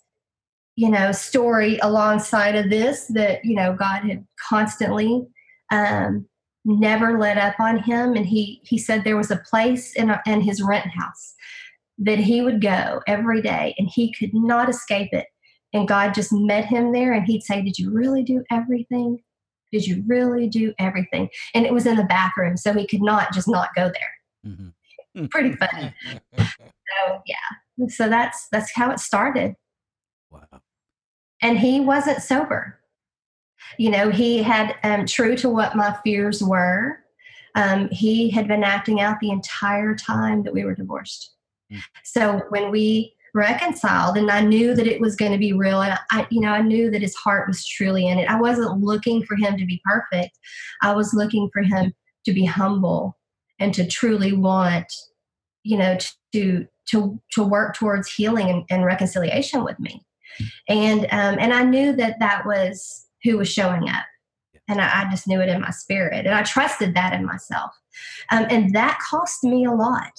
you 0.77 0.91
know, 0.91 1.13
story 1.13 1.79
alongside 1.83 2.55
of 2.55 2.71
this 2.71 3.07
that, 3.09 3.45
you 3.45 3.55
know, 3.55 3.75
God 3.79 4.05
had 4.05 4.27
constantly 4.49 5.27
um, 5.71 6.27
never 6.65 7.19
let 7.19 7.37
up 7.37 7.61
on 7.61 7.79
him. 7.79 8.15
And 8.15 8.27
he, 8.27 8.61
he 8.65 8.79
said 8.79 9.05
there 9.05 9.17
was 9.17 9.31
a 9.31 9.43
place 9.51 9.95
in, 9.95 10.11
a, 10.11 10.23
in 10.27 10.41
his 10.41 10.63
rent 10.63 10.87
house 10.87 11.35
that 11.99 12.19
he 12.19 12.43
would 12.43 12.61
go 12.61 13.01
every 13.07 13.43
day 13.43 13.75
and 13.79 13.89
he 13.89 14.13
could 14.13 14.33
not 14.35 14.69
escape 14.69 15.11
it. 15.13 15.27
And 15.73 15.89
God 15.89 16.15
just 16.15 16.33
met 16.33 16.65
him 16.65 16.93
there 16.93 17.13
and 17.13 17.25
he'd 17.27 17.43
say, 17.43 17.61
Did 17.63 17.79
you 17.79 17.91
really 17.91 18.23
do 18.23 18.43
everything? 18.51 19.19
Did 19.73 19.87
you 19.87 20.03
really 20.07 20.49
do 20.49 20.73
everything? 20.79 21.29
And 21.55 21.67
it 21.67 21.75
was 21.75 21.87
in 21.87 21.97
the 21.97 22.05
bathroom, 22.05 22.57
so 22.57 22.73
he 22.73 22.87
could 22.87 23.03
not 23.03 23.33
just 23.35 23.49
not 23.49 23.69
go 23.77 23.91
there. 23.93 24.53
Mhm. 25.17 25.31
Pretty 25.31 25.53
fun. 25.57 25.93
So 26.37 27.23
yeah. 27.27 27.89
So 27.89 28.09
that's 28.09 28.49
that's 28.51 28.73
how 28.75 28.91
it 28.91 28.99
started. 29.01 29.55
wow. 30.31 30.47
And 31.43 31.59
he 31.59 31.81
wasn't 31.81 32.23
sober. 32.23 32.79
You 33.79 33.91
know, 33.91 34.11
he 34.11 34.43
had 34.43 34.75
um, 34.85 35.05
true 35.07 35.37
to 35.37 35.49
what 35.51 35.77
my 35.77 35.97
fears 36.05 36.43
were. 36.43 37.01
Um, 37.55 37.89
he 37.91 38.31
had 38.31 38.49
been 38.49 38.65
acting 38.65 39.01
out 39.01 39.21
the 39.21 39.31
entire 39.31 39.95
time 39.95 40.43
that 40.45 40.53
we 40.55 40.65
were 40.65 40.75
divorced. 40.75 41.35
So 42.05 42.43
when 42.51 42.71
we 42.71 43.15
reconciled, 43.35 44.17
and 44.17 44.31
I 44.31 44.41
knew 44.41 44.75
that 44.75 44.87
it 44.87 45.01
was 45.01 45.17
going 45.17 45.33
to 45.33 45.39
be 45.39 45.53
real, 45.53 45.83
and 45.83 45.99
I, 46.11 46.27
you 46.31 46.41
know, 46.41 46.51
I 46.51 46.63
knew 46.63 46.91
that 46.91 47.03
his 47.03 47.15
heart 47.15 47.49
was 47.49 47.67
truly 47.67 48.07
in 48.07 48.19
it. 48.19 48.29
I 48.29 48.41
wasn't 48.41 48.81
looking 48.81 49.23
for 49.25 49.37
him 49.37 49.57
to 49.57 49.67
be 49.67 49.81
perfect. 49.85 50.39
I 50.83 50.95
was 50.95 51.15
looking 51.15 51.51
for 51.53 51.63
him 51.63 51.93
to 52.25 52.33
be 52.33 52.45
humble 52.45 53.17
and 53.59 53.75
to 53.75 53.87
truly 53.87 54.33
want, 54.33 54.93
you 55.63 55.79
know, 55.79 55.97
to 56.33 56.67
to 56.91 57.21
to 57.33 57.43
work 57.43 57.75
towards 57.75 58.13
healing 58.13 58.49
and, 58.49 58.65
and 58.71 58.85
reconciliation 58.85 59.63
with 59.63 59.79
me. 59.79 60.03
And 60.69 61.05
um, 61.11 61.37
and 61.39 61.53
I 61.53 61.63
knew 61.65 61.93
that 61.97 62.19
that 62.21 62.47
was 62.47 63.07
who 63.25 63.39
was 63.39 63.53
showing 63.53 63.89
up, 63.89 64.05
and 64.69 64.81
I, 64.81 65.03
I 65.03 65.11
just 65.11 65.27
knew 65.27 65.41
it 65.41 65.49
in 65.49 65.61
my 65.61 65.71
spirit, 65.71 66.27
and 66.27 66.35
I 66.35 66.43
trusted 66.43 66.95
that 66.95 67.13
in 67.13 67.27
myself. 67.27 67.73
Um, 68.31 68.47
and 68.49 68.75
that 68.75 68.99
cost 69.01 69.43
me 69.43 69.65
a 69.65 69.73
lot 69.73 70.13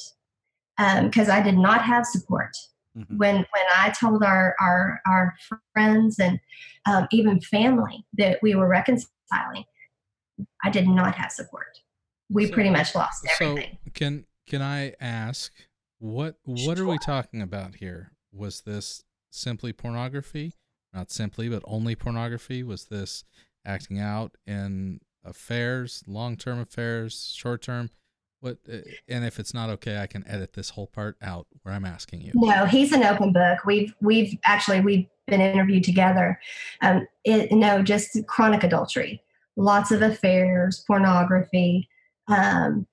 because 1.04 1.30
I 1.30 1.42
did 1.42 1.58
not 1.58 1.82
have 1.84 2.06
support 2.06 2.56
Mhm. 2.98 3.18
when 3.18 3.36
when 3.36 3.66
I 3.76 3.92
told 3.92 4.24
our 4.24 4.56
our 4.60 5.00
our 5.06 5.36
friends 5.74 6.20
and 6.20 6.40
um, 6.86 7.08
even 7.12 7.40
family 7.42 8.06
that 8.18 8.40
we 8.42 8.56
were 8.56 8.68
reconciling, 8.68 9.66
I 10.64 10.70
did 10.72 10.88
not 10.88 11.16
have 11.16 11.32
support. 11.32 11.68
We 12.30 12.48
So- 12.48 12.54
pretty 12.54 12.70
much 12.72 12.96
lost 12.96 13.28
everything. 13.40 13.78
So 13.86 13.92
can 13.94 14.26
can 14.48 14.62
I 14.62 14.96
ask 15.00 15.52
what 16.00 16.40
what 16.46 16.80
are 16.80 16.86
we 16.88 16.98
talking 16.98 17.42
about 17.42 17.76
here? 17.76 18.14
Was 18.32 18.62
this 18.62 19.04
simply 19.32 19.74
pornography? 19.74 20.54
Not 20.94 21.12
simply, 21.12 21.50
but 21.50 21.62
only 21.66 21.96
pornography? 21.96 22.64
Was 22.64 22.86
this 22.86 23.24
acting 23.66 24.00
out 24.00 24.36
in 24.48 25.02
affairs, 25.24 26.04
long-term 26.08 26.58
affairs, 26.60 27.32
short-term? 27.36 27.92
What 28.42 28.58
uh, 28.72 28.78
and 29.10 29.26
if 29.26 29.40
it's 29.40 29.54
not 29.54 29.70
okay, 29.72 29.98
I 30.00 30.08
can 30.08 30.26
edit 30.28 30.54
this 30.54 30.70
whole 30.70 30.88
part 30.88 31.18
out 31.22 31.48
where 31.64 31.76
I'm 31.76 31.86
asking 31.86 32.22
you. 32.22 32.32
No, 32.36 32.66
he's 32.66 32.92
an 32.94 33.04
open 33.04 33.34
book. 33.34 33.66
We've 33.66 33.94
we've 34.02 34.38
actually 34.46 34.80
we've 34.82 35.08
been 35.28 35.42
interviewed 35.42 35.84
together. 35.84 36.40
Um, 36.82 37.06
it, 37.26 37.52
no, 37.52 37.82
just 37.84 38.18
chronic 38.28 38.64
adultery, 38.64 39.22
lots 39.58 39.92
of 39.92 40.02
affairs, 40.02 40.84
pornography, 40.88 41.90
um, 42.28 42.88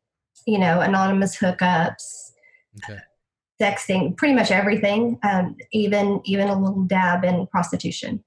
you 0.47 0.59
know, 0.59 0.81
anonymous 0.81 1.37
hookups, 1.39 2.33
Okay. 2.83 2.99
sexting, 3.61 4.17
pretty 4.17 4.35
much 4.35 4.51
everything. 4.51 5.19
Um, 5.23 5.57
even 5.73 6.21
even 6.25 6.49
a 6.49 6.59
little 6.59 6.83
dab 6.83 7.25
in 7.25 7.47
prostitution. 7.47 8.25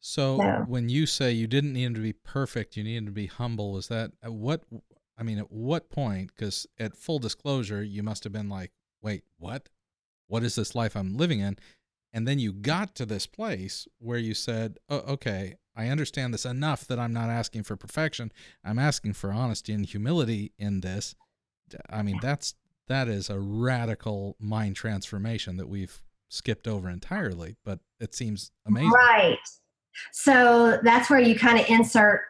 So 0.00 0.36
No. 0.38 0.64
when 0.66 0.88
you 0.88 1.04
say 1.04 1.32
you 1.32 1.46
didn't 1.46 1.72
need 1.74 1.84
him 1.84 1.94
to 1.94 2.00
be 2.00 2.12
perfect, 2.14 2.76
you 2.76 2.84
needed 2.84 3.06
to 3.06 3.12
be 3.12 3.26
humble, 3.26 3.76
is 3.76 3.88
that 3.88 4.12
what 4.24 4.62
I 5.20 5.22
mean, 5.22 5.38
at 5.38 5.52
what 5.52 5.90
point? 5.90 6.30
Because 6.34 6.66
at 6.78 6.96
full 6.96 7.18
disclosure, 7.18 7.82
you 7.82 8.02
must 8.02 8.24
have 8.24 8.32
been 8.32 8.48
like, 8.48 8.72
wait, 9.02 9.22
what? 9.38 9.68
What 10.28 10.42
is 10.42 10.54
this 10.54 10.74
life 10.74 10.96
I'm 10.96 11.16
living 11.16 11.40
in? 11.40 11.58
And 12.12 12.26
then 12.26 12.38
you 12.38 12.52
got 12.52 12.94
to 12.96 13.06
this 13.06 13.26
place 13.26 13.86
where 13.98 14.18
you 14.18 14.32
said, 14.32 14.78
oh, 14.88 15.00
okay, 15.00 15.56
I 15.76 15.88
understand 15.88 16.32
this 16.32 16.46
enough 16.46 16.86
that 16.86 16.98
I'm 16.98 17.12
not 17.12 17.28
asking 17.28 17.64
for 17.64 17.76
perfection. 17.76 18.32
I'm 18.64 18.78
asking 18.78 19.12
for 19.12 19.30
honesty 19.30 19.74
and 19.74 19.84
humility 19.84 20.52
in 20.58 20.80
this. 20.80 21.14
I 21.88 22.02
mean, 22.02 22.18
that's 22.22 22.54
that 22.88 23.06
is 23.06 23.30
a 23.30 23.38
radical 23.38 24.36
mind 24.40 24.74
transformation 24.74 25.58
that 25.58 25.68
we've 25.68 26.02
skipped 26.28 26.66
over 26.66 26.88
entirely, 26.88 27.56
but 27.64 27.78
it 28.00 28.14
seems 28.14 28.50
amazing. 28.66 28.90
Right. 28.90 29.38
So 30.12 30.80
that's 30.82 31.10
where 31.10 31.20
you 31.20 31.38
kind 31.38 31.60
of 31.60 31.68
insert 31.68 32.22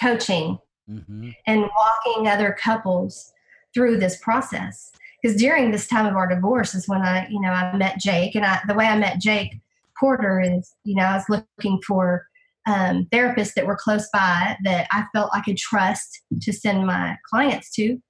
coaching 0.00 0.58
Mhm. 0.88 1.34
and 1.46 1.60
walking 1.60 2.28
other 2.28 2.56
couples 2.60 3.32
through 3.74 3.98
this 3.98 4.18
process. 4.20 4.90
Because 5.20 5.36
during 5.36 5.70
this 5.70 5.86
time 5.88 6.06
of 6.06 6.14
our 6.14 6.28
divorce 6.28 6.74
is 6.74 6.88
when 6.88 7.02
I, 7.02 7.26
you 7.28 7.40
know, 7.40 7.50
I 7.50 7.76
met 7.76 7.98
Jake, 7.98 8.34
and 8.34 8.44
I, 8.44 8.60
the 8.66 8.74
way 8.74 8.86
I 8.86 8.96
met 8.96 9.20
Jake 9.20 9.60
Porter 9.98 10.40
is, 10.40 10.74
you 10.84 10.94
know, 10.94 11.02
I 11.02 11.14
was 11.14 11.28
looking 11.58 11.80
for 11.86 12.26
um, 12.66 13.06
therapists 13.12 13.54
that 13.54 13.66
were 13.66 13.76
close 13.76 14.08
by 14.12 14.56
that 14.64 14.86
I 14.92 15.04
felt 15.12 15.30
I 15.32 15.40
could 15.40 15.56
trust 15.56 16.22
to 16.40 16.52
send 16.52 16.86
my 16.86 17.16
clients 17.28 17.70
to, 17.72 18.00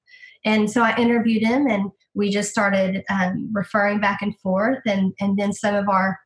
and 0.45 0.70
so 0.70 0.83
I 0.83 0.97
interviewed 0.97 1.43
him, 1.43 1.66
and 1.66 1.91
we 2.14 2.31
just 2.31 2.51
started 2.51 3.03
um, 3.11 3.51
referring 3.53 4.01
back 4.01 4.20
and 4.20 4.39
forth, 4.41 4.81
and 4.87 5.14
and 5.20 5.39
then 5.39 5.53
some 5.53 5.74
of 5.74 5.89
our 5.89 6.18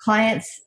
clients 0.00 0.60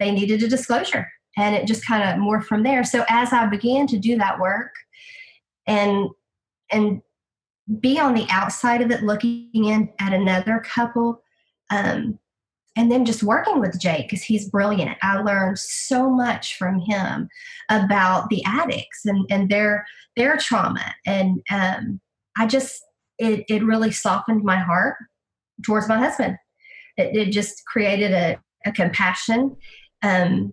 they 0.00 0.10
needed 0.10 0.42
a 0.42 0.48
disclosure 0.48 1.06
and 1.36 1.54
it 1.54 1.66
just 1.66 1.86
kind 1.86 2.02
of 2.02 2.24
morphed 2.24 2.46
from 2.46 2.62
there. 2.62 2.84
So 2.84 3.04
as 3.08 3.32
i 3.32 3.46
began 3.46 3.86
to 3.88 3.98
do 3.98 4.16
that 4.18 4.38
work 4.38 4.72
and 5.66 6.08
and 6.70 7.02
be 7.80 7.98
on 7.98 8.14
the 8.14 8.26
outside 8.30 8.82
of 8.82 8.90
it 8.90 9.02
looking 9.02 9.48
in 9.54 9.90
at 9.98 10.12
another 10.12 10.62
couple 10.64 11.22
um, 11.70 12.18
and 12.76 12.90
then 12.90 13.04
just 13.04 13.22
working 13.22 13.60
with 13.60 13.80
jake 13.80 14.08
because 14.08 14.22
he's 14.22 14.50
brilliant. 14.50 14.98
I 15.02 15.18
learned 15.18 15.58
so 15.58 16.10
much 16.10 16.56
from 16.56 16.80
him 16.80 17.28
about 17.70 18.28
the 18.28 18.42
addicts 18.44 19.06
and, 19.06 19.24
and 19.30 19.48
their 19.48 19.86
their 20.16 20.36
trauma. 20.36 20.94
And 21.06 21.40
um, 21.50 22.00
i 22.36 22.46
just 22.46 22.82
it, 23.18 23.44
it 23.48 23.64
really 23.64 23.92
softened 23.92 24.42
my 24.42 24.58
heart 24.58 24.96
towards 25.64 25.88
my 25.88 25.98
husband. 25.98 26.36
It, 26.96 27.16
it 27.16 27.30
just 27.30 27.64
created 27.66 28.12
a, 28.12 28.38
a 28.66 28.72
compassion 28.72 29.56
um, 30.02 30.52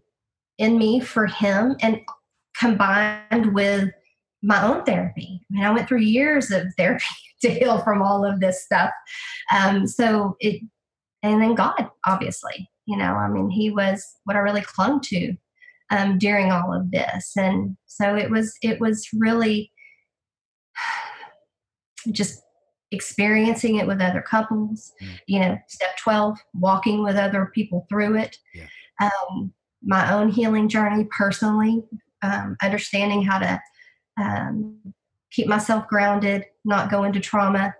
in 0.62 0.78
me 0.78 1.00
for 1.00 1.26
him 1.26 1.76
and 1.82 2.00
combined 2.58 3.54
with 3.54 3.90
my 4.44 4.64
own 4.64 4.84
therapy. 4.84 5.42
I 5.42 5.54
mean, 5.54 5.64
I 5.64 5.72
went 5.72 5.88
through 5.88 6.00
years 6.00 6.52
of 6.52 6.68
therapy 6.78 7.04
to 7.42 7.50
heal 7.50 7.80
from 7.80 8.02
all 8.02 8.24
of 8.24 8.40
this 8.40 8.64
stuff. 8.64 8.92
Um, 9.54 9.88
so 9.88 10.38
it, 10.40 10.62
and 11.24 11.42
then 11.42 11.56
God, 11.56 11.90
obviously, 12.06 12.70
you 12.86 12.96
know, 12.96 13.14
I 13.14 13.28
mean, 13.28 13.50
He 13.50 13.72
was 13.72 14.06
what 14.26 14.36
I 14.36 14.40
really 14.40 14.62
clung 14.62 15.02
to 15.06 15.36
um, 15.90 16.20
during 16.20 16.52
all 16.52 16.74
of 16.74 16.92
this, 16.92 17.34
and 17.36 17.76
so 17.86 18.16
it 18.16 18.30
was, 18.30 18.56
it 18.62 18.80
was 18.80 19.08
really 19.14 19.72
just 22.12 22.42
experiencing 22.92 23.78
it 23.78 23.88
with 23.88 24.02
other 24.02 24.22
couples. 24.22 24.92
Mm. 25.02 25.20
You 25.28 25.40
know, 25.40 25.58
step 25.68 25.98
twelve, 25.98 26.38
walking 26.54 27.04
with 27.04 27.16
other 27.16 27.52
people 27.54 27.86
through 27.90 28.18
it. 28.18 28.38
Yeah. 28.54 28.68
Um, 29.02 29.54
my 29.84 30.14
own 30.14 30.30
healing 30.30 30.70
journey 30.70 31.08
personally, 31.16 31.84
um, 32.22 32.56
understanding 32.62 33.24
how 33.24 33.40
to 33.40 33.62
um, 34.22 34.78
keep 35.32 35.48
myself 35.48 35.88
grounded, 35.88 36.46
not 36.66 36.92
go 36.92 37.04
into 37.04 37.20
trauma. 37.20 37.74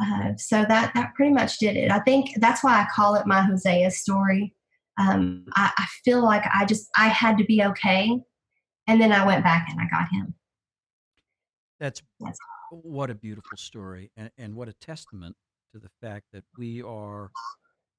Uh, 0.00 0.32
so 0.36 0.64
that 0.68 0.92
that 0.94 1.14
pretty 1.14 1.32
much 1.32 1.58
did 1.58 1.76
it. 1.76 1.90
I 1.90 1.98
think 2.00 2.30
that's 2.36 2.62
why 2.62 2.80
I 2.80 2.86
call 2.94 3.16
it 3.16 3.26
my 3.26 3.42
Hosea 3.42 3.90
story. 3.90 4.54
Um, 4.98 5.44
I, 5.54 5.70
I 5.76 5.86
feel 6.04 6.22
like 6.24 6.44
I 6.54 6.64
just 6.64 6.88
I 6.96 7.08
had 7.08 7.38
to 7.38 7.44
be 7.44 7.62
okay, 7.64 8.20
and 8.86 9.00
then 9.00 9.12
I 9.12 9.26
went 9.26 9.44
back 9.44 9.68
and 9.70 9.80
I 9.80 9.88
got 9.90 10.08
him. 10.12 10.34
That's 11.80 12.02
That's- 12.20 12.38
what 12.70 13.10
a 13.10 13.14
beautiful 13.14 13.56
story, 13.56 14.10
and, 14.16 14.30
and 14.36 14.54
what 14.54 14.68
a 14.68 14.72
testament 14.74 15.34
to 15.72 15.78
the 15.80 15.88
fact 16.00 16.26
that 16.32 16.44
we 16.56 16.82
are 16.82 17.30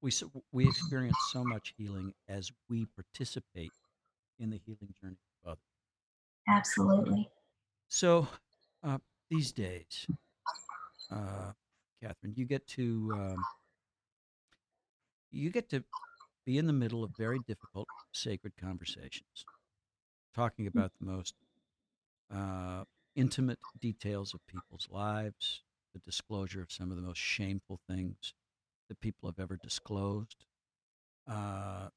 we 0.02 0.12
we 0.52 0.68
experience 0.68 1.18
so 1.32 1.44
much 1.44 1.74
healing 1.78 2.14
as 2.28 2.52
we 2.70 2.86
participate 2.96 3.72
in 4.40 4.50
the 4.50 4.60
healing 4.66 4.94
journey 5.02 5.18
of 5.44 5.52
others. 5.52 5.64
Absolutely. 6.48 7.30
So 7.88 8.28
uh, 8.84 9.00
these 9.30 9.52
days, 9.52 10.08
uh, 11.12 11.52
Catherine, 12.02 12.34
you 12.36 12.46
get 12.46 12.66
to 12.68 13.12
um, 13.14 13.38
you 15.32 15.50
get 15.50 15.70
to 15.70 15.84
be 16.46 16.58
in 16.58 16.68
the 16.68 16.74
middle 16.74 17.04
of 17.04 17.12
very 17.18 17.40
difficult 17.48 17.88
sacred 18.14 18.54
conversations, 18.60 19.46
talking 20.36 20.68
about 20.68 20.92
the 21.00 21.06
most 21.06 21.36
uh, 22.34 22.84
intimate 23.16 23.60
details 23.80 24.34
of 24.34 24.40
people's 24.48 24.88
lives, 24.90 25.62
the 25.94 26.00
disclosure 26.00 26.62
of 26.62 26.72
some 26.72 26.90
of 26.90 26.96
the 26.96 27.04
most 27.04 27.20
shameful 27.20 27.80
things 27.88 28.34
that 28.90 29.00
people 29.00 29.30
have 29.30 29.40
ever 29.40 29.58
disclosed. 29.62 30.44
Uh, 31.28 31.88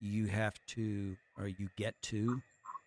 you 0.00 0.26
have 0.26 0.54
to, 0.68 1.16
or 1.36 1.48
you 1.48 1.68
get 1.76 2.00
to, 2.02 2.40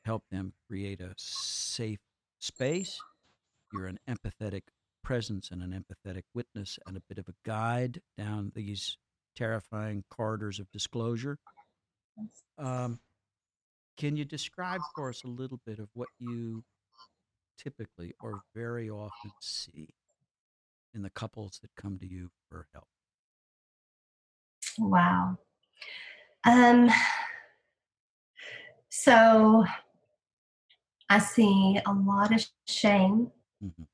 help 0.06 0.24
them 0.32 0.54
create 0.68 1.02
a 1.02 1.14
safe 1.18 2.00
space. 2.40 3.00
You're 3.74 3.88
an 3.88 4.00
empathetic 4.10 4.64
presence 5.04 5.52
and 5.52 5.62
an 5.62 5.72
empathetic 5.72 6.24
witness 6.34 6.80
and 6.88 6.98
a 6.98 7.02
bit 7.08 7.18
of 7.18 7.28
a 7.28 7.34
guide 7.46 8.02
down 8.18 8.52
these 8.56 8.98
terrifying 9.36 10.04
corridors 10.10 10.60
of 10.60 10.72
disclosure. 10.72 11.38
Um, 12.58 13.00
can 13.98 14.16
you 14.16 14.26
describe 14.26 14.82
for 14.96 15.10
us 15.10 15.24
a 15.24 15.28
little 15.28 15.60
bit 15.66 15.80
of 15.80 15.90
what 15.94 16.10
you 16.20 16.64
typically 17.58 18.14
or 18.22 18.42
very 18.56 18.90
often 18.90 19.32
see 19.42 19.90
in 20.94 21.04
the 21.04 21.10
couples 21.10 21.60
that 21.62 21.70
come 21.76 21.98
to 22.00 22.08
you 22.08 22.30
for 22.50 22.68
help? 22.74 22.88
Wow. 24.78 25.38
Um, 26.46 26.90
so 28.90 29.66
I 31.10 31.20
see 31.20 31.80
a 31.86 31.94
lot 31.94 32.34
of 32.34 32.46
shame 32.68 33.32
Mhm. 33.64 33.88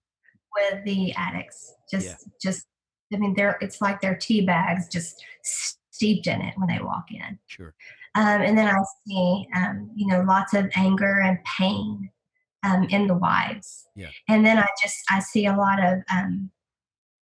with 0.56 0.84
the 0.86 1.14
addicts. 1.14 1.74
Just, 1.90 2.06
Yeah. 2.06 2.16
just, 2.42 2.68
I 3.14 3.18
mean, 3.18 3.34
they're, 3.34 3.58
it's 3.62 3.82
like 3.82 4.02
their 4.02 4.16
tea 4.16 4.46
bags 4.46 4.88
just 4.88 5.24
steeped 5.44 6.28
in 6.28 6.42
it 6.42 6.54
when 6.58 6.68
they 6.68 6.82
walk 6.82 7.12
in. 7.12 7.40
Sure. 7.48 7.74
Um, 8.16 8.42
and 8.42 8.58
then 8.58 8.68
I 8.68 8.80
see, 9.06 9.48
um, 9.56 9.92
you 9.96 10.08
know, 10.08 10.22
lots 10.22 10.54
of 10.54 10.70
anger 10.76 11.22
and 11.22 11.44
pain 11.44 12.12
um, 12.64 12.84
in 12.86 13.08
the 13.08 13.14
wives. 13.16 13.88
Yeah. 13.96 14.10
And 14.28 14.46
then 14.46 14.58
I 14.58 14.68
just, 14.82 14.98
I 15.10 15.20
see 15.20 15.46
a 15.46 15.56
lot 15.56 15.84
of 15.84 16.00
um, 16.12 16.52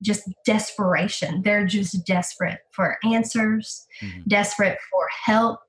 just 0.04 0.28
desperation. 0.44 1.42
They're 1.42 1.66
just 1.66 2.04
desperate 2.06 2.58
for 2.72 2.98
answers, 3.04 3.86
Mhm. 4.02 4.26
desperate 4.26 4.78
for 4.90 5.08
help. 5.24 5.60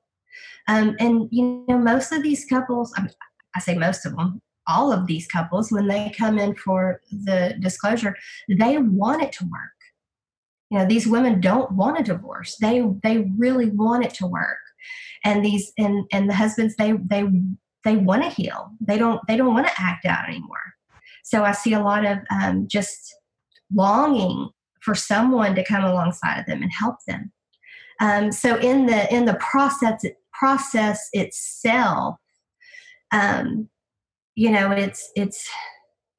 Um, 0.67 0.95
and, 0.99 1.27
you 1.31 1.63
know, 1.67 1.77
most 1.77 2.11
of 2.11 2.23
these 2.23 2.45
couples, 2.45 2.93
I, 2.97 3.01
mean, 3.01 3.11
I 3.55 3.59
say 3.59 3.75
most 3.75 4.05
of 4.05 4.15
them, 4.15 4.41
all 4.67 4.91
of 4.91 5.07
these 5.07 5.27
couples, 5.27 5.71
when 5.71 5.87
they 5.87 6.13
come 6.17 6.39
in 6.39 6.55
for 6.55 7.01
the 7.11 7.55
disclosure, 7.59 8.15
they 8.49 8.77
want 8.77 9.21
it 9.21 9.31
to 9.33 9.43
work. 9.45 9.75
You 10.71 10.79
know, 10.79 10.85
these 10.85 11.07
women 11.07 11.39
don't 11.39 11.71
want 11.71 11.99
a 11.99 12.03
divorce. 12.03 12.57
They 12.59 12.83
they 13.03 13.29
really 13.37 13.69
want 13.69 14.03
it 14.03 14.15
to 14.15 14.25
work. 14.25 14.57
And 15.23 15.45
these 15.45 15.71
and 15.77 16.05
and 16.11 16.27
the 16.27 16.33
husbands 16.33 16.75
they 16.75 16.93
they 16.93 17.23
they 17.83 17.97
want 17.97 18.23
to 18.23 18.29
heal. 18.29 18.71
They 18.81 18.97
don't 18.97 19.21
they 19.27 19.37
don't 19.37 19.53
want 19.53 19.67
to 19.67 19.73
act 19.77 20.05
out 20.05 20.27
anymore. 20.27 20.73
So 21.23 21.43
I 21.43 21.51
see 21.51 21.73
a 21.73 21.79
lot 21.79 22.05
of 22.05 22.17
um, 22.31 22.67
just 22.67 23.15
longing 23.73 24.49
for 24.81 24.95
someone 24.95 25.55
to 25.55 25.63
come 25.63 25.83
alongside 25.83 26.39
of 26.39 26.45
them 26.45 26.61
and 26.61 26.71
help 26.77 26.95
them. 27.07 27.31
Um, 27.99 28.31
so 28.31 28.57
in 28.57 28.85
the 28.85 29.13
in 29.13 29.25
the 29.25 29.35
process 29.35 30.03
process 30.37 31.07
itself, 31.13 32.17
um, 33.11 33.69
you 34.35 34.51
know, 34.51 34.71
it's 34.71 35.11
it's 35.15 35.49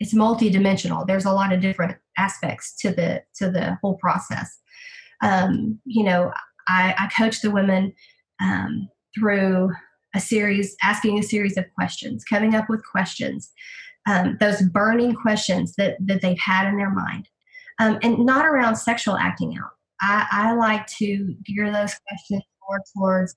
it's 0.00 0.14
multidimensional. 0.14 1.06
There's 1.06 1.24
a 1.24 1.32
lot 1.32 1.52
of 1.52 1.60
different 1.60 1.96
aspects 2.18 2.74
to 2.80 2.90
the 2.90 3.22
to 3.36 3.50
the 3.50 3.78
whole 3.82 3.96
process. 3.96 4.58
Um, 5.22 5.80
you 5.84 6.04
know, 6.04 6.32
I, 6.68 6.94
I 6.98 7.10
coach 7.16 7.40
the 7.40 7.50
women 7.50 7.94
um, 8.40 8.88
through 9.14 9.72
a 10.14 10.20
series, 10.20 10.76
asking 10.82 11.18
a 11.18 11.22
series 11.22 11.56
of 11.56 11.64
questions, 11.74 12.24
coming 12.24 12.54
up 12.54 12.68
with 12.68 12.84
questions, 12.84 13.50
um, 14.06 14.36
those 14.40 14.62
burning 14.62 15.14
questions 15.14 15.74
that 15.76 15.96
that 16.06 16.22
they've 16.22 16.38
had 16.38 16.68
in 16.68 16.76
their 16.76 16.90
mind, 16.90 17.28
um, 17.78 17.98
and 18.02 18.24
not 18.24 18.46
around 18.46 18.76
sexual 18.76 19.16
acting 19.16 19.56
out. 19.58 19.70
I, 20.00 20.26
I 20.30 20.54
like 20.54 20.86
to 20.98 21.34
gear 21.44 21.72
those 21.72 21.94
questions 22.08 22.42
more 22.68 22.82
towards 22.94 23.34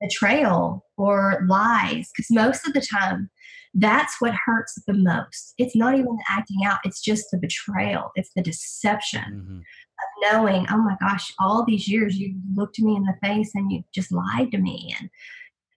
betrayal 0.00 0.84
or 0.96 1.44
lies, 1.48 2.10
because 2.14 2.30
most 2.30 2.66
of 2.66 2.72
the 2.72 2.80
time 2.80 3.28
that's 3.74 4.20
what 4.20 4.32
hurts 4.46 4.80
the 4.86 4.94
most. 4.94 5.54
It's 5.58 5.76
not 5.76 5.94
even 5.94 6.06
the 6.06 6.24
acting 6.30 6.64
out, 6.64 6.78
it's 6.84 7.00
just 7.02 7.26
the 7.30 7.38
betrayal, 7.38 8.10
it's 8.14 8.30
the 8.34 8.42
deception 8.42 9.20
Mhm. 9.46 9.58
of 9.58 10.32
knowing, 10.32 10.66
oh 10.70 10.78
my 10.78 10.96
gosh, 11.00 11.32
all 11.38 11.64
these 11.64 11.88
years 11.88 12.16
you 12.16 12.34
looked 12.54 12.78
me 12.80 12.96
in 12.96 13.02
the 13.02 13.14
face 13.22 13.50
and 13.54 13.70
you 13.70 13.82
just 13.94 14.10
lied 14.12 14.50
to 14.52 14.58
me, 14.58 14.94
and 14.98 15.10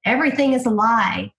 everything 0.05 0.53
is 0.53 0.65
a 0.65 0.69
lie. 0.69 1.31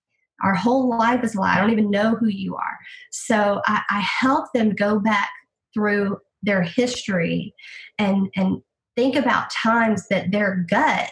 Our 0.43 0.55
whole 0.55 0.91
life 0.91 1.23
is 1.23 1.35
a 1.37 1.41
lie. 1.41 1.55
I 1.57 1.61
don't 1.61 1.71
even 1.71 1.91
know 1.91 2.17
who 2.17 2.27
you 2.27 2.57
are. 2.57 2.79
So 3.13 3.63
I, 3.67 3.83
I 3.89 4.01
help 4.01 4.53
them 4.53 4.75
go 4.75 4.99
back 4.99 5.31
through 5.73 6.19
their 6.43 6.63
history 6.63 7.55
and 7.99 8.29
and 8.37 8.61
think 8.97 9.17
about 9.17 9.51
times 9.51 10.07
that 10.09 10.31
their 10.31 10.67
gut 10.69 11.11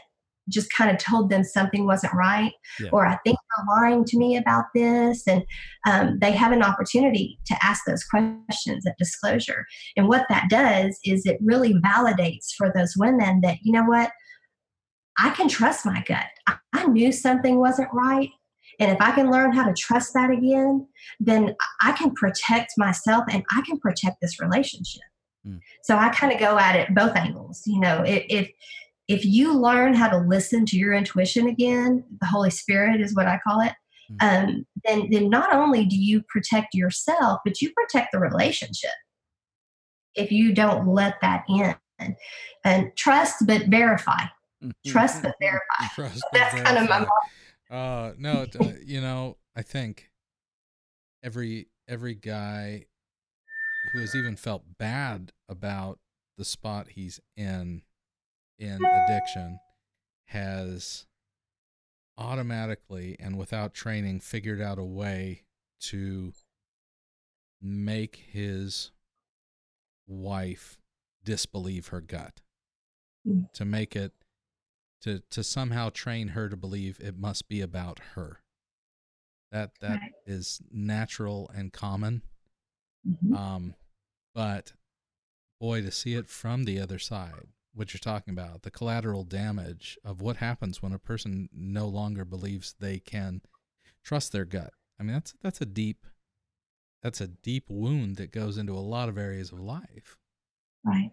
just 0.49 0.73
kind 0.73 0.91
of 0.91 0.99
told 0.99 1.31
them 1.31 1.45
something 1.45 1.87
wasn't 1.87 2.13
right 2.13 2.53
Yeah. 2.81 2.89
or 2.93 3.07
i 3.07 3.17
think 3.25 3.37
they're 3.39 3.81
lying 3.81 4.05
to 4.07 4.19
me 4.19 4.37
about 4.37 4.65
this 4.75 5.27
and 5.27 5.45
um, 5.89 6.19
they 6.21 6.33
have 6.33 6.53
an 6.53 6.63
opportunity 6.63 7.39
to 7.47 7.57
ask 7.63 7.85
those 7.87 8.05
questions 8.05 8.87
at 8.87 8.99
disclosure. 8.99 9.65
And 9.97 10.09
what 10.09 10.27
that 10.29 10.51
does 10.51 10.99
is 11.05 11.25
it 11.25 11.39
really 11.41 11.73
validates 11.75 12.49
for 12.57 12.71
those 12.75 12.93
women 12.99 13.41
that 13.43 13.59
you 13.63 13.73
know 13.73 13.85
what? 13.85 14.11
I 15.19 15.31
can 15.31 15.49
trust 15.49 15.87
my 15.87 16.05
gut. 16.07 16.27
I, 16.47 16.57
I 16.75 16.87
knew 16.87 17.13
something 17.13 17.59
wasn't 17.59 17.89
right 17.95 18.29
and 18.79 18.91
if 18.91 19.01
i 19.01 19.11
can 19.13 19.31
learn 19.31 19.53
how 19.53 19.65
to 19.65 19.75
trust 19.75 20.13
that 20.15 20.31
again 20.31 20.87
then 21.19 21.55
i 21.83 21.93
can 21.93 22.13
protect 22.13 22.73
myself 22.77 23.25
and 23.31 23.43
i 23.53 23.63
can 23.63 23.79
protect 23.79 24.17
this 24.21 24.41
relationship 24.41 25.03
Mm. 25.47 25.61
so 25.83 25.97
i 25.97 26.11
kind 26.11 26.33
of 26.33 26.39
go 26.39 26.59
at 26.59 26.77
it 26.77 26.95
both 26.95 27.17
angles 27.17 27.63
you 27.65 27.81
know 27.81 28.03
if, 28.03 28.25
if 28.29 28.51
if 29.09 29.25
you 29.25 29.59
learn 29.59 29.93
how 29.93 30.09
to 30.09 30.19
listen 30.19 30.65
to 30.67 30.77
your 30.77 30.95
intuition 30.95 31.49
again, 31.49 32.05
the 32.21 32.27
Holy 32.27 32.49
Spirit 32.49 33.01
is 33.01 33.13
what 33.13 33.27
I 33.27 33.41
call 33.45 33.61
it, 33.61 33.73
um, 34.21 34.65
then 34.85 35.09
then 35.11 35.29
not 35.29 35.53
only 35.53 35.85
do 35.85 35.97
you 35.97 36.23
protect 36.29 36.75
yourself, 36.75 37.41
but 37.45 37.61
you 37.61 37.73
protect 37.73 38.13
the 38.13 38.21
relationship. 38.21 38.91
If 40.15 40.31
you 40.31 40.53
don't 40.53 40.87
let 40.87 41.21
that 41.23 41.45
in, 41.49 41.75
and 42.65 42.93
trust 42.97 43.47
but 43.47 43.67
verify, 43.67 44.25
trust 44.87 45.23
but 45.23 45.35
verify. 45.41 45.95
Trust 45.95 46.23
That's 46.33 46.55
but 46.55 46.65
kind 46.65 46.79
of 46.79 46.89
my 46.89 46.99
verify. 46.99 48.09
Uh, 48.09 48.13
no, 48.19 48.47
uh, 48.61 48.73
you 48.85 49.01
know, 49.01 49.39
I 49.57 49.63
think 49.63 50.11
every 51.23 51.69
every 51.89 52.15
guy 52.15 52.87
who 53.93 54.01
has 54.01 54.15
even 54.15 54.37
felt 54.37 54.79
bad 54.79 55.33
about 55.49 55.99
the 56.37 56.45
spot 56.45 56.89
he's 56.91 57.21
in 57.37 57.83
in 58.59 58.79
addiction 58.85 59.59
has 60.27 61.07
automatically 62.19 63.17
and 63.19 63.39
without 63.39 63.73
training 63.73 64.21
figured 64.21 64.61
out 64.61 64.79
a 64.79 64.85
way 64.85 65.45
to 65.81 66.33
make 67.61 68.17
his 68.31 68.93
wife 70.07 70.79
disbelieve 71.25 71.89
her 71.89 72.01
gut. 72.01 72.41
Mm. 73.27 73.53
to 73.53 73.67
make 73.67 73.95
it 73.95 74.13
to 75.03 75.21
to 75.31 75.45
somehow 75.45 75.91
train 75.91 76.29
her 76.29 76.49
to 76.49 76.57
believe 76.57 76.99
it 77.01 77.19
must 77.19 77.49
be 77.49 77.61
about 77.61 77.99
her. 78.15 78.41
That 79.53 79.73
that 79.81 80.01
is 80.27 80.63
natural 80.73 81.51
and 81.55 81.71
common 81.71 82.23
Mhm. 83.09 83.37
um 83.37 83.75
but 84.35 84.73
boy 85.61 85.83
to 85.83 85.91
see 85.91 86.15
it 86.15 86.29
from 86.29 86.65
the 86.65 86.81
other 86.81 86.99
side 86.99 87.49
what 87.73 87.93
you're 87.93 87.99
talking 87.99 88.33
about 88.33 88.63
the 88.63 88.71
collateral 88.71 89.25
damage 89.25 89.99
of 90.05 90.21
what 90.21 90.37
happens 90.37 90.83
when 90.83 90.93
a 90.93 90.99
person 90.99 91.49
no 91.53 91.87
longer 91.87 92.25
believes 92.25 92.75
they 92.79 92.99
can 92.99 93.41
trust 94.03 94.33
their 94.33 94.45
gut 94.45 94.73
i 94.99 95.03
mean 95.03 95.13
that's 95.15 95.35
that's 95.43 95.61
a 95.61 95.67
deep 95.67 96.07
that's 97.03 97.21
a 97.21 97.29
deep 97.29 97.65
wound 97.71 98.17
that 98.17 98.33
goes 98.33 98.59
into 98.59 98.73
a 98.75 98.81
lot 98.81 99.09
of 99.09 99.17
areas 99.19 99.53
of 99.53 99.61
life 99.61 100.17
Right. 100.85 101.11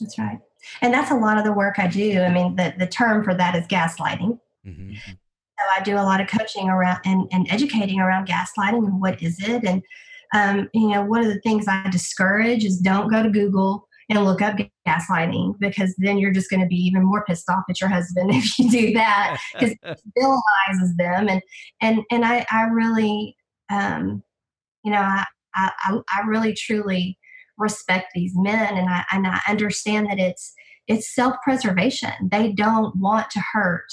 That's 0.00 0.18
right. 0.18 0.38
And 0.80 0.92
that's 0.92 1.10
a 1.10 1.14
lot 1.14 1.38
of 1.38 1.44
the 1.44 1.52
work 1.52 1.78
I 1.78 1.86
do. 1.86 2.20
I 2.20 2.28
mean, 2.30 2.56
the, 2.56 2.74
the 2.78 2.86
term 2.86 3.22
for 3.22 3.34
that 3.34 3.54
is 3.54 3.66
gaslighting. 3.68 4.38
hmm 4.64 4.94
So 5.04 5.64
I 5.76 5.82
do 5.82 5.94
a 5.94 6.02
lot 6.02 6.20
of 6.20 6.26
coaching 6.26 6.68
around 6.68 6.98
and, 7.04 7.28
and 7.30 7.46
educating 7.50 8.00
around 8.00 8.26
gaslighting 8.26 8.84
and 8.86 9.00
what 9.00 9.22
is 9.22 9.38
it. 9.40 9.64
And, 9.64 9.82
um, 10.34 10.68
you 10.72 10.88
know, 10.88 11.04
one 11.04 11.20
of 11.22 11.28
the 11.28 11.40
things 11.40 11.66
I 11.68 11.88
discourage 11.90 12.64
is 12.64 12.78
don't 12.78 13.10
go 13.10 13.22
to 13.22 13.30
Google 13.30 13.86
and 14.08 14.24
look 14.24 14.42
up 14.42 14.56
gaslighting 14.86 15.54
because 15.58 15.94
then 15.98 16.18
you're 16.18 16.32
just 16.32 16.50
going 16.50 16.60
to 16.60 16.66
be 16.66 16.76
even 16.76 17.04
more 17.04 17.24
pissed 17.24 17.48
off 17.48 17.64
at 17.68 17.80
your 17.80 17.90
husband 17.90 18.30
if 18.32 18.58
you 18.58 18.70
do 18.70 18.92
that 18.94 19.38
because 19.52 19.76
it 19.82 20.00
villainizes 20.18 20.96
them. 20.98 21.28
And, 21.28 21.42
and, 21.80 22.00
and 22.10 22.24
I, 22.24 22.46
I 22.50 22.62
really, 22.64 23.36
um, 23.70 24.22
you 24.84 24.90
know, 24.90 25.00
I, 25.00 25.24
I, 25.54 25.70
I 26.10 26.26
really 26.26 26.54
truly 26.54 27.18
respect 27.58 28.08
these 28.14 28.32
men 28.34 28.76
and 28.76 28.88
I, 28.88 29.04
and 29.12 29.26
I 29.26 29.40
understand 29.48 30.08
that 30.08 30.18
it's, 30.18 30.52
it's 30.88 31.14
self-preservation. 31.14 32.28
They 32.30 32.52
don't 32.52 32.96
want 32.96 33.30
to 33.30 33.42
hurt 33.52 33.86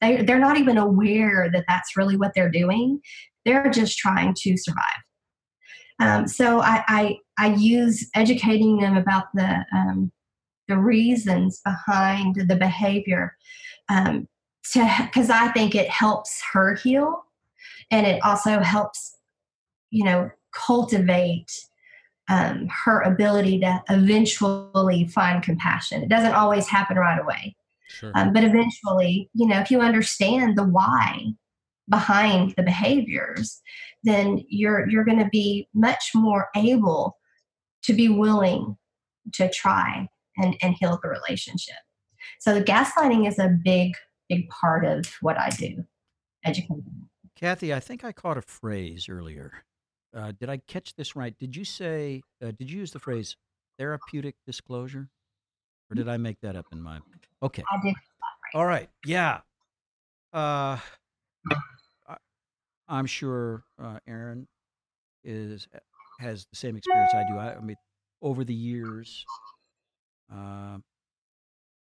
they, 0.00 0.22
they're 0.22 0.38
not 0.38 0.56
even 0.56 0.78
aware 0.78 1.50
that 1.52 1.64
that's 1.68 1.96
really 1.96 2.16
what 2.16 2.32
they're 2.34 2.50
doing 2.50 3.00
they're 3.44 3.70
just 3.70 3.98
trying 3.98 4.34
to 4.36 4.56
survive 4.56 5.02
Um, 6.00 6.26
so 6.26 6.60
I, 6.60 6.82
I 6.88 7.18
I 7.38 7.54
use 7.54 8.08
educating 8.14 8.78
them 8.78 8.96
about 8.96 9.26
the 9.34 9.64
um, 9.72 10.10
the 10.66 10.78
reasons 10.78 11.60
behind 11.64 12.36
the 12.48 12.56
behavior 12.56 13.36
um, 13.88 14.26
to 14.72 14.90
because 15.04 15.30
I 15.30 15.48
think 15.52 15.74
it 15.74 15.90
helps 15.90 16.42
her 16.52 16.74
heal, 16.74 17.24
and 17.90 18.06
it 18.06 18.22
also 18.24 18.60
helps 18.60 19.16
you 19.90 20.04
know 20.04 20.30
cultivate 20.52 21.52
um, 22.28 22.68
her 22.68 23.02
ability 23.02 23.60
to 23.60 23.82
eventually 23.90 25.06
find 25.08 25.42
compassion. 25.42 26.02
It 26.02 26.08
doesn't 26.08 26.34
always 26.34 26.66
happen 26.66 26.96
right 26.96 27.20
away, 27.20 27.56
Sure. 27.88 28.12
um, 28.14 28.32
but 28.32 28.44
eventually, 28.44 29.28
you 29.34 29.46
know, 29.46 29.60
if 29.60 29.70
you 29.70 29.80
understand 29.80 30.56
the 30.56 30.64
why 30.64 31.34
behind 31.90 32.54
the 32.56 32.62
behaviors, 32.62 33.60
then 34.04 34.42
you're 34.48 34.88
you're 34.88 35.04
going 35.04 35.18
to 35.18 35.28
be 35.30 35.68
much 35.74 36.12
more 36.14 36.48
able 36.56 37.16
to 37.82 37.92
be 37.92 38.08
willing 38.08 38.76
to 39.34 39.50
try 39.50 40.08
and, 40.36 40.56
and 40.62 40.76
heal 40.78 40.98
the 41.02 41.08
relationship. 41.08 41.76
So 42.40 42.54
the 42.54 42.64
gaslighting 42.64 43.26
is 43.28 43.38
a 43.38 43.48
big, 43.64 43.92
big 44.28 44.48
part 44.48 44.84
of 44.84 45.06
what 45.20 45.38
I 45.38 45.50
do. 45.50 45.84
Educating. 46.44 46.84
Kathy, 47.36 47.74
I 47.74 47.80
think 47.80 48.04
I 48.04 48.12
caught 48.12 48.38
a 48.38 48.42
phrase 48.42 49.08
earlier. 49.08 49.52
Uh, 50.14 50.32
did 50.38 50.48
I 50.48 50.58
catch 50.58 50.94
this 50.94 51.14
right? 51.14 51.36
Did 51.38 51.56
you 51.56 51.64
say, 51.64 52.22
uh, 52.42 52.52
did 52.58 52.70
you 52.70 52.78
use 52.78 52.92
the 52.92 52.98
phrase 52.98 53.36
therapeutic 53.78 54.34
disclosure? 54.46 55.08
Or 55.90 55.94
did 55.94 56.08
I 56.08 56.16
make 56.18 56.40
that 56.42 56.54
up 56.54 56.66
in 56.72 56.80
my. 56.80 57.00
Okay. 57.42 57.64
I 57.70 57.82
did. 57.82 57.94
All 58.54 58.66
right. 58.66 58.88
Yeah. 59.04 59.40
Uh, 60.32 60.78
I'm 62.90 63.06
sure 63.06 63.62
uh, 63.82 64.00
Aaron 64.06 64.48
is 65.24 65.68
has 66.18 66.46
the 66.50 66.56
same 66.56 66.76
experience 66.76 67.14
I 67.14 67.24
do. 67.30 67.38
I, 67.38 67.54
I 67.56 67.60
mean, 67.60 67.76
over 68.20 68.44
the 68.44 68.54
years, 68.54 69.24
uh, 70.30 70.78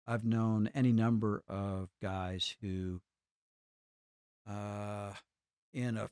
I've 0.06 0.24
known 0.24 0.70
any 0.74 0.92
number 0.92 1.42
of 1.48 1.88
guys 2.02 2.54
who, 2.60 3.00
uh, 4.48 5.12
in 5.72 5.96
a 5.96 6.08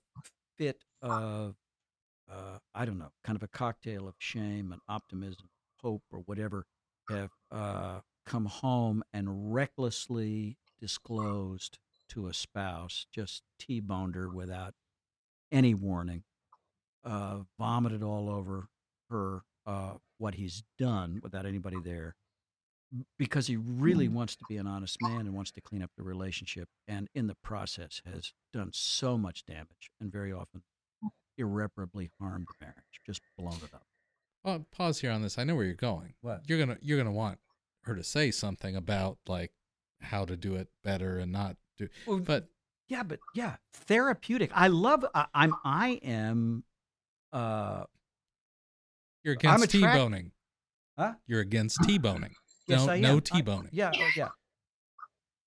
fit 0.56 0.84
of, 1.02 1.54
uh, 2.30 2.58
I 2.74 2.84
don't 2.84 2.98
know, 2.98 3.12
kind 3.24 3.36
of 3.36 3.42
a 3.42 3.48
cocktail 3.48 4.08
of 4.08 4.14
shame 4.18 4.72
and 4.72 4.80
optimism, 4.88 5.48
hope, 5.82 6.02
or 6.10 6.20
whatever, 6.20 6.66
have 7.10 7.30
uh, 7.52 8.00
come 8.26 8.46
home 8.46 9.04
and 9.12 9.52
recklessly 9.52 10.56
disclosed 10.80 11.78
to 12.08 12.26
a 12.26 12.34
spouse, 12.34 13.06
just 13.12 13.42
T-boned 13.58 14.14
her 14.14 14.28
without 14.28 14.74
any 15.50 15.74
warning, 15.74 16.24
uh, 17.04 17.38
vomited 17.58 18.02
all 18.02 18.28
over 18.28 18.68
her 19.10 19.42
uh, 19.66 19.94
what 20.18 20.34
he's 20.34 20.62
done 20.78 21.20
without 21.22 21.46
anybody 21.46 21.78
there, 21.82 22.14
because 23.18 23.46
he 23.46 23.56
really 23.56 24.08
wants 24.08 24.34
to 24.36 24.44
be 24.48 24.56
an 24.56 24.66
honest 24.66 24.96
man 25.02 25.20
and 25.20 25.34
wants 25.34 25.50
to 25.52 25.60
clean 25.60 25.82
up 25.82 25.90
the 25.96 26.02
relationship, 26.02 26.68
and 26.86 27.08
in 27.14 27.26
the 27.26 27.36
process 27.42 28.00
has 28.04 28.32
done 28.52 28.70
so 28.72 29.18
much 29.18 29.44
damage 29.44 29.90
and 30.00 30.10
very 30.10 30.32
often 30.32 30.62
irreparably 31.36 32.10
harmed 32.20 32.46
the 32.48 32.66
marriage, 32.66 33.00
just 33.06 33.20
blown 33.38 33.56
it 33.56 33.74
up. 33.74 33.86
Well, 34.44 34.66
pause 34.72 35.00
here 35.00 35.10
on 35.10 35.22
this. 35.22 35.38
I 35.38 35.44
know 35.44 35.54
where 35.54 35.64
you're 35.64 35.74
going. 35.74 36.14
What? 36.20 36.42
You're 36.46 36.58
gonna 36.58 36.78
you're 36.80 36.98
gonna 36.98 37.12
want 37.12 37.38
her 37.84 37.94
to 37.94 38.02
say 38.02 38.30
something 38.30 38.74
about 38.76 39.18
like 39.26 39.52
how 40.00 40.24
to 40.24 40.36
do 40.36 40.54
it 40.54 40.68
better 40.82 41.18
and 41.18 41.32
not 41.32 41.56
do. 41.78 41.88
Well, 42.06 42.18
But 42.18 42.48
Yeah, 42.88 43.02
but 43.02 43.20
yeah, 43.34 43.56
therapeutic. 43.72 44.50
I 44.54 44.68
love. 44.68 45.04
I, 45.14 45.26
I'm. 45.34 45.54
I 45.64 46.00
am. 46.02 46.64
Uh, 47.32 47.84
you're 49.24 49.34
I'm 49.44 49.56
against 49.62 49.74
attract- 49.74 49.94
T-boning. 49.96 50.32
Huh? 50.98 51.14
You're 51.26 51.40
against 51.40 51.82
T-boning. 51.84 52.34
yes, 52.66 52.84
no, 52.86 52.92
I 52.92 52.96
am. 52.96 53.02
no 53.02 53.16
I- 53.16 53.20
T-boning. 53.20 53.70
yeah. 53.72 53.90
Oh, 53.94 54.08
yeah. 54.16 54.28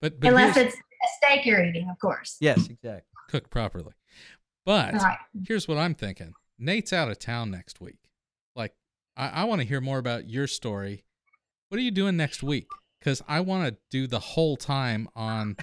But 0.01 0.19
but 0.19 0.29
Unless 0.29 0.57
it's 0.57 0.75
a 0.75 1.07
steak 1.17 1.45
you're 1.45 1.63
eating, 1.63 1.89
of 1.89 1.99
course. 1.99 2.38
Yes, 2.39 2.67
exactly. 2.67 3.01
cooked 3.29 3.49
properly. 3.49 3.93
But 4.65 4.93
All 4.95 4.99
right. 5.01 5.17
here's 5.47 5.67
what 5.67 5.77
I'm 5.77 5.95
thinking. 5.95 6.34
Nate's 6.59 6.93
out 6.93 7.09
of 7.09 7.17
town 7.19 7.49
next 7.51 7.82
week. 7.82 7.97
Like, 8.55 8.73
I, 9.17 9.29
I 9.29 9.43
want 9.45 9.61
to 9.61 9.67
hear 9.67 9.82
more 9.82 9.97
about 9.97 10.29
your 10.29 10.45
story. 10.47 11.03
What 11.69 11.77
are 11.79 11.82
you 11.84 11.91
doing 11.91 12.17
next 12.17 12.43
week? 12.43 12.67
Because 12.99 13.23
I 13.27 13.39
want 13.41 13.67
to 13.67 13.77
do 13.89 14.05
the 14.05 14.19
whole 14.19 14.57
time 14.57 15.07
on 15.15 15.55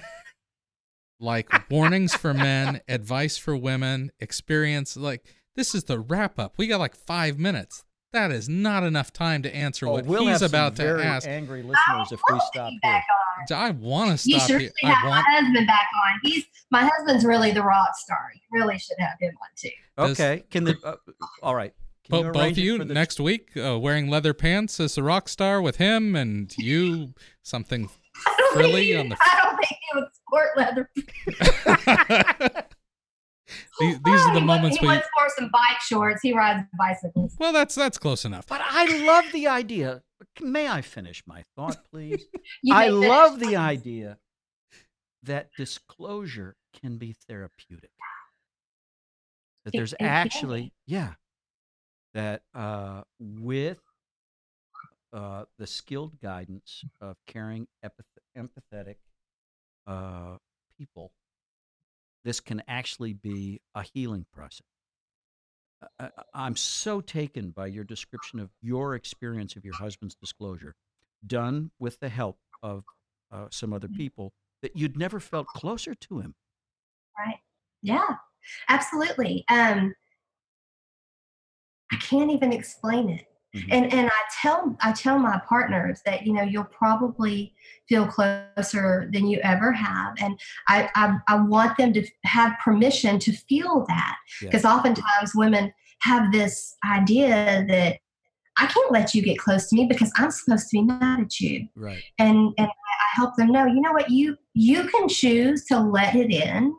like 1.19 1.49
warnings 1.69 2.13
for 2.15 2.33
men, 2.33 2.81
advice 2.87 3.37
for 3.37 3.55
women, 3.55 4.11
experience. 4.19 4.95
Like, 4.97 5.25
this 5.55 5.75
is 5.75 5.83
the 5.85 5.99
wrap 5.99 6.39
up. 6.39 6.53
We 6.57 6.67
got 6.67 6.79
like 6.79 6.95
five 6.95 7.37
minutes. 7.39 7.83
That 8.11 8.31
is 8.31 8.49
not 8.49 8.81
enough 8.83 9.13
time 9.13 9.43
to 9.43 9.55
answer 9.55 9.85
Oh, 9.87 9.91
what 9.91 10.05
we'll 10.05 10.21
he's 10.23 10.29
have 10.31 10.39
some 10.39 10.49
about 10.49 10.75
to 10.77 10.81
very 10.81 11.03
ask. 11.03 11.27
angry 11.27 11.61
listeners 11.61 12.11
if 12.11 12.19
we 12.27 12.33
I'll 12.35 12.41
stop 12.41 12.69
here. 12.71 12.79
back 12.81 13.05
on. 13.51 13.55
I 13.57 13.69
want 13.71 14.19
to 14.19 14.29
You 14.29 14.37
stop 14.39 14.47
should 14.49 14.61
here. 14.61 14.71
really 14.83 14.93
have 14.95 15.07
want. 15.07 15.25
my 15.27 15.33
husband 15.35 15.67
back 15.67 15.87
on. 15.93 16.19
He's 16.23 16.45
my 16.71 16.89
husband's 16.91 17.23
really 17.23 17.51
the 17.51 17.61
rock 17.61 17.89
star. 17.95 18.31
You 18.33 18.41
really 18.59 18.79
should 18.79 18.97
have 18.99 19.13
him 19.19 19.33
on 19.41 19.49
too. 19.55 19.69
Does- 19.97 20.19
Okay. 20.19 20.43
Can 20.49 20.63
the? 20.63 20.75
Uh, 20.83 20.95
all 21.43 21.53
right. 21.53 21.73
Can 22.09 22.23
Bo- 22.23 22.31
both 22.31 22.51
of 22.53 22.57
you 22.57 22.79
the- 22.83 22.93
next 22.95 23.19
week 23.19 23.55
uh, 23.55 23.77
wearing 23.77 24.09
leather 24.09 24.33
pants 24.33 24.79
as 24.79 24.97
a 24.97 25.03
rock 25.03 25.29
star 25.29 25.61
with 25.61 25.75
him, 25.75 26.15
and 26.15 26.51
you 26.57 27.13
something 27.43 27.89
I 28.27 28.35
don't 28.37 28.53
Frilly 28.53 28.87
think, 28.87 28.99
on 28.99 29.09
the- 29.09 29.17
I 29.21 29.41
don't 29.43 29.57
think 29.57 29.79
he 29.81 29.99
would 29.99 30.07
sport 30.13 30.49
leather. 30.57 30.89
these, 33.79 33.99
these 34.03 34.21
are 34.25 34.33
the 34.33 34.39
He 34.39 34.45
moments 34.45 34.77
He 34.77 34.85
we. 34.85 34.87
wants 34.93 35.07
for 35.17 35.27
some 35.37 35.49
bike 35.51 35.81
shorts. 35.87 36.21
He 36.21 36.33
rides 36.33 36.67
bicycles. 36.77 37.35
Well, 37.39 37.53
that's 37.53 37.75
that's 37.75 37.97
close 37.97 38.25
enough. 38.25 38.45
But 38.47 38.61
I 38.63 39.05
love 39.05 39.25
the 39.33 39.47
idea. 39.47 40.03
May 40.41 40.67
I 40.67 40.81
finish 40.81 41.23
my 41.25 41.43
thought, 41.55 41.77
please? 41.91 42.25
I 42.71 42.89
love 42.89 43.39
the 43.39 43.55
idea 43.55 44.17
that 45.23 45.49
disclosure 45.57 46.55
can 46.79 46.97
be 46.97 47.15
therapeutic. 47.27 47.91
That 49.65 49.71
there's 49.73 49.93
actually, 49.99 50.71
yeah, 50.87 51.13
that 52.13 52.41
uh, 52.55 53.01
with 53.19 53.79
uh, 55.11 55.45
the 55.57 55.67
skilled 55.67 56.19
guidance 56.21 56.83
of 57.01 57.17
caring, 57.27 57.67
empath- 57.83 58.05
empathetic 58.37 58.95
uh, 59.87 60.37
people, 60.77 61.11
this 62.23 62.39
can 62.39 62.61
actually 62.67 63.13
be 63.13 63.61
a 63.75 63.83
healing 63.83 64.25
process. 64.33 64.65
I- 65.97 66.11
I'm 66.33 66.55
so 66.55 66.99
taken 67.01 67.51
by 67.51 67.67
your 67.67 67.83
description 67.83 68.39
of 68.39 68.49
your 68.61 68.95
experience 68.95 69.55
of 69.55 69.63
your 69.63 69.75
husband's 69.75 70.15
disclosure, 70.15 70.75
done 71.25 71.71
with 71.79 71.99
the 71.99 72.09
help 72.09 72.37
of 72.61 72.83
uh, 73.31 73.47
some 73.51 73.73
other 73.73 73.87
people, 73.87 74.33
that 74.61 74.75
you'd 74.75 74.97
never 74.97 75.19
felt 75.19 75.47
closer 75.47 75.95
to 75.95 76.19
him. 76.19 76.35
Right. 77.17 77.39
Yeah, 77.81 78.15
absolutely. 78.67 79.45
Um, 79.49 79.93
I 81.91 81.95
can't 81.97 82.31
even 82.31 82.51
explain 82.51 83.09
it. 83.09 83.25
Mhm. 83.55 83.67
And 83.71 83.93
and 83.93 84.07
I 84.07 84.21
tell 84.41 84.77
I 84.81 84.91
tell 84.91 85.17
my 85.17 85.41
partners 85.49 86.01
that 86.05 86.25
you 86.25 86.33
know 86.33 86.43
you'll 86.43 86.65
probably 86.65 87.55
feel 87.87 88.05
closer 88.05 89.09
than 89.11 89.25
you 89.27 89.39
ever 89.43 89.71
have, 89.71 90.13
and 90.19 90.39
I 90.67 90.89
I, 90.95 91.17
I 91.27 91.35
want 91.41 91.77
them 91.77 91.91
to 91.93 92.07
have 92.25 92.53
permission 92.63 93.17
to 93.19 93.31
feel 93.31 93.85
that 93.87 94.15
Yeah. 94.41 94.49
because 94.49 94.65
oftentimes 94.65 95.33
women 95.33 95.73
have 96.01 96.31
this 96.31 96.75
idea 96.85 97.65
that 97.67 97.97
I 98.59 98.65
can't 98.67 98.91
let 98.91 99.15
you 99.15 99.21
get 99.23 99.37
close 99.39 99.67
to 99.69 99.75
me 99.75 99.85
because 99.87 100.11
I'm 100.17 100.31
supposed 100.31 100.69
to 100.69 100.77
be 100.77 100.81
mad 100.83 101.19
at 101.21 101.39
you 101.39 101.67
Right. 101.75 102.03
and 102.19 102.53
and 102.57 102.67
I 102.67 103.15
help 103.15 103.35
them 103.35 103.51
know 103.51 103.65
you 103.65 103.81
know 103.81 103.93
what 103.93 104.11
you 104.11 104.37
you 104.53 104.83
can 104.89 105.09
choose 105.09 105.65
to 105.65 105.79
let 105.79 106.15
it 106.15 106.31
in 106.31 106.75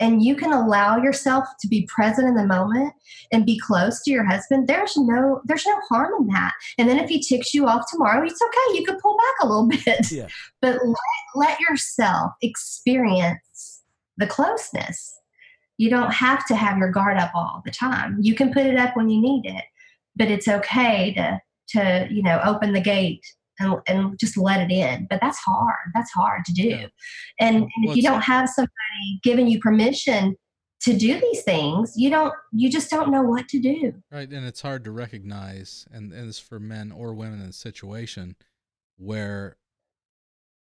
and 0.00 0.22
you 0.22 0.34
can 0.34 0.52
allow 0.52 0.96
yourself 0.96 1.44
to 1.60 1.68
be 1.68 1.88
present 1.94 2.26
in 2.26 2.34
the 2.34 2.46
moment 2.46 2.92
and 3.32 3.46
be 3.46 3.58
close 3.58 4.02
to 4.02 4.10
your 4.10 4.24
husband 4.24 4.66
there's 4.66 4.96
no 4.96 5.40
there's 5.44 5.66
no 5.66 5.78
harm 5.88 6.12
in 6.20 6.26
that. 6.28 6.52
And 6.78 6.88
then 6.88 6.98
if 6.98 7.08
he 7.08 7.20
ticks 7.20 7.54
you 7.54 7.66
off 7.66 7.84
tomorrow 7.90 8.24
it's 8.26 8.40
okay. 8.42 8.78
You 8.78 8.84
can 8.84 8.98
pull 9.00 9.16
back 9.16 9.34
a 9.42 9.48
little 9.48 9.68
bit. 9.84 10.10
Yeah. 10.10 10.28
but 10.60 10.78
let, 10.84 10.96
let 11.34 11.60
yourself 11.60 12.32
experience 12.42 13.82
the 14.16 14.26
closeness. 14.26 15.12
You 15.76 15.90
don't 15.90 16.12
have 16.12 16.46
to 16.46 16.54
have 16.54 16.78
your 16.78 16.90
guard 16.92 17.16
up 17.16 17.32
all 17.34 17.62
the 17.64 17.72
time. 17.72 18.18
You 18.20 18.34
can 18.34 18.52
put 18.52 18.66
it 18.66 18.76
up 18.76 18.96
when 18.96 19.08
you 19.08 19.20
need 19.20 19.46
it 19.46 19.64
but 20.16 20.30
it's 20.30 20.48
okay 20.48 21.12
to 21.14 21.40
to 21.68 22.08
you 22.10 22.22
know 22.22 22.40
open 22.44 22.72
the 22.72 22.80
gate 22.80 23.24
and, 23.60 23.74
and 23.86 24.18
just 24.18 24.36
let 24.36 24.60
it 24.60 24.72
in 24.72 25.06
but 25.10 25.20
that's 25.20 25.38
hard 25.38 25.90
that's 25.94 26.12
hard 26.12 26.44
to 26.44 26.52
do 26.52 26.68
Yeah. 26.68 26.86
and, 27.40 27.56
and 27.56 27.62
Well, 27.62 27.90
if 27.90 27.96
you 27.96 28.02
don't 28.02 28.22
have 28.22 28.48
somebody 28.48 29.20
giving 29.22 29.46
you 29.46 29.60
permission 29.60 30.36
to 30.82 30.96
do 30.96 31.18
these 31.20 31.42
things 31.42 31.92
you 31.96 32.10
don't 32.10 32.34
you 32.52 32.70
just 32.70 32.90
don't 32.90 33.10
know 33.10 33.22
what 33.22 33.48
to 33.48 33.58
do 33.60 33.92
Right, 34.10 34.30
and 34.30 34.46
it's 34.46 34.60
hard 34.62 34.84
to 34.84 34.90
recognize, 34.90 35.86
and, 35.90 36.12
and 36.12 36.28
it's 36.28 36.38
for 36.38 36.60
men 36.60 36.92
or 36.92 37.14
women 37.14 37.40
in 37.40 37.48
a 37.48 37.52
situation 37.52 38.36
where 38.96 39.56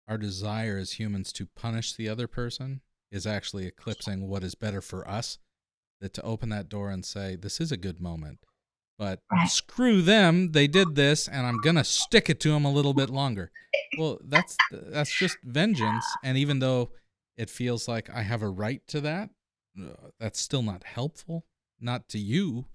our 0.07 0.19
desire 0.19 0.77
as 0.79 0.93
humans 0.93 1.33
to 1.35 1.47
punish 1.47 1.95
the 1.95 2.09
other 2.09 2.27
person 2.27 2.81
is 3.11 3.27
actually 3.27 3.67
eclipsing 3.67 4.29
what 4.29 4.43
is 4.45 4.55
better 4.55 4.81
for 4.81 5.09
us. 5.09 5.39
That 6.01 6.15
to 6.15 6.23
open 6.23 6.49
that 6.51 6.69
door 6.69 6.91
and 6.91 7.05
say, 7.05 7.35
"This 7.37 7.61
is 7.61 7.73
a 7.73 7.77
good 7.77 8.01
moment," 8.01 8.39
But 8.99 9.21
screw 9.47 10.03
them, 10.03 10.53
they 10.53 10.67
did 10.67 10.97
this, 10.97 11.29
and 11.29 11.47
I'm 11.47 11.61
gonna 11.61 11.85
stick 11.85 12.29
it 12.29 12.41
to 12.41 12.51
them 12.51 12.65
a 12.65 12.73
little 12.73 12.95
bit 12.95 13.11
longer. 13.11 13.53
Well, 13.97 14.19
that's 14.25 14.57
that's 14.73 15.17
just 15.17 15.39
vengeance, 15.45 16.05
and 16.25 16.37
even 16.37 16.59
though 16.59 16.91
it 17.37 17.49
feels 17.49 17.87
like 17.87 18.11
I 18.11 18.23
have 18.23 18.43
a 18.43 18.49
right 18.49 18.83
to 18.89 19.01
that, 19.03 19.31
uh, 19.81 20.09
that's 20.19 20.41
still 20.41 20.63
not 20.63 20.83
helpful. 20.83 21.45
Not 21.81 22.09
to 22.09 22.19
you, 22.19 22.67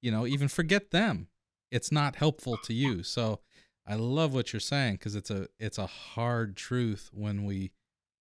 you 0.00 0.12
know. 0.12 0.24
Even 0.24 0.46
forget 0.46 0.92
them, 0.92 1.26
it's 1.72 1.90
not 1.90 2.14
helpful 2.14 2.56
to 2.58 2.72
you. 2.72 3.02
So 3.02 3.40
I 3.84 3.96
love 3.96 4.34
what 4.34 4.52
you're 4.52 4.60
saying 4.60 4.94
because 4.94 5.16
it's 5.16 5.30
a 5.30 5.48
it's 5.58 5.78
a 5.78 5.86
hard 5.86 6.56
truth 6.56 7.10
when 7.12 7.44
we 7.44 7.72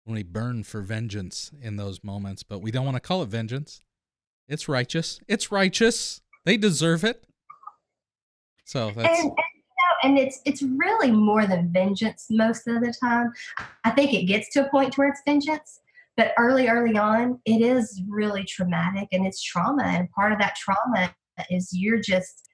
when 0.06 0.16
we 0.16 0.24
burn 0.24 0.64
for 0.64 0.82
vengeance 0.82 1.52
in 1.62 1.76
those 1.76 2.04
moments, 2.04 2.42
but 2.42 2.60
we 2.60 2.72
don't 2.72 2.86
want 2.86 2.96
to 2.96 3.02
call 3.02 3.22
it 3.22 3.30
vengeance. 3.30 3.82
It's 4.48 4.68
righteous. 4.68 5.20
It's 5.28 5.52
righteous. 5.52 6.22
They 6.44 6.58
deserve 6.58 7.04
it. 7.04 7.24
So 8.72 8.88
and, 8.88 8.98
that's 8.98 9.20
and, 9.20 9.26
you 9.26 9.32
know, 9.34 9.94
and 10.04 10.18
it's 10.18 10.40
it's 10.46 10.64
really 10.64 11.12
more 11.12 11.46
than 11.46 11.74
vengeance 11.74 12.28
most 12.30 12.70
of 12.70 12.80
the 12.80 12.94
time. 12.94 13.34
I 13.84 13.92
think 13.92 14.14
it 14.14 14.24
gets 14.24 14.50
to 14.54 14.66
a 14.66 14.70
point 14.70 14.98
where 14.98 15.10
it's 15.10 15.22
vengeance, 15.28 15.82
but 16.16 16.32
early, 16.38 16.70
early 16.70 16.98
on, 16.98 17.42
it 17.44 17.62
is 17.62 18.02
really 18.08 18.46
traumatic 18.46 19.10
and 19.12 19.28
it's 19.28 19.44
trauma. 19.44 19.84
And 19.84 20.10
part 20.12 20.32
of 20.32 20.40
that 20.40 20.56
trauma 20.56 21.14
is 21.50 21.74
you're 21.74 22.00
just, 22.00 22.48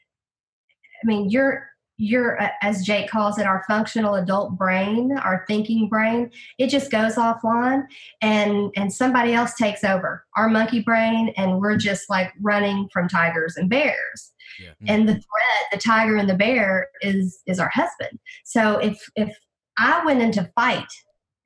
I 1.03 1.05
mean, 1.05 1.29
you're 1.29 1.69
you're 1.97 2.41
uh, 2.41 2.49
as 2.61 2.83
Jake 2.85 3.09
calls 3.09 3.39
it, 3.39 3.45
our 3.45 3.63
functional 3.67 4.15
adult 4.15 4.57
brain, 4.57 5.17
our 5.17 5.43
thinking 5.47 5.89
brain. 5.89 6.29
It 6.57 6.67
just 6.67 6.91
goes 6.91 7.15
offline, 7.15 7.83
and 8.21 8.71
and 8.75 8.91
somebody 8.93 9.33
else 9.33 9.55
takes 9.55 9.83
over 9.83 10.25
our 10.35 10.47
monkey 10.49 10.81
brain, 10.81 11.33
and 11.37 11.59
we're 11.59 11.77
just 11.77 12.09
like 12.09 12.31
running 12.41 12.87
from 12.93 13.07
tigers 13.07 13.57
and 13.57 13.69
bears 13.69 14.33
Yeah. 14.59 14.71
and 14.87 15.07
the 15.07 15.13
threat 15.13 15.63
the 15.71 15.77
tiger 15.77 16.15
and 16.17 16.29
the 16.29 16.33
bear 16.35 16.89
is 17.01 17.41
is 17.47 17.59
our 17.59 17.69
husband 17.73 18.17
so 18.45 18.77
if 18.79 18.97
if 19.15 19.35
i 19.77 20.03
went 20.05 20.21
into 20.21 20.49
fight 20.55 20.87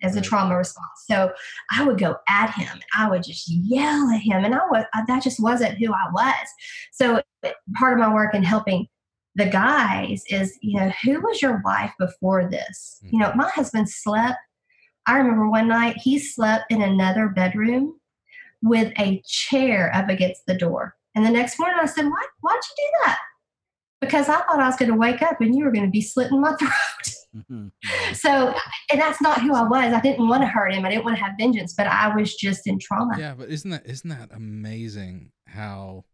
as 0.03 0.15
a 0.15 0.21
trauma 0.21 0.55
response 0.57 0.87
so 1.09 1.31
i 1.71 1.83
would 1.83 1.97
go 1.99 2.15
at 2.29 2.51
him 2.51 2.79
i 2.97 3.09
would 3.09 3.23
just 3.23 3.45
yell 3.49 4.09
at 4.09 4.21
him 4.21 4.43
and 4.45 4.53
i 4.55 4.59
was 4.69 4.85
that 5.07 5.23
just 5.23 5.41
wasn't 5.41 5.77
who 5.77 5.91
i 5.91 6.09
was 6.13 6.47
so 6.91 7.21
part 7.77 7.93
of 7.93 7.99
my 7.99 8.13
work 8.13 8.33
in 8.35 8.43
helping 8.43 8.87
the 9.35 9.45
guys 9.45 10.23
is 10.29 10.57
you 10.61 10.79
know 10.79 10.91
who 11.03 11.19
was 11.21 11.41
your 11.41 11.61
wife 11.63 11.91
before 11.99 12.49
this 12.49 12.99
you 13.03 13.17
know 13.19 13.31
my 13.35 13.49
husband 13.49 13.87
slept 13.89 14.37
i 15.07 15.17
remember 15.17 15.49
one 15.49 15.67
night 15.67 15.95
he 15.97 16.19
slept 16.19 16.65
in 16.69 16.81
another 16.81 17.29
bedroom 17.29 17.97
with 18.61 18.91
a 18.99 19.21
chair 19.25 19.89
up 19.95 20.09
against 20.09 20.45
the 20.47 20.57
door 20.57 20.95
and 21.15 21.25
the 21.25 21.29
next 21.29 21.59
morning 21.59 21.77
I 21.81 21.87
said, 21.87 22.05
Why, 22.05 22.23
why'd 22.39 22.55
you 22.55 22.85
do 22.85 22.91
that? 23.05 23.19
Because 23.99 24.29
I 24.29 24.37
thought 24.37 24.61
I 24.61 24.67
was 24.67 24.77
going 24.77 24.91
to 24.91 24.97
wake 24.97 25.21
up 25.21 25.41
and 25.41 25.53
you 25.53 25.65
were 25.65 25.71
going 25.71 25.83
to 25.83 25.91
be 25.91 25.99
slitting 26.01 26.39
my 26.39 26.55
throat. 26.59 27.41
Mhm. 27.49 27.71
so, 28.15 28.53
and 28.89 29.01
that's 29.01 29.21
not 29.21 29.41
who 29.41 29.53
I 29.53 29.63
was. 29.63 29.93
I 29.93 29.99
didn't 29.99 30.29
want 30.29 30.41
to 30.43 30.47
hurt 30.47 30.73
him. 30.73 30.85
I 30.85 30.89
didn't 30.89 31.03
want 31.03 31.17
to 31.17 31.23
have 31.23 31.33
vengeance, 31.37 31.73
but 31.73 31.87
I 31.87 32.15
was 32.15 32.33
just 32.35 32.65
in 32.65 32.79
trauma. 32.79 33.17
yeah, 33.19 33.33
but 33.37 33.49
isn't 33.49 33.71
that 33.71 33.85
isn't 33.85 34.09
that 34.09 34.29
amazing 34.33 35.33
how 35.47 36.05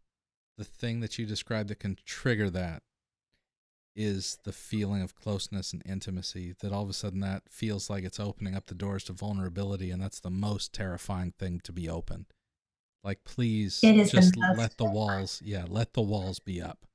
the 0.56 0.64
thing 0.64 0.98
that 0.98 1.16
you 1.16 1.24
described 1.24 1.68
that 1.68 1.78
can 1.78 1.96
trigger 2.04 2.50
that 2.50 2.82
is 3.98 4.38
the 4.44 4.52
feeling 4.52 5.02
of 5.02 5.16
closeness 5.16 5.72
and 5.72 5.82
intimacy 5.84 6.54
that 6.60 6.72
all 6.72 6.84
of 6.84 6.88
a 6.88 6.92
sudden 6.92 7.18
that 7.18 7.42
feels 7.50 7.90
like 7.90 8.04
it's 8.04 8.20
opening 8.20 8.54
up 8.54 8.66
the 8.66 8.74
doors 8.74 9.02
to 9.02 9.12
vulnerability 9.12 9.90
and 9.90 10.00
that's 10.00 10.20
the 10.20 10.30
most 10.30 10.72
terrifying 10.72 11.32
thing 11.36 11.60
to 11.64 11.72
be 11.72 11.88
opened. 11.88 12.26
Like 13.02 13.24
please 13.24 13.80
is 13.82 14.12
the 14.12 14.20
just 14.20 14.36
let 14.56 14.76
the 14.76 14.84
walls 14.84 15.42
yeah, 15.44 15.64
let 15.68 15.94
the 15.94 16.00
walls 16.00 16.38
be 16.38 16.62
up. 16.62 16.86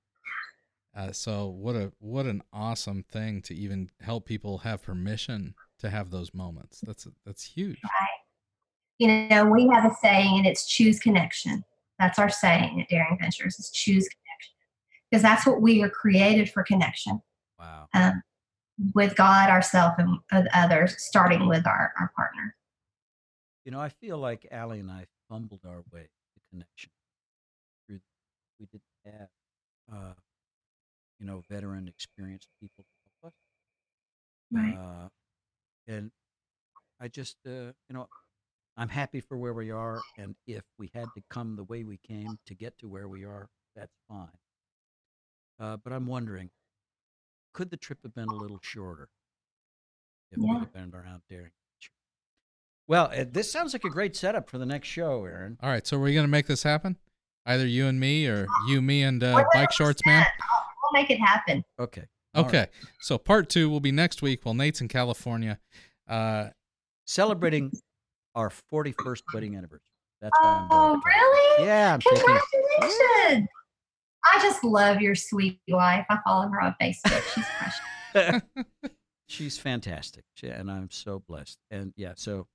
Uh, 0.96 1.12
so 1.12 1.48
what 1.48 1.76
a 1.76 1.92
what 2.00 2.26
an 2.26 2.42
awesome 2.54 3.04
thing 3.04 3.42
to 3.42 3.54
even 3.54 3.90
help 4.00 4.26
people 4.26 4.60
have 4.60 4.82
permission 4.82 5.56
to 5.80 5.90
have 5.90 6.10
those 6.10 6.34
moments. 6.34 6.80
That's 6.86 7.06
that's 7.26 7.44
huge. 7.44 7.82
You 9.00 9.28
know, 9.28 9.44
we 9.44 9.68
have 9.74 9.92
a 9.92 9.94
saying 10.02 10.38
and 10.38 10.48
it's 10.48 10.66
choose 10.66 11.00
connection. 11.00 11.66
That's 12.00 12.18
our 12.18 12.30
saying 12.30 12.80
at 12.80 12.88
Daring 12.88 13.18
Ventures 13.20 13.60
is 13.60 13.72
choose 13.72 14.08
connection. 14.08 14.23
Because 15.14 15.22
that's 15.22 15.46
what 15.46 15.62
we 15.62 15.80
were 15.80 15.92
created 15.92 16.50
for 16.50 16.64
connection 16.64 17.22
Wow. 17.60 17.88
um, 17.94 18.24
with 18.96 19.16
God, 19.16 19.48
ourselves, 19.48 19.94
and 20.00 20.18
with 20.32 20.48
others, 20.56 20.96
starting 20.98 21.48
with 21.48 21.68
our, 21.68 21.94
our 22.00 22.12
partner. 22.16 22.56
You 23.64 23.74
know, 23.74 23.80
I 23.80 23.90
feel 23.90 24.18
like 24.18 24.48
Allie 24.50 24.80
and 24.80 24.90
I 24.90 25.06
fumbled 25.30 25.60
our 25.68 25.84
way 25.92 26.02
to 26.02 26.42
connection. 26.50 26.90
Through, 27.86 28.00
we 28.60 28.66
didn't 28.66 28.82
have, 29.06 29.28
uh, 29.96 30.14
you 31.20 31.28
know, 31.28 31.44
veteran, 31.48 31.88
experienced 31.88 32.48
people 32.60 32.84
to 32.84 33.12
help 33.22 33.32
us. 33.32 33.40
Right. 34.52 34.76
Uh, 34.76 35.10
and 35.88 36.10
I 37.00 37.08
just, 37.08 37.38
uh, 37.46 37.72
you 37.88 37.92
know, 37.92 38.08
I'm 38.78 38.90
happy 38.90 39.22
for 39.22 39.38
where 39.38 39.54
we 39.54 39.70
are. 39.70 40.02
And 40.18 40.34
if 40.48 40.64
we 40.80 40.90
had 40.96 41.06
to 41.16 41.22
come 41.30 41.56
the 41.56 41.66
way 41.66 41.84
we 41.84 42.00
came 42.00 42.40
to 42.48 42.56
get 42.56 42.80
to 42.80 42.90
where 42.90 43.08
we 43.08 43.26
are, 43.26 43.48
that's 43.76 43.94
fine. 44.10 44.30
Uh, 45.64 45.78
but 45.78 45.94
I'm 45.94 46.08
wondering, 46.08 46.50
could 47.54 47.70
the 47.70 47.78
trip 47.78 48.00
have 48.04 48.14
been 48.14 48.28
a 48.28 48.36
little 48.36 48.60
shorter 48.62 49.08
if 50.30 50.38
we 50.38 50.48
had 50.50 50.74
been 50.74 50.92
around 50.94 51.22
Daring? 51.30 51.52
Well, 52.86 53.10
uh, 53.18 53.24
this 53.32 53.50
sounds 53.50 53.72
like 53.72 53.86
a 53.86 53.90
great 53.90 54.14
setup 54.14 54.50
for 54.50 54.58
the 54.58 54.66
next 54.66 54.90
show, 54.90 55.24
Aaron. 55.24 55.58
All 55.64 55.70
right, 55.70 55.88
so 55.88 55.98
we're 55.98 56.14
gonna 56.14 56.28
make 56.28 56.48
this 56.48 56.64
happen. 56.64 56.98
Either 57.46 57.66
you 57.66 57.88
and 57.88 57.98
me, 57.98 58.28
or 58.28 58.46
you, 58.68 58.82
me, 58.82 59.04
and 59.04 59.24
uh, 59.24 59.32
Well, 59.36 59.46
Bike 59.54 59.72
Shorts 59.72 60.02
Man. 60.06 60.26
We'll 60.92 61.02
make 61.02 61.10
it 61.10 61.20
happen. 61.20 61.64
Okay. 61.80 62.08
all 62.36 62.44
right. 62.44 62.50
Okay, 62.50 62.68
so 63.00 63.18
part 63.18 63.48
two 63.48 63.70
will 63.70 63.80
be 63.80 63.94
next 63.94 64.22
week 64.22 64.44
while 64.44 64.54
Nate's 64.54 64.82
in 64.82 64.90
California. 64.90 65.60
Uh, 66.10 66.50
Celebrating 67.06 67.72
our 68.36 68.52
41st 68.72 69.22
wedding 69.34 69.56
anniversary. 69.56 69.80
That's 70.22 70.38
why 70.42 70.58
I'm 70.60 70.68
Oh, 70.72 71.02
really? 71.06 71.66
Yeah, 71.68 71.94
I'm 71.94 72.02
taking. 72.02 73.48
Congratulations. 74.32 74.34
I 74.34 74.40
just 74.40 74.64
love 74.64 75.02
your 75.02 75.16
sweet 75.16 75.60
wife. 75.68 76.06
I 76.10 76.18
follow 76.26 76.48
her 76.48 76.62
on 76.62 76.76
Facebook. 76.82 77.22
She's 77.34 77.46
precious. 77.58 78.42
She's 79.28 79.58
fantastic, 79.58 80.26
and 80.44 80.70
I'm 80.70 80.92
so 80.92 81.24
blessed. 81.28 81.58
And 81.72 81.94
yeah, 81.96 82.14
so 82.16 82.48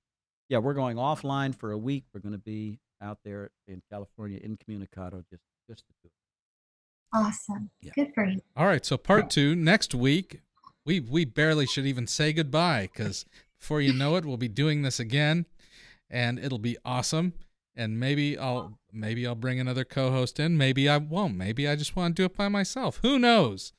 yeah, 0.48 0.58
we're 0.58 0.74
going 0.74 0.96
offline 0.96 1.54
for 1.54 1.72
a 1.72 1.78
week. 1.78 2.04
We're 2.12 2.20
going 2.20 2.32
to 2.32 2.38
be 2.38 2.78
out 3.02 3.18
there 3.24 3.50
in 3.66 3.82
California, 3.90 4.38
incommunicado, 4.42 5.24
just 5.30 5.42
just 5.68 5.84
the 5.88 5.94
two. 6.02 6.10
Awesome. 7.12 7.70
Yeah. 7.80 7.92
Good 7.94 8.12
for 8.14 8.26
you. 8.26 8.40
all 8.56 8.66
right, 8.66 8.84
so 8.84 8.96
part 8.96 9.30
two 9.30 9.56
next 9.56 9.94
week. 9.94 10.40
We 10.84 11.00
we 11.00 11.24
barely 11.24 11.66
should 11.66 11.86
even 11.86 12.06
say 12.06 12.32
goodbye 12.32 12.88
because 12.92 13.24
before 13.58 13.80
you 13.80 13.92
know 13.92 14.16
it, 14.16 14.24
we'll 14.24 14.36
be 14.36 14.48
doing 14.48 14.82
this 14.82 15.00
again, 15.00 15.46
and 16.10 16.38
it'll 16.38 16.58
be 16.58 16.76
awesome. 16.84 17.32
And 17.78 18.00
maybe 18.00 18.36
I'll 18.36 18.78
maybe 18.92 19.24
I'll 19.24 19.36
bring 19.36 19.60
another 19.60 19.84
co-host 19.84 20.40
in. 20.40 20.58
Maybe 20.58 20.88
I 20.88 20.96
won't. 20.96 21.36
Maybe 21.36 21.68
I 21.68 21.76
just 21.76 21.94
want 21.94 22.16
to 22.16 22.22
do 22.22 22.26
it 22.26 22.36
by 22.36 22.48
myself. 22.48 22.98
Who 23.02 23.18
knows? 23.20 23.72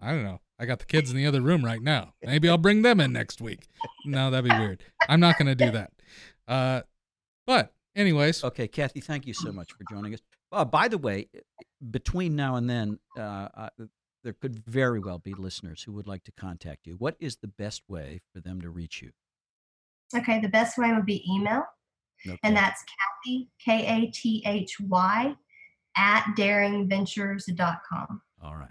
I 0.00 0.12
don't 0.12 0.24
know. 0.24 0.40
I 0.58 0.64
got 0.64 0.78
the 0.78 0.86
kids 0.86 1.10
in 1.10 1.18
the 1.18 1.26
other 1.26 1.42
room 1.42 1.62
right 1.62 1.82
now. 1.82 2.14
Maybe 2.22 2.48
I'll 2.48 2.56
bring 2.56 2.80
them 2.80 2.98
in 2.98 3.12
next 3.12 3.42
week. 3.42 3.68
No, 4.06 4.30
that'd 4.30 4.50
be 4.50 4.58
weird. 4.58 4.82
I'm 5.06 5.20
not 5.20 5.38
going 5.38 5.48
to 5.48 5.54
do 5.54 5.70
that. 5.70 5.92
Uh, 6.48 6.82
but 7.46 7.74
anyways, 7.94 8.42
Okay, 8.42 8.68
Kathy, 8.68 9.00
thank 9.00 9.26
you 9.26 9.34
so 9.34 9.52
much 9.52 9.72
for 9.72 9.84
joining 9.90 10.14
us. 10.14 10.20
Uh, 10.50 10.64
by 10.64 10.88
the 10.88 10.96
way, 10.96 11.28
between 11.90 12.36
now 12.36 12.56
and 12.56 12.70
then, 12.70 12.98
uh, 13.18 13.48
uh, 13.54 13.68
there 14.24 14.32
could 14.32 14.64
very 14.64 14.98
well 14.98 15.18
be 15.18 15.34
listeners 15.34 15.82
who 15.82 15.92
would 15.92 16.06
like 16.06 16.24
to 16.24 16.32
contact 16.32 16.86
you. 16.86 16.94
What 16.94 17.16
is 17.20 17.36
the 17.36 17.48
best 17.48 17.82
way 17.88 18.20
for 18.32 18.40
them 18.40 18.60
to 18.62 18.70
reach 18.70 19.02
you? 19.02 19.10
Okay, 20.14 20.40
the 20.40 20.48
best 20.48 20.78
way 20.78 20.92
would 20.92 21.04
be 21.06 21.22
email, 21.30 21.64
Okay. 22.26 22.38
and 22.42 22.56
that's 22.56 22.82
Kathy, 23.24 23.48
K 23.64 23.86
A 23.86 24.10
T 24.10 24.42
H 24.46 24.76
Y, 24.80 25.34
at 25.96 26.24
daringventures.com. 26.36 28.20
all 28.42 28.56
right. 28.56 28.70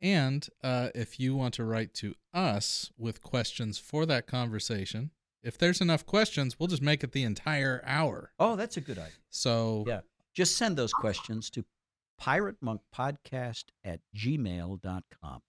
And 0.00 0.46
uh, 0.62 0.90
if 0.94 1.18
you 1.18 1.34
want 1.34 1.54
to 1.54 1.64
write 1.64 1.92
to 1.94 2.14
us 2.32 2.92
with 2.96 3.20
questions 3.22 3.78
for 3.78 4.06
that 4.06 4.26
conversation, 4.28 5.10
if 5.42 5.58
there's 5.58 5.80
enough 5.80 6.06
questions, 6.06 6.56
we'll 6.58 6.68
just 6.68 6.82
make 6.82 7.02
it 7.02 7.10
the 7.12 7.24
entire 7.24 7.82
hour. 7.84 8.32
Oh, 8.38 8.54
that's 8.54 8.76
a 8.76 8.80
good 8.80 8.98
idea. 8.98 9.12
So 9.30 9.84
Yeah. 9.88 10.00
Just 10.34 10.56
send 10.56 10.76
those 10.76 10.92
questions 10.92 11.50
to 11.50 11.64
piratemonkpodcast 12.20 13.64
at 13.84 14.00
gmail.com. 14.16 15.40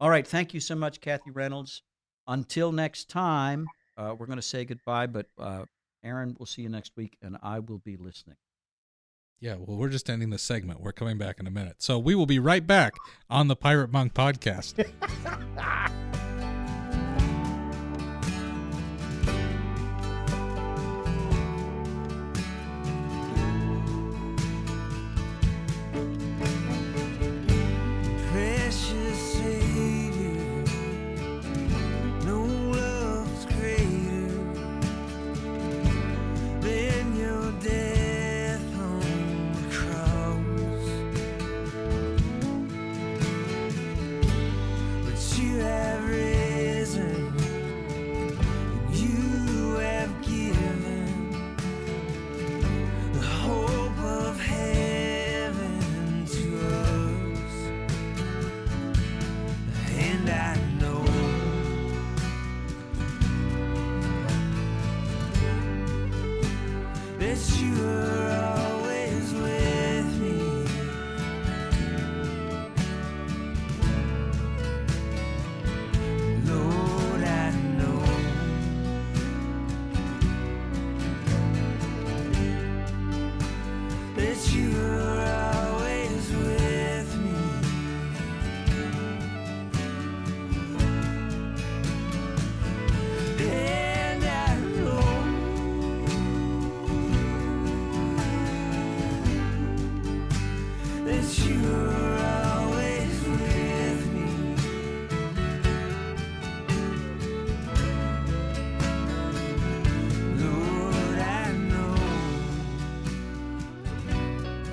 All 0.00 0.10
right. 0.10 0.26
Thank 0.26 0.52
you 0.52 0.60
so 0.60 0.74
much, 0.74 1.00
Kathy 1.00 1.30
Reynolds. 1.30 1.82
Until 2.26 2.72
next 2.72 3.08
time, 3.08 3.66
uh, 3.96 4.14
we're 4.18 4.26
going 4.26 4.36
to 4.36 4.42
say 4.42 4.64
goodbye, 4.64 5.06
but 5.06 5.26
uh, 5.38 5.64
Aaron, 6.04 6.36
we'll 6.38 6.46
see 6.46 6.62
you 6.62 6.68
next 6.68 6.92
week, 6.96 7.16
and 7.22 7.36
I 7.42 7.58
will 7.60 7.78
be 7.78 7.96
listening. 7.96 8.36
yeah, 9.40 9.56
well, 9.58 9.76
we're 9.76 9.88
just 9.88 10.08
ending 10.08 10.30
the 10.30 10.38
segment. 10.38 10.80
We're 10.80 10.92
coming 10.92 11.18
back 11.18 11.40
in 11.40 11.46
a 11.46 11.50
minute. 11.50 11.76
So 11.82 11.98
we 11.98 12.14
will 12.14 12.26
be 12.26 12.38
right 12.38 12.66
back 12.66 12.94
on 13.28 13.48
the 13.48 13.56
Pirate 13.56 13.90
Monk 13.92 14.14
podcast. 14.14 14.84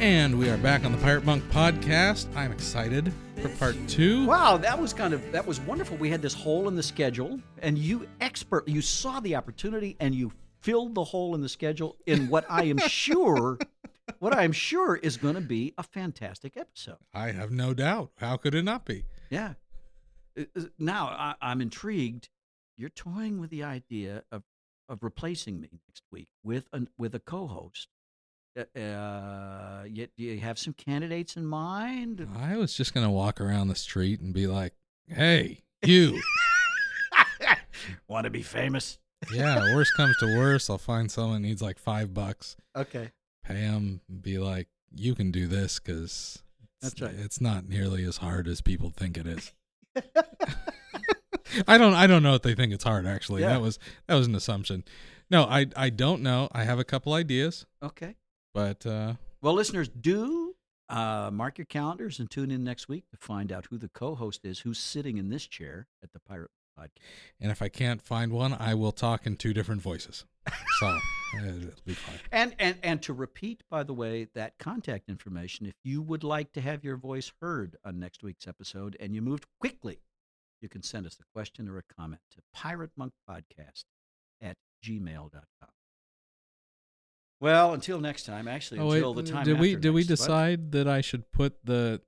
And 0.09 0.39
we 0.39 0.49
are 0.49 0.57
back 0.57 0.85
on 0.85 0.91
the 0.91 0.97
Pirate 0.97 1.23
Monk 1.23 1.43
podcast. 1.51 2.35
I'm 2.35 2.51
excited 2.51 3.13
for 3.43 3.49
part 3.49 3.75
two. 3.87 4.25
Wow, 4.25 4.57
that 4.57 4.81
was 4.81 4.91
kind 4.91 5.13
of 5.13 5.31
that 5.31 5.45
was 5.45 5.59
wonderful. 5.59 5.97
We 5.97 6.09
had 6.09 6.19
this 6.19 6.33
hole 6.33 6.67
in 6.67 6.75
the 6.75 6.81
schedule, 6.81 7.39
and 7.61 7.77
you 7.77 8.09
expert, 8.19 8.67
you 8.67 8.81
saw 8.81 9.19
the 9.19 9.35
opportunity, 9.35 9.95
and 9.99 10.15
you 10.15 10.31
filled 10.61 10.95
the 10.95 11.03
hole 11.03 11.35
in 11.35 11.41
the 11.41 11.47
schedule 11.47 11.95
in 12.07 12.27
what 12.27 12.43
I 12.49 12.63
am 12.63 12.77
sure, 12.89 13.59
what 14.17 14.35
I 14.35 14.45
am 14.45 14.51
sure 14.51 14.95
is 14.95 15.15
going 15.15 15.35
to 15.35 15.41
be 15.41 15.75
a 15.77 15.83
fantastic 15.83 16.57
episode. 16.57 16.97
I 17.13 17.29
have 17.29 17.51
no 17.51 17.75
doubt. 17.75 18.09
How 18.17 18.35
could 18.35 18.55
it 18.55 18.63
not 18.63 18.85
be? 18.85 19.03
Yeah. 19.29 19.53
Uh, 20.35 20.45
uh, 20.57 20.61
Now 20.79 21.05
I, 21.05 21.35
I'm 21.39 21.61
intrigued. 21.61 22.29
You're 22.77 22.89
toying 22.89 23.39
with 23.39 23.51
the 23.51 23.63
idea 23.63 24.23
of 24.31 24.41
of 24.89 25.03
replacing 25.03 25.61
me 25.61 25.69
next 25.87 26.01
week 26.11 26.29
with 26.43 26.67
a 26.73 26.87
with 26.97 27.13
a 27.13 27.19
co-host. 27.19 27.89
Uh, 28.75 28.79
Uh, 28.79 29.83
yet 29.89 30.09
do 30.17 30.23
you 30.23 30.39
have 30.39 30.59
some 30.59 30.73
candidates 30.73 31.35
in 31.37 31.45
mind? 31.45 32.27
I 32.37 32.57
was 32.57 32.73
just 32.73 32.93
going 32.93 33.05
to 33.05 33.09
walk 33.11 33.39
around 33.39 33.67
the 33.69 33.75
street 33.75 34.19
and 34.19 34.33
be 34.33 34.47
like, 34.47 34.73
hey, 35.07 35.61
you. 35.85 36.21
Want 38.07 38.25
to 38.25 38.29
be 38.29 38.41
famous? 38.43 38.97
yeah, 39.33 39.73
worst 39.73 39.91
comes 39.97 40.15
to 40.17 40.37
worst, 40.37 40.69
I'll 40.69 40.77
find 40.77 41.09
someone 41.11 41.41
needs 41.41 41.61
like 41.61 41.77
five 41.79 42.13
bucks, 42.13 42.55
Okay. 42.75 43.11
pay 43.43 43.61
them, 43.61 44.01
be 44.21 44.37
like, 44.37 44.67
you 44.93 45.13
can 45.15 45.31
do 45.31 45.47
this 45.47 45.79
because 45.79 46.41
That's 46.81 47.01
right. 47.01 47.13
It's 47.15 47.39
not 47.41 47.67
nearly 47.67 48.03
as 48.05 48.17
hard 48.17 48.47
as 48.47 48.61
people 48.61 48.89
think 48.95 49.17
it 49.17 49.27
is. 49.27 49.53
I 51.67 51.77
don't. 51.77 51.93
I 51.95 52.05
don't 52.07 52.21
know 52.23 52.35
if 52.35 52.43
they 52.43 52.53
think 52.55 52.73
it's 52.73 52.83
hard. 52.83 53.05
Actually, 53.07 53.41
Yeah. 53.41 53.49
that 53.49 53.61
was 53.61 53.79
that 54.07 54.15
was 54.15 54.27
an 54.27 54.35
assumption. 54.35 54.83
No, 55.31 55.43
I 55.45 55.65
I 55.75 55.89
don't 55.89 56.21
know. 56.21 56.47
I 56.51 56.63
have 56.63 56.79
a 56.79 56.83
couple 56.83 57.13
ideas, 57.13 57.65
Okay. 57.83 58.15
But 58.53 58.85
uh, 58.85 59.13
Well, 59.41 59.53
listeners, 59.53 59.89
do 59.89 60.55
uh, 60.89 61.29
mark 61.31 61.57
your 61.57 61.65
calendars 61.65 62.19
and 62.19 62.29
tune 62.29 62.51
in 62.51 62.63
next 62.63 62.87
week 62.89 63.05
to 63.11 63.17
find 63.17 63.51
out 63.51 63.67
who 63.69 63.77
the 63.77 63.89
co-host 63.89 64.43
is, 64.43 64.59
who's 64.59 64.79
sitting 64.79 65.17
in 65.17 65.29
this 65.29 65.45
chair 65.45 65.87
at 66.03 66.11
the 66.13 66.19
Pirate 66.19 66.49
Podcast. 66.77 66.89
and 67.39 67.51
if 67.51 67.61
I 67.61 67.69
can't 67.69 68.01
find 68.01 68.31
one, 68.31 68.53
I 68.53 68.73
will 68.73 68.91
talk 68.91 69.25
in 69.27 69.35
two 69.35 69.53
different 69.53 69.81
voices. 69.81 70.25
So 70.79 70.87
uh, 70.87 70.99
it'll 71.37 71.71
be 71.85 71.93
fine. 71.93 72.19
And 72.31 72.55
and 72.57 72.77
and 72.81 73.01
to 73.03 73.13
repeat, 73.13 73.63
by 73.69 73.83
the 73.83 73.93
way, 73.93 74.27
that 74.33 74.57
contact 74.57 75.09
information. 75.09 75.65
If 75.65 75.75
you 75.83 76.01
would 76.01 76.23
like 76.23 76.53
to 76.53 76.61
have 76.61 76.83
your 76.83 76.97
voice 76.97 77.31
heard 77.41 77.75
on 77.85 77.99
next 77.99 78.23
week's 78.23 78.47
episode, 78.47 78.95
and 78.99 79.13
you 79.13 79.21
moved 79.21 79.45
quickly, 79.59 79.99
you 80.61 80.69
can 80.69 80.81
send 80.81 81.05
us 81.05 81.17
a 81.19 81.23
question 81.37 81.67
or 81.67 81.77
a 81.77 81.83
comment 81.83 82.21
to 82.31 82.41
Pirate 82.53 82.91
Monk 82.97 83.13
Podcast 83.29 83.83
at 84.41 84.57
gmail.com. 84.83 85.69
Well, 87.41 87.73
until 87.73 87.99
next 88.01 88.23
time. 88.23 88.47
Actually, 88.47 88.79
Oh, 88.81 88.87
wait, 88.87 88.97
until 88.97 89.13
the 89.13 89.23
time. 89.23 89.45
did 89.45 89.59
we 89.59 89.75
did 89.75 89.91
we 89.91 90.01
what? 90.01 90.07
decide 90.07 90.71
that 90.73 90.87
I 90.87 91.01
should 91.01 91.31
put 91.31 91.63
the 91.65 92.01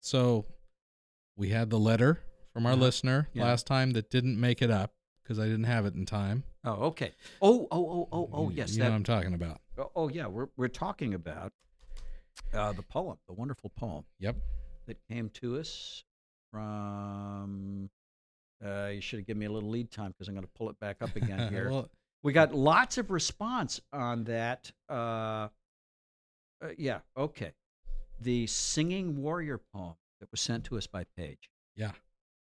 so 0.00 0.46
we 1.36 1.50
had 1.50 1.70
the 1.70 1.78
letter 1.78 2.20
from 2.52 2.64
our 2.66 2.72
Uh-huh. 2.72 2.80
listener 2.82 3.28
Yeah. 3.32 3.44
last 3.44 3.66
time 3.66 3.90
that 3.92 4.10
didn't 4.10 4.40
make 4.40 4.62
it 4.62 4.70
up 4.70 4.94
because 5.22 5.38
I 5.38 5.44
didn't 5.44 5.64
have 5.64 5.84
it 5.86 5.94
in 5.94 6.06
time. 6.06 6.44
Oh, 6.64 6.86
okay. 6.86 7.12
Oh, 7.42 7.68
oh, 7.70 7.90
oh, 7.90 8.08
oh, 8.12 8.30
oh, 8.32 8.50
yes. 8.50 8.72
you 8.72 8.78
that, 8.78 8.84
know 8.84 8.90
what 8.90 8.96
I'm 8.96 9.04
talking 9.04 9.34
about. 9.34 9.60
Oh, 9.76 9.90
oh, 9.94 10.08
yeah, 10.08 10.26
we're 10.26 10.48
we're 10.56 10.68
talking 10.68 11.14
about 11.14 11.52
uh, 12.52 12.72
the 12.72 12.82
poem, 12.82 13.18
the 13.26 13.34
wonderful 13.34 13.70
poem 13.70 14.04
Yep. 14.20 14.36
that 14.86 14.96
came 15.08 15.28
to 15.30 15.58
us 15.58 16.04
from. 16.50 17.90
Uh, 18.64 18.90
you 18.92 19.00
should 19.00 19.20
have 19.20 19.26
given 19.26 19.38
me 19.38 19.46
a 19.46 19.50
little 19.52 19.70
lead 19.70 19.90
time 19.90 20.10
because 20.10 20.26
I'm 20.28 20.34
going 20.34 20.44
to 20.46 20.52
pull 20.52 20.68
it 20.68 20.80
back 20.80 20.96
up 21.00 21.14
again 21.14 21.48
here. 21.52 21.70
well, 21.70 21.88
we 22.22 22.32
got 22.32 22.54
lots 22.54 22.98
of 22.98 23.10
response 23.10 23.80
on 23.92 24.24
that. 24.24 24.70
Uh, 24.88 25.48
uh, 26.62 26.68
yeah, 26.76 26.98
okay. 27.16 27.52
The 28.20 28.46
singing 28.48 29.22
warrior 29.22 29.60
poem 29.72 29.94
that 30.20 30.30
was 30.30 30.40
sent 30.40 30.64
to 30.64 30.76
us 30.76 30.86
by 30.86 31.04
Paige. 31.16 31.50
yeah. 31.76 31.92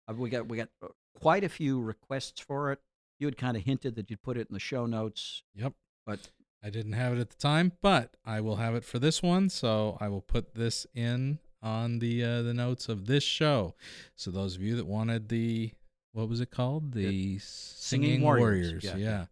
Uh, 0.08 0.12
we 0.14 0.28
got 0.28 0.46
we 0.48 0.58
got 0.58 0.68
uh, 0.82 0.88
quite 1.18 1.44
a 1.44 1.48
few 1.48 1.80
requests 1.80 2.38
for 2.40 2.70
it. 2.72 2.78
You 3.18 3.26
had 3.26 3.38
kind 3.38 3.56
of 3.56 3.62
hinted 3.64 3.94
that 3.96 4.10
you'd 4.10 4.22
put 4.22 4.36
it 4.36 4.48
in 4.50 4.54
the 4.54 4.60
show 4.60 4.84
notes, 4.86 5.42
Yep. 5.54 5.72
but 6.06 6.28
I 6.62 6.68
didn't 6.68 6.92
have 6.92 7.14
it 7.14 7.20
at 7.20 7.30
the 7.30 7.36
time, 7.36 7.72
but 7.80 8.14
I 8.24 8.40
will 8.42 8.56
have 8.56 8.74
it 8.74 8.84
for 8.84 8.98
this 8.98 9.22
one. 9.22 9.48
So 9.48 9.96
I 10.00 10.08
will 10.08 10.20
put 10.20 10.54
this 10.54 10.86
in 10.94 11.38
on 11.62 12.00
the 12.00 12.22
uh, 12.22 12.42
the 12.42 12.52
notes 12.52 12.88
of 12.90 13.06
this 13.06 13.24
show. 13.24 13.74
So 14.14 14.30
those 14.30 14.56
of 14.56 14.62
you 14.62 14.76
that 14.76 14.86
wanted 14.86 15.30
the 15.30 15.72
what 16.14 16.28
was 16.28 16.40
it 16.40 16.50
called? 16.50 16.92
The 16.92 17.38
Singing, 17.40 18.22
Warriors. 18.22 18.40
Warriors. 18.72 18.84
Yeah, 18.84 18.96
Yeah. 18.96 19.26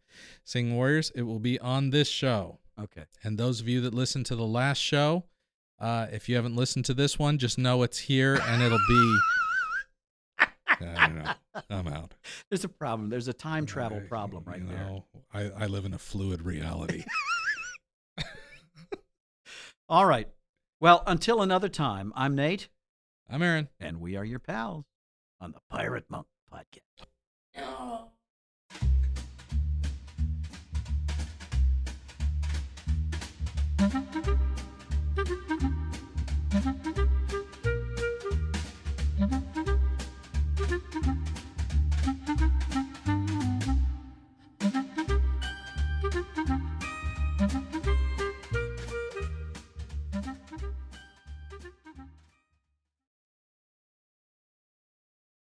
Singing 0.45 0.75
Warriors. 0.77 1.11
It 1.15 1.23
will 1.23 1.39
be 1.39 1.59
on 1.59 1.89
this 1.91 2.09
show. 2.09 2.59
okay. 2.79 3.05
And 3.25 3.39
those 3.39 3.61
of 3.61 3.69
you 3.69 3.81
that 3.83 3.95
listened 3.95 4.27
to 4.27 4.37
the 4.37 4.45
last 4.47 4.79
show, 4.79 5.25
uh, 5.81 6.09
if 6.13 6.29
you 6.29 6.37
haven't 6.37 6.55
listened 6.57 6.85
to 6.87 6.95
this 6.95 7.19
one, 7.19 7.39
just 7.39 7.57
know 7.59 7.83
it's 7.83 7.99
here 7.99 8.39
and 8.43 8.63
it'll 8.63 8.79
be. 8.87 9.19
I 10.69 11.07
don't 11.07 11.25
know. 11.25 11.33
I'm 11.71 11.89
out. 11.89 12.15
There's 12.51 12.65
a 12.65 12.69
problem. 12.69 13.09
There's 13.11 13.29
a 13.29 13.33
time 13.33 13.65
travel 13.67 14.01
I- 14.05 14.09
problem 14.09 14.43
right 14.47 14.61
you 14.61 14.67
there. 14.67 15.03
I, 15.33 15.65
I 15.65 15.67
live 15.67 15.85
in 15.85 15.95
a 15.95 15.99
fluid 15.99 16.43
reality. 16.43 17.05
All 19.89 20.07
right. 20.07 20.29
Well, 20.81 21.03
until 21.07 21.43
another 21.43 21.69
time, 21.69 22.13
I'm 22.17 22.35
Nate, 22.35 22.69
I'm 23.31 23.43
Aaron. 23.43 23.69
and 23.79 24.01
we 24.01 24.17
are 24.17 24.25
your 24.25 24.39
pals 24.41 24.85
on 25.41 25.53
the 25.53 25.61
Pirate 25.71 26.07
Monk 26.09 26.27
Podcast. 26.53 27.07
You. 34.25 34.39